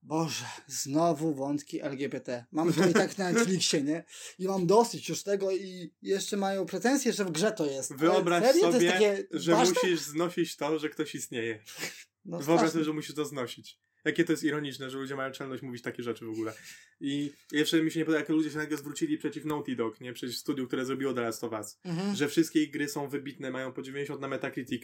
Boże, 0.05 0.45
znowu 0.67 1.35
wątki 1.35 1.81
LGBT. 1.83 2.45
Mam 2.53 2.73
to 2.73 2.89
i 2.89 2.93
tak 2.93 3.19
na 3.19 3.33
Netflixie, 3.33 3.83
nie? 3.83 4.05
I 4.39 4.47
mam 4.47 4.67
dosyć 4.67 5.09
już 5.09 5.23
tego 5.23 5.51
i 5.51 5.93
jeszcze 6.03 6.37
mają 6.37 6.67
pretensje, 6.67 7.13
że 7.13 7.25
w 7.25 7.31
grze 7.31 7.53
to 7.53 7.67
jest. 7.67 7.97
Wyobraź 7.97 8.45
serio? 8.45 8.73
sobie, 8.73 9.27
że 9.31 9.53
ważne? 9.53 9.75
musisz 9.75 10.01
znosić 10.01 10.57
to, 10.57 10.79
że 10.79 10.89
ktoś 10.89 11.15
istnieje. 11.15 11.59
No, 12.27 12.39
Wyobraź 12.39 12.71
sobie, 12.71 12.85
że 12.85 12.93
musisz 12.93 13.15
to 13.15 13.25
znosić. 13.25 13.79
Jakie 14.05 14.25
to 14.25 14.33
jest 14.33 14.45
ironiczne, 14.45 14.91
że 14.91 14.99
ludzie 14.99 15.17
mają 15.17 15.33
czelność 15.33 15.63
mówić 15.63 15.83
takie 15.83 16.03
rzeczy 16.03 16.25
w 16.25 16.31
ogóle. 16.31 16.53
I 17.01 17.33
jeszcze 17.53 17.83
mi 17.83 17.91
się 17.91 17.99
nie 17.99 18.05
podoba, 18.05 18.19
jak 18.19 18.29
ludzie 18.29 18.51
się 18.51 18.57
nagle 18.57 18.77
zwrócili 18.77 19.19
przeciw 19.19 19.45
Naughty 19.45 19.77
Dog, 19.77 20.01
nie? 20.01 20.13
Przeciw 20.13 20.37
studiu, 20.37 20.67
które 20.67 20.85
zrobiło 20.85 21.13
The 21.13 21.21
Last 21.21 21.45
of 21.45 21.53
Us. 21.53 21.79
Mhm. 21.85 22.17
Że 22.17 22.29
wszystkie 22.29 22.63
ich 22.63 22.71
gry 22.71 22.89
są 22.89 23.09
wybitne, 23.09 23.51
mają 23.51 23.73
po 23.73 23.83
90 23.83 24.21
na 24.21 24.29
Metacritic, 24.29 24.83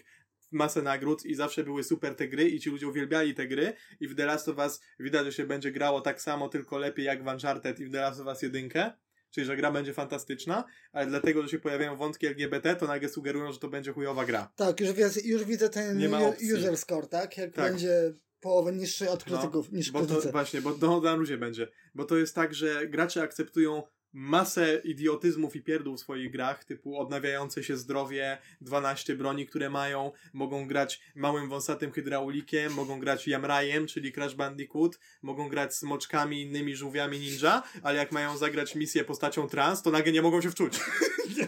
masę 0.50 0.82
nagród 0.82 1.26
i 1.26 1.34
zawsze 1.34 1.64
były 1.64 1.84
super 1.84 2.14
te 2.14 2.28
gry 2.28 2.48
i 2.48 2.60
ci 2.60 2.70
ludzie 2.70 2.88
uwielbiali 2.88 3.34
te 3.34 3.46
gry 3.46 3.72
i 4.00 4.08
w 4.08 4.14
The 4.14 4.26
Last 4.26 4.48
of 4.48 4.58
Us 4.58 4.80
widać, 5.00 5.26
że 5.26 5.32
się 5.32 5.46
będzie 5.46 5.72
grało 5.72 6.00
tak 6.00 6.22
samo, 6.22 6.48
tylko 6.48 6.78
lepiej 6.78 7.04
jak 7.04 7.24
w 7.24 7.26
Uncharted 7.26 7.80
i 7.80 7.86
w 7.86 7.92
The 7.92 8.00
Last 8.00 8.20
of 8.20 8.26
Us 8.26 8.42
1. 8.42 8.68
Czyli, 9.30 9.46
że 9.46 9.56
gra 9.56 9.72
będzie 9.72 9.92
fantastyczna, 9.92 10.64
ale 10.92 11.06
dlatego, 11.06 11.42
że 11.42 11.48
się 11.48 11.58
pojawiają 11.58 11.96
wątki 11.96 12.26
LGBT, 12.26 12.76
to 12.76 12.86
nagle 12.86 13.08
sugerują, 13.08 13.52
że 13.52 13.58
to 13.58 13.68
będzie 13.68 13.92
chujowa 13.92 14.24
gra. 14.24 14.52
Tak, 14.56 14.80
już, 14.80 14.92
wiesz, 14.92 15.24
już 15.24 15.44
widzę 15.44 15.68
ten 15.68 16.02
user 16.54 16.76
score, 16.76 17.06
tak? 17.06 17.38
Jak 17.38 17.54
Tak. 17.54 17.72
będzie 17.72 18.12
połowę 18.40 18.72
niższy 18.72 19.10
od 19.10 19.26
No, 19.26 19.38
krytyków, 19.38 19.72
niż 19.72 19.90
Bo 19.90 20.06
to 20.06 20.20
właśnie, 20.20 20.60
bo 20.60 20.72
to 20.72 21.00
na 21.00 21.14
luzie 21.14 21.38
będzie. 21.38 21.68
Bo 21.94 22.04
to 22.04 22.16
jest 22.16 22.34
tak, 22.34 22.54
że 22.54 22.88
gracze 22.88 23.22
akceptują 23.22 23.82
masę 24.12 24.80
idiotyzmów 24.84 25.56
i 25.56 25.62
pierdół 25.62 25.96
w 25.96 26.00
swoich 26.00 26.30
grach, 26.30 26.64
typu 26.64 26.98
odnawiające 26.98 27.64
się 27.64 27.76
zdrowie, 27.76 28.38
12 28.60 29.16
broni, 29.16 29.46
które 29.46 29.70
mają, 29.70 30.12
mogą 30.32 30.66
grać 30.66 31.00
małym 31.14 31.48
wąsatym 31.48 31.92
hydraulikiem, 31.92 32.72
mogą 32.72 33.00
grać 33.00 33.28
jamrajem, 33.28 33.86
czyli 33.86 34.12
Crash 34.12 34.34
Bandicoot, 34.34 34.98
mogą 35.22 35.48
grać 35.48 35.74
smoczkami 35.76 36.42
innymi 36.42 36.76
żółwiami 36.76 37.18
ninja, 37.20 37.62
ale 37.82 37.98
jak 37.98 38.12
mają 38.12 38.36
zagrać 38.36 38.74
misję 38.74 39.04
postacią 39.04 39.48
trans, 39.48 39.82
to 39.82 39.90
nagle 39.90 40.12
nie 40.12 40.22
mogą 40.22 40.40
się 40.40 40.50
wczuć. 40.50 40.80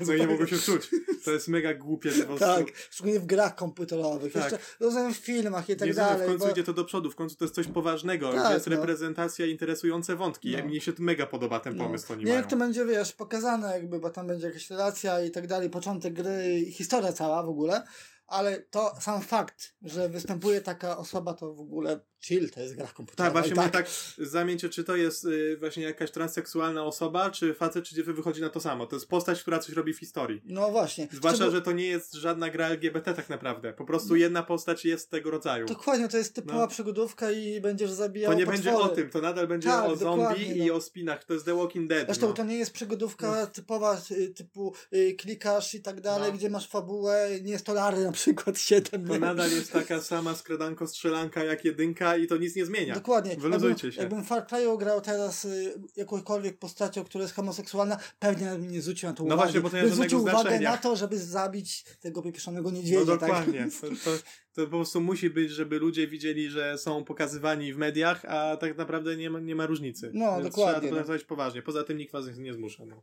No 0.06 0.12
i 0.14 0.20
nie 0.20 0.26
mogą 0.26 0.46
się 0.46 0.56
wczuć. 0.56 0.90
To 1.24 1.30
jest 1.32 1.48
mega 1.48 1.74
głupie 1.74 2.10
po 2.10 2.24
prostu. 2.24 2.44
Tak, 2.44 2.66
szczególnie 2.90 3.20
w 3.20 3.26
grach 3.26 3.54
komputerowych. 3.54 4.32
Tak. 4.32 4.52
Jeszcze 4.52 4.66
rozumiem 4.80 5.14
w 5.14 5.16
filmach 5.16 5.68
i 5.68 5.76
tak 5.76 5.88
nie 5.88 5.94
dalej. 5.94 6.26
w 6.26 6.30
końcu 6.30 6.44
bo... 6.46 6.50
idzie 6.52 6.64
to 6.64 6.72
do 6.72 6.84
przodu, 6.84 7.10
w 7.10 7.16
końcu 7.16 7.36
to 7.36 7.44
jest 7.44 7.54
coś 7.54 7.66
poważnego, 7.66 8.32
Tak, 8.32 8.54
jest 8.54 8.66
no. 8.66 8.76
reprezentacja, 8.76 9.46
interesujące 9.46 10.16
wątki. 10.16 10.50
No. 10.50 10.58
No. 10.58 10.64
Mnie 10.64 10.80
się 10.80 10.92
to 10.92 11.02
mega 11.02 11.26
podoba 11.26 11.60
ten 11.60 11.76
No. 11.76 11.84
pomysł, 11.84 12.06
co 12.06 12.12
oni 12.12 12.24
mają. 12.24 12.36
To 12.52 12.56
będzie, 12.58 12.84
wiesz, 12.84 13.12
pokazane 13.12 13.72
jakby, 13.72 13.98
bo 13.98 14.10
tam 14.10 14.26
będzie 14.26 14.46
jakaś 14.46 14.70
relacja 14.70 15.20
i 15.20 15.30
tak 15.30 15.46
dalej, 15.46 15.70
początek 15.70 16.14
gry 16.14 16.60
i 16.60 16.72
historia 16.72 17.12
cała 17.12 17.42
w 17.42 17.48
ogóle, 17.48 17.82
ale 18.26 18.60
to 18.60 18.94
sam 19.00 19.20
fakt, 19.22 19.74
że 19.82 20.08
występuje 20.08 20.60
taka 20.60 20.98
osoba, 20.98 21.34
to 21.34 21.54
w 21.54 21.60
ogóle 21.60 22.00
chill, 22.20 22.50
to 22.50 22.60
jest 22.60 22.74
gra 22.76 22.86
komputerowa. 22.86 23.24
Tak, 23.24 23.32
właśnie 23.32 23.56
tak. 23.56 23.72
tak 23.72 23.86
zamieńcie, 24.18 24.68
czy 24.68 24.84
to 24.84 24.96
jest 24.96 25.24
y, 25.24 25.56
właśnie 25.60 25.82
jakaś 25.82 26.10
transseksualna 26.10 26.84
osoba, 26.84 27.30
czy 27.30 27.54
facet, 27.54 27.84
czy 27.84 27.94
dziewczyna 27.94 28.16
wychodzi 28.16 28.40
na 28.40 28.48
to 28.48 28.60
samo. 28.60 28.86
To 28.86 28.96
jest 28.96 29.08
postać, 29.08 29.42
która 29.42 29.58
coś 29.58 29.74
robi 29.74 29.92
w 29.94 29.98
historii. 29.98 30.42
No 30.44 30.70
właśnie. 30.70 31.08
Zwłaszcza, 31.12 31.50
że 31.50 31.62
to 31.62 31.72
nie 31.72 31.86
jest 31.86 32.12
żadna 32.14 32.50
gra 32.50 32.66
LGBT 32.68 33.14
tak 33.14 33.28
naprawdę. 33.28 33.72
Po 33.72 33.84
prostu 33.84 34.16
jedna 34.16 34.42
postać 34.42 34.84
jest 34.84 35.10
tego 35.10 35.30
rodzaju. 35.30 35.66
Dokładnie, 35.66 36.08
to 36.08 36.16
jest 36.16 36.34
typowa 36.34 36.58
No. 36.60 36.68
przygodówka 36.68 37.30
i 37.30 37.60
będziesz 37.60 37.90
zabijał 37.90 38.32
To 38.32 38.38
nie 38.38 38.46
będzie 38.46 38.70
potwory. 38.70 38.92
o 38.92 38.96
tym, 38.96 39.10
to 39.10 39.20
nadal 39.20 39.48
będzie 39.48 39.68
Tak, 39.68 39.84
o 39.90 39.96
zombie 39.96 40.22
dokładnie, 40.22 40.44
i 40.44 40.66
no. 40.66 40.74
o 40.74 40.80
spinach. 40.80 41.24
To 41.24 41.32
jest 41.34 41.46
The 41.46 41.54
Walking 41.56 41.88
Dead. 41.88 42.06
Zresztą 42.06 42.26
no. 42.28 42.32
to 42.32 42.44
nie 42.44 42.56
jest 42.56 42.72
przygodówka 42.72 43.46
typowa, 43.46 44.00
y, 44.10 44.28
typu 44.30 44.74
y, 44.94 45.14
klikasz 45.18 45.74
i 45.74 45.82
tak 45.82 46.00
dalej, 46.00 46.32
No. 46.32 46.38
gdzie 46.38 46.50
masz 46.50 46.68
fabułę, 46.68 47.28
nie 47.42 47.52
jest 47.52 47.66
to 47.66 47.74
Lary 47.74 48.08
na 48.12 48.16
przykład 48.16 48.58
7. 48.58 49.06
To 49.06 49.18
nadal 49.18 49.50
jest 49.50 49.72
taka 49.72 50.00
sama 50.00 50.34
skradanko 50.34 50.86
strzelanka 50.86 51.44
jak 51.44 51.64
jedynka 51.64 52.16
i 52.16 52.26
to 52.26 52.36
nic 52.36 52.56
nie 52.56 52.66
zmienia. 52.66 52.94
Dokładnie. 52.94 53.36
Wyluzujcie 53.36 53.86
jakbym, 53.86 53.92
się. 53.92 54.00
Jakbym 54.00 54.24
Far 54.24 54.46
Cry'u 54.46 54.78
grał 54.78 55.00
teraz 55.00 55.44
y, 55.44 55.74
jakąkolwiek 55.96 56.58
postacią, 56.58 57.04
która 57.04 57.22
jest 57.22 57.34
homoseksualna, 57.34 57.98
pewnie 58.18 58.58
mi 58.58 58.68
nie 58.68 58.82
zwrócił 58.82 59.08
na 59.08 59.14
to 59.14 59.24
No 59.24 59.34
uwagi. 59.34 59.42
właśnie, 59.42 59.60
bo 59.60 59.70
to 59.70 59.76
nie 59.76 59.82
Bym 59.82 59.90
ma 59.90 59.96
zwrócił 59.96 60.20
uwagę 60.20 60.40
znaczenia. 60.40 60.70
na 60.70 60.78
to, 60.78 60.96
żeby 60.96 61.18
zabić 61.18 61.84
tego 62.00 62.22
pieprzonego 62.22 62.70
niedźwiedzia. 62.70 62.98
No 63.00 63.06
dokładnie. 63.06 63.60
Tak? 63.60 63.72
To, 63.80 64.10
to, 64.10 64.16
to 64.54 64.62
po 64.64 64.76
prostu 64.76 65.00
musi 65.00 65.30
być, 65.30 65.50
żeby 65.50 65.78
ludzie 65.78 66.08
widzieli, 66.08 66.50
że 66.50 66.78
są 66.78 67.04
pokazywani 67.04 67.72
w 67.72 67.76
mediach, 67.76 68.24
a 68.24 68.56
tak 68.56 68.76
naprawdę 68.76 69.16
nie 69.16 69.30
ma, 69.30 69.40
nie 69.40 69.54
ma 69.54 69.66
różnicy. 69.66 70.10
No, 70.14 70.32
Więc 70.32 70.48
dokładnie, 70.48 70.72
Trzeba 70.72 70.80
to 70.80 70.86
no. 70.86 70.92
traktować 70.94 71.24
poważnie. 71.24 71.62
Poza 71.62 71.84
tym 71.84 71.98
nikt 71.98 72.12
was 72.12 72.38
nie 72.38 72.54
zmusza. 72.54 72.84
No. 72.84 73.02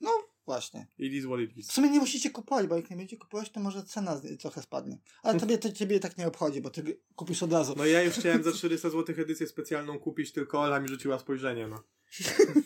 No 0.00 0.10
właśnie. 0.46 0.86
It 0.98 1.12
is 1.12 1.24
what 1.26 1.40
it 1.40 1.52
W 1.54 1.58
is. 1.58 1.72
sumie 1.72 1.90
nie 1.90 1.98
musicie 1.98 2.30
kupować, 2.30 2.66
bo 2.66 2.76
jak 2.76 2.90
nie 2.90 2.96
będziecie 2.96 3.16
kupować, 3.16 3.50
to 3.50 3.60
może 3.60 3.82
cena 3.84 4.20
trochę 4.40 4.62
spadnie. 4.62 4.98
Ale 5.22 5.40
tobie 5.40 5.58
to 5.58 5.72
ciebie 5.72 6.00
tak 6.00 6.18
nie 6.18 6.26
obchodzi, 6.26 6.60
bo 6.60 6.70
ty 6.70 7.00
kupisz 7.16 7.42
od 7.42 7.52
razu. 7.52 7.74
No 7.76 7.86
ja 7.86 8.02
już 8.02 8.14
chciałem 8.14 8.42
za 8.42 8.52
400 8.52 8.90
zł 8.90 9.14
edycję 9.18 9.46
specjalną 9.46 9.98
kupić, 9.98 10.32
tylko 10.32 10.60
Ola 10.60 10.80
mi 10.80 10.88
rzuciła 10.88 11.18
spojrzenie, 11.18 11.68
no. 11.68 11.82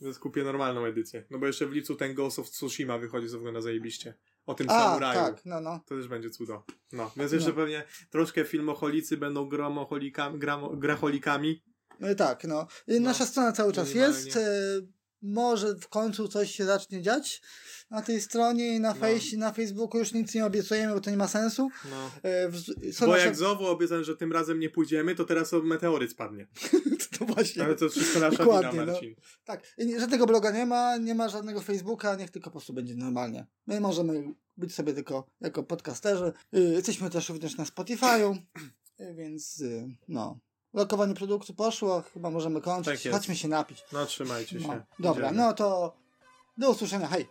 Więc 0.00 0.18
kupię 0.18 0.44
normalną 0.44 0.84
edycję. 0.84 1.24
No 1.30 1.38
bo 1.38 1.46
jeszcze 1.46 1.66
w 1.66 1.72
lipcu 1.72 1.94
ten 1.96 2.14
Ghost 2.14 2.38
of 2.38 2.50
Tsushima 2.50 2.98
wychodzi, 2.98 3.28
co 3.28 3.36
wygląda 3.36 3.60
zajebiście. 3.60 4.14
O 4.46 4.54
tym 4.54 4.70
A, 4.70 4.84
samuraju. 4.84 5.20
tak, 5.20 5.44
no, 5.46 5.60
no. 5.60 5.80
To 5.86 5.96
też 5.96 6.08
będzie 6.08 6.30
cudo. 6.30 6.64
No, 6.92 7.10
więc 7.16 7.32
jeszcze 7.32 7.48
No. 7.48 7.54
pewnie 7.54 7.84
troszkę 8.10 8.44
filmoholicy 8.44 9.16
będą 9.16 9.48
gromoholikami, 9.48 10.38
gramo, 10.38 10.76
graholikami. 10.76 11.62
No 12.00 12.10
i 12.10 12.16
tak, 12.16 12.44
no. 12.44 12.66
Nasza 13.00 13.26
strona 13.26 13.52
cały 13.52 13.72
czas 13.72 13.94
jest. 13.94 14.36
e, 14.36 14.40
Może 15.22 15.74
w 15.74 15.88
końcu 15.88 16.28
coś 16.28 16.50
się 16.50 16.64
zacznie 16.64 17.02
dziać 17.02 17.42
na 17.90 18.02
tej 18.02 18.20
stronie 18.20 18.76
i 18.76 18.80
na, 18.80 18.88
No. 18.88 18.94
fejsie, 18.94 19.36
na 19.36 19.52
Facebooku 19.52 19.98
już 19.98 20.12
nic 20.12 20.34
nie 20.34 20.46
obiecujemy, 20.46 20.94
bo 20.94 21.00
to 21.00 21.10
nie 21.10 21.16
ma 21.16 21.28
sensu. 21.28 21.68
No. 21.90 22.10
E, 22.22 22.92
Są 22.92 23.06
Bo 23.06 23.12
nasze... 23.12 23.24
jak 23.26 23.36
znowu 23.36 23.66
obiecałem, 23.66 24.04
że 24.04 24.16
tym 24.16 24.32
razem 24.32 24.58
nie 24.60 24.70
pójdziemy, 24.70 25.14
to 25.14 25.24
teraz 25.24 25.52
meteoryt 25.62 26.10
spadnie. 26.10 26.46
to 27.18 27.24
właśnie. 27.24 27.64
Ale 27.64 27.74
to 27.76 27.88
wszystko 27.88 28.20
nasza 28.20 28.36
Dokładnie, 28.36 28.70
wina, 28.70 28.84
no. 28.84 28.92
Marcin. 28.92 29.14
Tak, 29.44 29.74
I 29.78 30.00
żadnego 30.00 30.26
bloga 30.26 30.50
nie 30.50 30.66
ma, 30.66 30.96
nie 30.96 31.14
ma 31.14 31.28
żadnego 31.28 31.60
Facebooka, 31.60 32.16
niech 32.16 32.30
tylko 32.30 32.50
po 32.50 32.52
prostu 32.52 32.72
będzie 32.72 32.94
normalnie. 32.94 33.46
My 33.66 33.80
możemy 33.80 34.34
być 34.56 34.74
sobie 34.74 34.92
tylko 34.94 35.26
jako 35.40 35.62
podcasterzy. 35.62 36.32
Y, 36.56 36.60
Jesteśmy 36.60 37.10
też 37.10 37.28
również 37.28 37.56
na 37.56 37.64
Spotify'u, 37.64 38.36
y, 39.00 39.14
więc 39.14 39.60
y, 39.60 39.88
no. 40.08 40.38
Lokowanie 40.74 41.14
produktu 41.14 41.54
poszło, 41.54 42.02
chyba 42.14 42.30
możemy 42.30 42.60
kończyć. 42.60 43.02
Tak. 43.02 43.12
Chodźmy 43.12 43.36
się 43.36 43.48
napić. 43.48 43.84
No 43.92 44.06
trzymajcie 44.06 44.60
się. 44.60 44.68
No. 44.68 44.82
Dobra, 44.98 45.26
Idziemy. 45.28 45.42
no 45.42 45.52
to 45.52 45.96
do 46.58 46.70
usłyszenia, 46.70 47.06
hej! 47.08 47.28